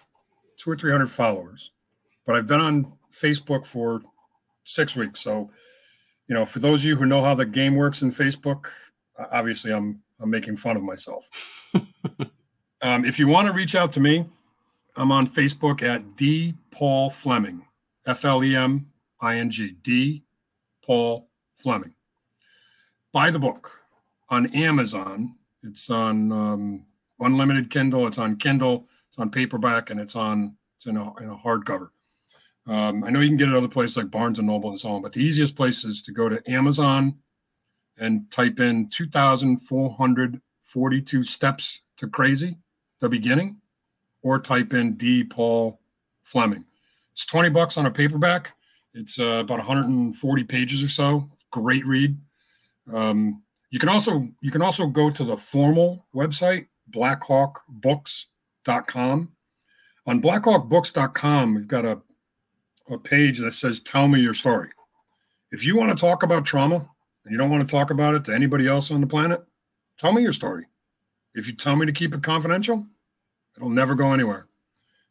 two 0.56 0.70
or 0.70 0.76
three 0.76 0.90
hundred 0.90 1.10
followers, 1.10 1.70
but 2.26 2.34
I've 2.34 2.48
been 2.48 2.60
on 2.60 2.92
Facebook 3.12 3.64
for 3.66 4.02
six 4.64 4.96
weeks. 4.96 5.20
So, 5.20 5.50
you 6.26 6.34
know, 6.34 6.44
for 6.44 6.58
those 6.58 6.80
of 6.80 6.86
you 6.86 6.96
who 6.96 7.06
know 7.06 7.22
how 7.22 7.36
the 7.36 7.46
game 7.46 7.76
works 7.76 8.02
in 8.02 8.10
Facebook, 8.10 8.66
obviously 9.30 9.72
I'm 9.72 10.00
I'm 10.20 10.30
making 10.30 10.56
fun 10.56 10.76
of 10.76 10.82
myself. 10.82 11.70
um, 12.82 13.04
if 13.04 13.18
you 13.18 13.28
want 13.28 13.46
to 13.46 13.52
reach 13.52 13.74
out 13.74 13.92
to 13.92 14.00
me, 14.00 14.26
I'm 14.96 15.10
on 15.10 15.26
Facebook 15.26 15.82
at 15.82 16.16
D 16.16 16.54
Paul 16.70 17.10
Fleming, 17.10 17.66
F 18.06 18.24
L 18.24 18.44
E 18.44 18.54
M 18.54 18.86
I 19.20 19.38
N 19.38 19.50
G, 19.50 19.76
D 19.82 20.22
Paul 20.84 21.28
Fleming. 21.56 21.94
Buy 23.12 23.30
the 23.30 23.38
book 23.38 23.70
on 24.28 24.46
Amazon. 24.54 25.34
It's 25.62 25.90
on 25.90 26.30
um, 26.30 26.86
unlimited 27.20 27.70
Kindle. 27.70 28.06
It's 28.06 28.18
on 28.18 28.36
Kindle. 28.36 28.86
It's 29.08 29.18
on 29.18 29.30
paperback, 29.30 29.90
and 29.90 29.98
it's 29.98 30.16
on 30.16 30.56
it's 30.76 30.86
in 30.86 30.96
a, 30.96 31.16
in 31.18 31.30
a 31.30 31.36
hardcover. 31.36 31.88
Um, 32.66 33.04
I 33.04 33.10
know 33.10 33.20
you 33.20 33.28
can 33.28 33.36
get 33.36 33.48
it 33.48 33.54
other 33.54 33.68
places 33.68 33.96
like 33.96 34.10
Barnes 34.10 34.38
and 34.38 34.48
Noble 34.48 34.70
and 34.70 34.80
so 34.80 34.90
on, 34.90 35.02
but 35.02 35.12
the 35.12 35.22
easiest 35.22 35.54
place 35.54 35.84
is 35.84 36.02
to 36.02 36.12
go 36.12 36.28
to 36.28 36.42
Amazon 36.50 37.16
and 37.98 38.30
type 38.30 38.60
in 38.60 38.88
2,442 38.88 41.24
steps 41.24 41.82
to 41.96 42.08
crazy, 42.08 42.56
the 43.00 43.08
beginning, 43.08 43.56
or 44.22 44.38
type 44.38 44.72
in 44.72 44.94
D. 44.94 45.24
Paul 45.24 45.80
Fleming. 46.22 46.64
It's 47.12 47.26
20 47.26 47.50
bucks 47.50 47.76
on 47.78 47.86
a 47.86 47.90
paperback. 47.90 48.52
It's 48.94 49.20
uh, 49.20 49.42
about 49.42 49.58
140 49.58 50.44
pages 50.44 50.82
or 50.82 50.88
so. 50.88 51.30
Great 51.50 51.84
read. 51.86 52.16
Um, 52.92 53.42
you 53.70 53.78
can 53.78 53.88
also 53.88 54.28
you 54.40 54.50
can 54.50 54.60
also 54.62 54.86
go 54.86 55.10
to 55.10 55.24
the 55.24 55.36
formal 55.36 56.06
website 56.14 56.66
blackhawkbooks.com. 56.90 59.28
On 60.06 60.20
blackhawkbooks.com, 60.20 61.54
we've 61.54 61.68
got 61.68 61.84
a 61.84 62.00
a 62.90 62.98
page 62.98 63.38
that 63.38 63.54
says 63.54 63.80
"Tell 63.80 64.08
me 64.08 64.20
your 64.20 64.34
story." 64.34 64.68
If 65.50 65.64
you 65.64 65.76
want 65.76 65.96
to 65.96 66.00
talk 66.00 66.22
about 66.22 66.44
trauma 66.44 66.88
and 67.24 67.32
you 67.32 67.38
don't 67.38 67.50
want 67.50 67.66
to 67.66 67.72
talk 67.72 67.90
about 67.90 68.14
it 68.14 68.24
to 68.26 68.34
anybody 68.34 68.66
else 68.66 68.90
on 68.90 69.00
the 69.00 69.06
planet, 69.06 69.42
tell 69.98 70.12
me 70.12 70.22
your 70.22 70.32
story. 70.32 70.66
If 71.34 71.46
you 71.46 71.52
tell 71.54 71.76
me 71.76 71.86
to 71.86 71.92
keep 71.92 72.14
it 72.14 72.22
confidential, 72.22 72.86
it'll 73.56 73.70
never 73.70 73.94
go 73.94 74.12
anywhere. 74.12 74.46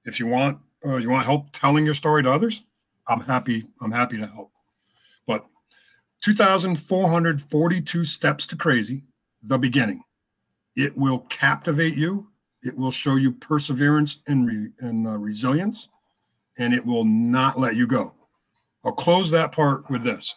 If 0.05 0.19
you 0.19 0.27
want 0.27 0.59
uh, 0.85 0.97
you 0.97 1.09
want 1.09 1.25
help 1.25 1.47
telling 1.53 1.85
your 1.85 1.93
story 1.93 2.23
to 2.23 2.31
others, 2.31 2.63
I'm 3.07 3.21
happy. 3.21 3.65
I'm 3.81 3.91
happy 3.91 4.17
to 4.17 4.27
help. 4.27 4.51
But 5.25 5.45
2,442 6.21 8.05
steps 8.05 8.45
to 8.47 8.55
crazy, 8.55 9.03
the 9.43 9.57
beginning. 9.57 10.03
It 10.75 10.97
will 10.97 11.19
captivate 11.29 11.95
you. 11.95 12.27
It 12.63 12.75
will 12.75 12.91
show 12.91 13.15
you 13.15 13.31
perseverance 13.31 14.19
and, 14.27 14.47
re, 14.47 14.69
and 14.79 15.07
uh, 15.07 15.17
resilience, 15.17 15.89
and 16.57 16.73
it 16.73 16.85
will 16.85 17.05
not 17.05 17.59
let 17.59 17.75
you 17.75 17.87
go. 17.87 18.13
I'll 18.85 18.93
close 18.93 19.31
that 19.31 19.51
part 19.51 19.89
with 19.89 20.03
this. 20.03 20.35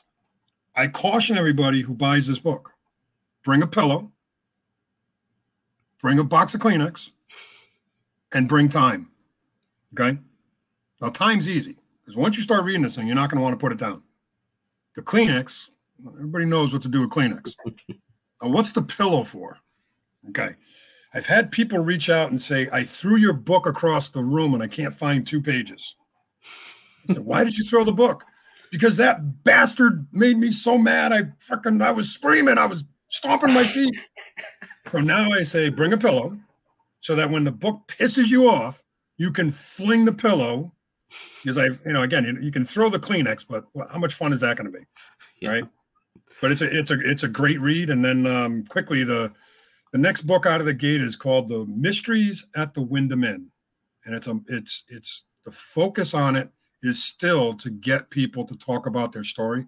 I 0.76 0.88
caution 0.88 1.38
everybody 1.38 1.80
who 1.80 1.94
buys 1.94 2.26
this 2.26 2.38
book 2.38 2.70
bring 3.44 3.62
a 3.62 3.66
pillow, 3.66 4.10
bring 6.02 6.18
a 6.18 6.24
box 6.24 6.52
of 6.54 6.60
Kleenex, 6.60 7.12
and 8.32 8.48
bring 8.48 8.68
time. 8.68 9.08
Okay? 9.94 10.18
Now, 11.00 11.10
time's 11.10 11.48
easy 11.48 11.76
because 12.04 12.16
once 12.16 12.36
you 12.36 12.42
start 12.42 12.64
reading 12.64 12.82
this 12.82 12.96
thing, 12.96 13.06
you're 13.06 13.16
not 13.16 13.30
going 13.30 13.38
to 13.38 13.42
want 13.42 13.54
to 13.54 13.64
put 13.64 13.72
it 13.72 13.78
down. 13.78 14.02
The 14.96 15.02
Kleenex, 15.02 15.68
everybody 16.14 16.44
knows 16.44 16.72
what 16.72 16.82
to 16.82 16.88
do 16.88 17.02
with 17.02 17.10
Kleenex. 17.10 17.54
now, 17.88 18.50
what's 18.50 18.72
the 18.72 18.82
pillow 18.82 19.24
for? 19.24 19.58
Okay. 20.30 20.56
I've 21.14 21.26
had 21.26 21.52
people 21.52 21.78
reach 21.78 22.10
out 22.10 22.30
and 22.30 22.42
say, 22.42 22.68
I 22.72 22.82
threw 22.82 23.16
your 23.16 23.32
book 23.32 23.66
across 23.66 24.10
the 24.10 24.20
room 24.20 24.54
and 24.54 24.62
I 24.62 24.66
can't 24.66 24.92
find 24.92 25.26
two 25.26 25.40
pages. 25.40 25.94
I 27.08 27.14
said, 27.14 27.24
Why 27.24 27.44
did 27.44 27.56
you 27.56 27.64
throw 27.64 27.84
the 27.84 27.92
book? 27.92 28.24
Because 28.70 28.96
that 28.96 29.44
bastard 29.44 30.06
made 30.12 30.38
me 30.38 30.50
so 30.50 30.76
mad. 30.76 31.12
I 31.12 31.22
freaking 31.48 31.82
I 31.82 31.90
was 31.92 32.10
screaming. 32.10 32.58
I 32.58 32.66
was 32.66 32.84
stomping 33.08 33.54
my 33.54 33.62
feet. 33.62 33.96
so 34.92 34.98
now 34.98 35.30
I 35.30 35.42
say, 35.42 35.68
bring 35.68 35.92
a 35.92 35.98
pillow 35.98 36.38
so 37.00 37.14
that 37.14 37.30
when 37.30 37.44
the 37.44 37.52
book 37.52 37.82
pisses 37.86 38.28
you 38.28 38.48
off, 38.48 38.82
you 39.16 39.32
can 39.32 39.50
fling 39.50 40.04
the 40.04 40.12
pillow. 40.12 40.72
Because 41.42 41.56
I, 41.56 41.66
you 41.66 41.92
know, 41.92 42.02
again, 42.02 42.24
you, 42.24 42.38
you 42.40 42.52
can 42.52 42.64
throw 42.64 42.88
the 42.88 42.98
Kleenex, 42.98 43.46
but 43.48 43.64
how 43.90 43.98
much 43.98 44.14
fun 44.14 44.32
is 44.32 44.40
that 44.40 44.56
going 44.56 44.70
to 44.70 44.76
be? 44.76 44.84
Yeah. 45.40 45.50
Right. 45.50 45.64
But 46.42 46.50
it's 46.50 46.60
a 46.60 46.78
it's 46.78 46.90
a 46.90 46.98
it's 47.00 47.22
a 47.22 47.28
great 47.28 47.60
read. 47.60 47.90
And 47.90 48.04
then 48.04 48.26
um, 48.26 48.64
quickly 48.64 49.04
the 49.04 49.32
the 49.92 49.98
next 49.98 50.22
book 50.22 50.44
out 50.46 50.60
of 50.60 50.66
the 50.66 50.74
gate 50.74 51.00
is 51.00 51.16
called 51.16 51.48
The 51.48 51.64
Mysteries 51.66 52.46
at 52.56 52.74
the 52.74 52.82
Wyndham 52.82 53.24
Inn. 53.24 53.50
And 54.04 54.14
it's 54.14 54.26
a 54.26 54.38
it's 54.48 54.84
it's 54.88 55.22
the 55.44 55.52
focus 55.52 56.12
on 56.12 56.36
it 56.36 56.50
is 56.86 57.02
still 57.02 57.54
to 57.54 57.70
get 57.70 58.10
people 58.10 58.46
to 58.46 58.56
talk 58.56 58.86
about 58.86 59.12
their 59.12 59.24
story. 59.24 59.66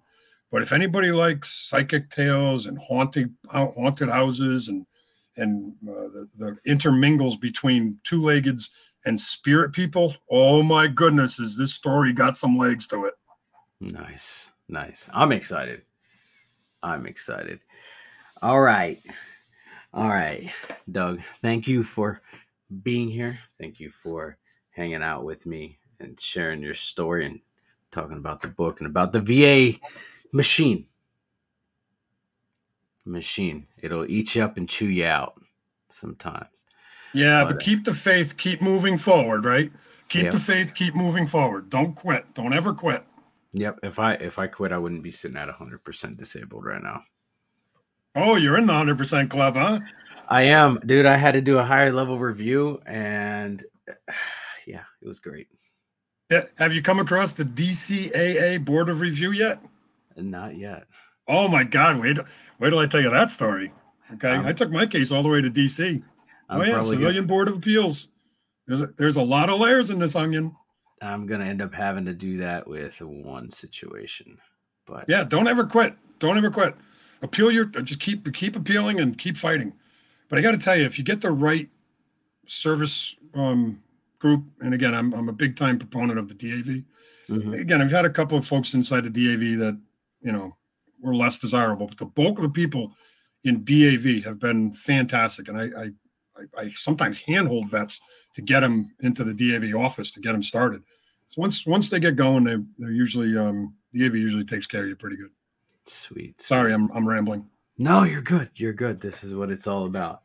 But 0.50 0.62
if 0.62 0.72
anybody 0.72 1.12
likes 1.12 1.68
psychic 1.68 2.10
tales 2.10 2.66
and 2.66 2.78
haunted 2.78 3.34
haunted 3.50 4.08
houses 4.08 4.68
and 4.68 4.86
and 5.36 5.74
uh, 5.88 6.08
the, 6.08 6.28
the 6.36 6.56
intermingles 6.64 7.36
between 7.36 8.00
two-leggeds 8.02 8.70
and 9.04 9.20
spirit 9.20 9.72
people, 9.72 10.14
oh 10.30 10.62
my 10.62 10.88
goodness, 10.88 11.38
is 11.38 11.56
this 11.56 11.72
story 11.72 12.12
got 12.12 12.36
some 12.36 12.58
legs 12.58 12.88
to 12.88 13.04
it? 13.04 13.14
Nice, 13.80 14.50
nice. 14.68 15.08
I'm 15.12 15.30
excited. 15.30 15.82
I'm 16.82 17.06
excited. 17.06 17.60
All 18.42 18.60
right, 18.60 18.98
all 19.92 20.08
right, 20.08 20.50
Doug. 20.90 21.20
Thank 21.38 21.68
you 21.68 21.82
for 21.82 22.20
being 22.82 23.08
here. 23.08 23.38
Thank 23.60 23.80
you 23.80 23.90
for 23.90 24.38
hanging 24.70 25.02
out 25.02 25.24
with 25.24 25.44
me 25.46 25.78
and 26.00 26.20
sharing 26.20 26.62
your 26.62 26.74
story 26.74 27.26
and 27.26 27.40
talking 27.90 28.16
about 28.16 28.42
the 28.42 28.48
book 28.48 28.80
and 28.80 28.86
about 28.86 29.12
the 29.12 29.20
VA 29.20 29.78
machine. 30.32 30.86
Machine. 33.04 33.66
It'll 33.80 34.08
eat 34.10 34.34
you 34.34 34.42
up 34.42 34.56
and 34.56 34.68
chew 34.68 34.88
you 34.88 35.06
out 35.06 35.40
sometimes. 35.88 36.64
Yeah, 37.14 37.44
but, 37.44 37.54
but 37.54 37.62
uh, 37.62 37.64
keep 37.64 37.84
the 37.84 37.94
faith, 37.94 38.36
keep 38.36 38.60
moving 38.60 38.98
forward, 38.98 39.44
right? 39.44 39.72
Keep 40.08 40.30
the 40.30 40.40
faith, 40.40 40.74
keep 40.74 40.94
moving 40.94 41.26
forward. 41.26 41.68
Don't 41.68 41.94
quit. 41.94 42.32
Don't 42.34 42.54
ever 42.54 42.72
quit. 42.72 43.04
Yep. 43.52 43.80
If 43.82 43.98
I 43.98 44.14
if 44.14 44.38
I 44.38 44.46
quit, 44.46 44.72
I 44.72 44.78
wouldn't 44.78 45.02
be 45.02 45.10
sitting 45.10 45.36
at 45.36 45.48
100% 45.48 46.16
disabled 46.16 46.64
right 46.64 46.82
now. 46.82 47.02
Oh, 48.14 48.36
you're 48.36 48.58
in 48.58 48.66
the 48.66 48.72
100% 48.72 49.30
club, 49.30 49.54
huh? 49.54 49.80
I 50.28 50.42
am. 50.42 50.80
Dude, 50.84 51.06
I 51.06 51.16
had 51.16 51.32
to 51.32 51.40
do 51.40 51.58
a 51.58 51.62
higher 51.62 51.92
level 51.92 52.18
review 52.18 52.80
and 52.86 53.62
yeah, 54.66 54.82
it 55.00 55.06
was 55.06 55.18
great. 55.18 55.48
Have 56.30 56.74
you 56.74 56.82
come 56.82 56.98
across 56.98 57.32
the 57.32 57.44
DCAA 57.44 58.62
Board 58.64 58.88
of 58.90 59.00
Review 59.00 59.32
yet? 59.32 59.60
Not 60.16 60.56
yet. 60.56 60.84
Oh 61.26 61.48
my 61.48 61.64
God! 61.64 62.00
Wait, 62.00 62.18
wait 62.58 62.70
till 62.70 62.78
I 62.78 62.86
tell 62.86 63.00
you 63.00 63.10
that 63.10 63.30
story. 63.30 63.72
Okay, 64.14 64.32
um, 64.32 64.46
I 64.46 64.52
took 64.52 64.70
my 64.70 64.86
case 64.86 65.10
all 65.10 65.22
the 65.22 65.28
way 65.28 65.40
to 65.40 65.50
DC. 65.50 66.02
I'm 66.48 66.60
oh 66.60 66.64
yeah, 66.64 66.82
Civilian 66.82 67.14
gonna, 67.14 67.26
Board 67.26 67.48
of 67.48 67.56
Appeals. 67.56 68.08
There's 68.66 68.82
a, 68.82 68.90
there's 68.98 69.16
a 69.16 69.22
lot 69.22 69.48
of 69.48 69.60
layers 69.60 69.90
in 69.90 69.98
this 69.98 70.16
onion. 70.16 70.54
I'm 71.00 71.26
gonna 71.26 71.44
end 71.44 71.62
up 71.62 71.72
having 71.72 72.04
to 72.06 72.14
do 72.14 72.36
that 72.38 72.66
with 72.66 73.00
one 73.00 73.50
situation, 73.50 74.38
But 74.86 75.06
Yeah, 75.08 75.24
don't 75.24 75.48
ever 75.48 75.64
quit. 75.64 75.94
Don't 76.18 76.36
ever 76.36 76.50
quit. 76.50 76.74
Appeal 77.22 77.50
your 77.50 77.66
just 77.66 78.00
keep 78.00 78.30
keep 78.34 78.54
appealing 78.54 79.00
and 79.00 79.16
keep 79.16 79.36
fighting. 79.36 79.72
But 80.28 80.38
I 80.38 80.42
got 80.42 80.52
to 80.52 80.58
tell 80.58 80.76
you, 80.76 80.84
if 80.84 80.98
you 80.98 81.04
get 81.04 81.22
the 81.22 81.30
right 81.30 81.68
service 82.46 83.16
um, 83.34 83.82
group, 84.18 84.44
and 84.60 84.74
again, 84.74 84.94
I'm 84.94 85.12
I'm 85.14 85.28
a 85.28 85.32
big 85.32 85.56
time 85.56 85.78
proponent 85.78 86.18
of 86.18 86.28
the 86.28 86.34
DAV. 86.34 86.82
mhm. 87.28 87.60
Again, 87.60 87.80
I've 87.80 87.90
had 87.90 88.04
a 88.04 88.10
couple 88.10 88.38
of 88.38 88.46
folks 88.46 88.74
inside 88.74 89.04
the 89.04 89.10
DAV 89.10 89.58
that 89.60 89.78
you 90.20 90.32
know 90.32 90.56
were 91.00 91.14
less 91.14 91.38
desirable, 91.38 91.86
but 91.86 91.98
the 91.98 92.06
bulk 92.06 92.38
of 92.38 92.42
the 92.44 92.50
people 92.50 92.92
in 93.44 93.64
DAV 93.64 94.24
have 94.24 94.38
been 94.40 94.72
fantastic, 94.74 95.48
and 95.48 95.58
I 95.58 95.64
I, 95.82 95.84
I, 96.36 96.62
I 96.64 96.70
sometimes 96.70 97.18
handhold 97.18 97.70
vets 97.70 98.00
to 98.34 98.42
get 98.42 98.60
them 98.60 98.90
into 99.00 99.24
the 99.24 99.34
DAV 99.34 99.74
office 99.74 100.10
to 100.12 100.20
get 100.20 100.32
them 100.32 100.42
started. 100.42 100.82
So 101.30 101.40
once 101.42 101.66
once 101.66 101.88
they 101.88 102.00
get 102.00 102.16
going, 102.16 102.44
they 102.44 102.56
they're 102.78 102.90
usually 102.92 103.36
um, 103.38 103.74
DAV 103.94 104.14
usually 104.16 104.44
takes 104.44 104.66
care 104.66 104.82
of 104.82 104.88
you 104.88 104.96
pretty 104.96 105.16
good. 105.16 105.30
sweet. 105.86 106.40
Sorry, 106.40 106.72
I'm 106.72 106.90
I'm 106.92 107.08
rambling. 107.08 107.48
No, 107.78 108.02
you're 108.02 108.22
good. 108.22 108.50
You're 108.56 108.72
good. 108.72 109.00
This 109.00 109.22
is 109.22 109.34
what 109.34 109.50
it's 109.50 109.66
all 109.68 109.86
about. 109.86 110.22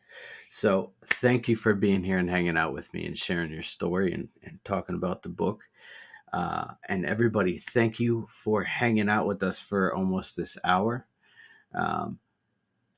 So, 0.56 0.92
thank 1.08 1.48
you 1.48 1.56
for 1.56 1.74
being 1.74 2.04
here 2.04 2.20
and 2.20 2.30
hanging 2.30 2.58
out 2.58 2.76
with 2.76 2.94
me 2.94 3.08
and 3.08 3.18
sharing 3.18 3.52
your 3.52 3.64
story 3.64 4.14
and, 4.14 4.30
and 4.44 4.64
talking 4.64 4.94
about 4.94 5.24
the 5.24 5.30
book. 5.30 5.64
Uh, 6.32 6.66
and 6.88 7.08
everybody, 7.08 7.58
thank 7.58 8.00
you 8.00 8.28
for 8.30 8.64
hanging 8.64 9.10
out 9.10 9.26
with 9.26 9.42
us 9.42 9.60
for 9.60 9.96
almost 9.96 10.38
this 10.38 10.56
hour. 10.64 11.08
Um, 11.74 12.20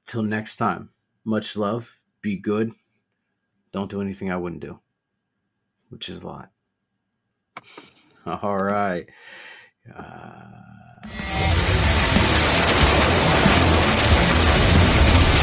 till 0.06 0.24
next 0.24 0.58
time, 0.58 0.90
much 1.24 1.56
love. 1.56 1.98
Be 2.20 2.36
good. 2.36 2.74
Don't 3.72 3.90
do 3.90 4.02
anything 4.02 4.30
I 4.30 4.38
wouldn't 4.38 4.62
do, 4.62 4.82
which 5.88 6.10
is 6.10 6.24
a 6.24 6.28
lot. 6.28 6.52
All 8.26 8.58
right. 8.58 9.08
Uh, 9.96 11.85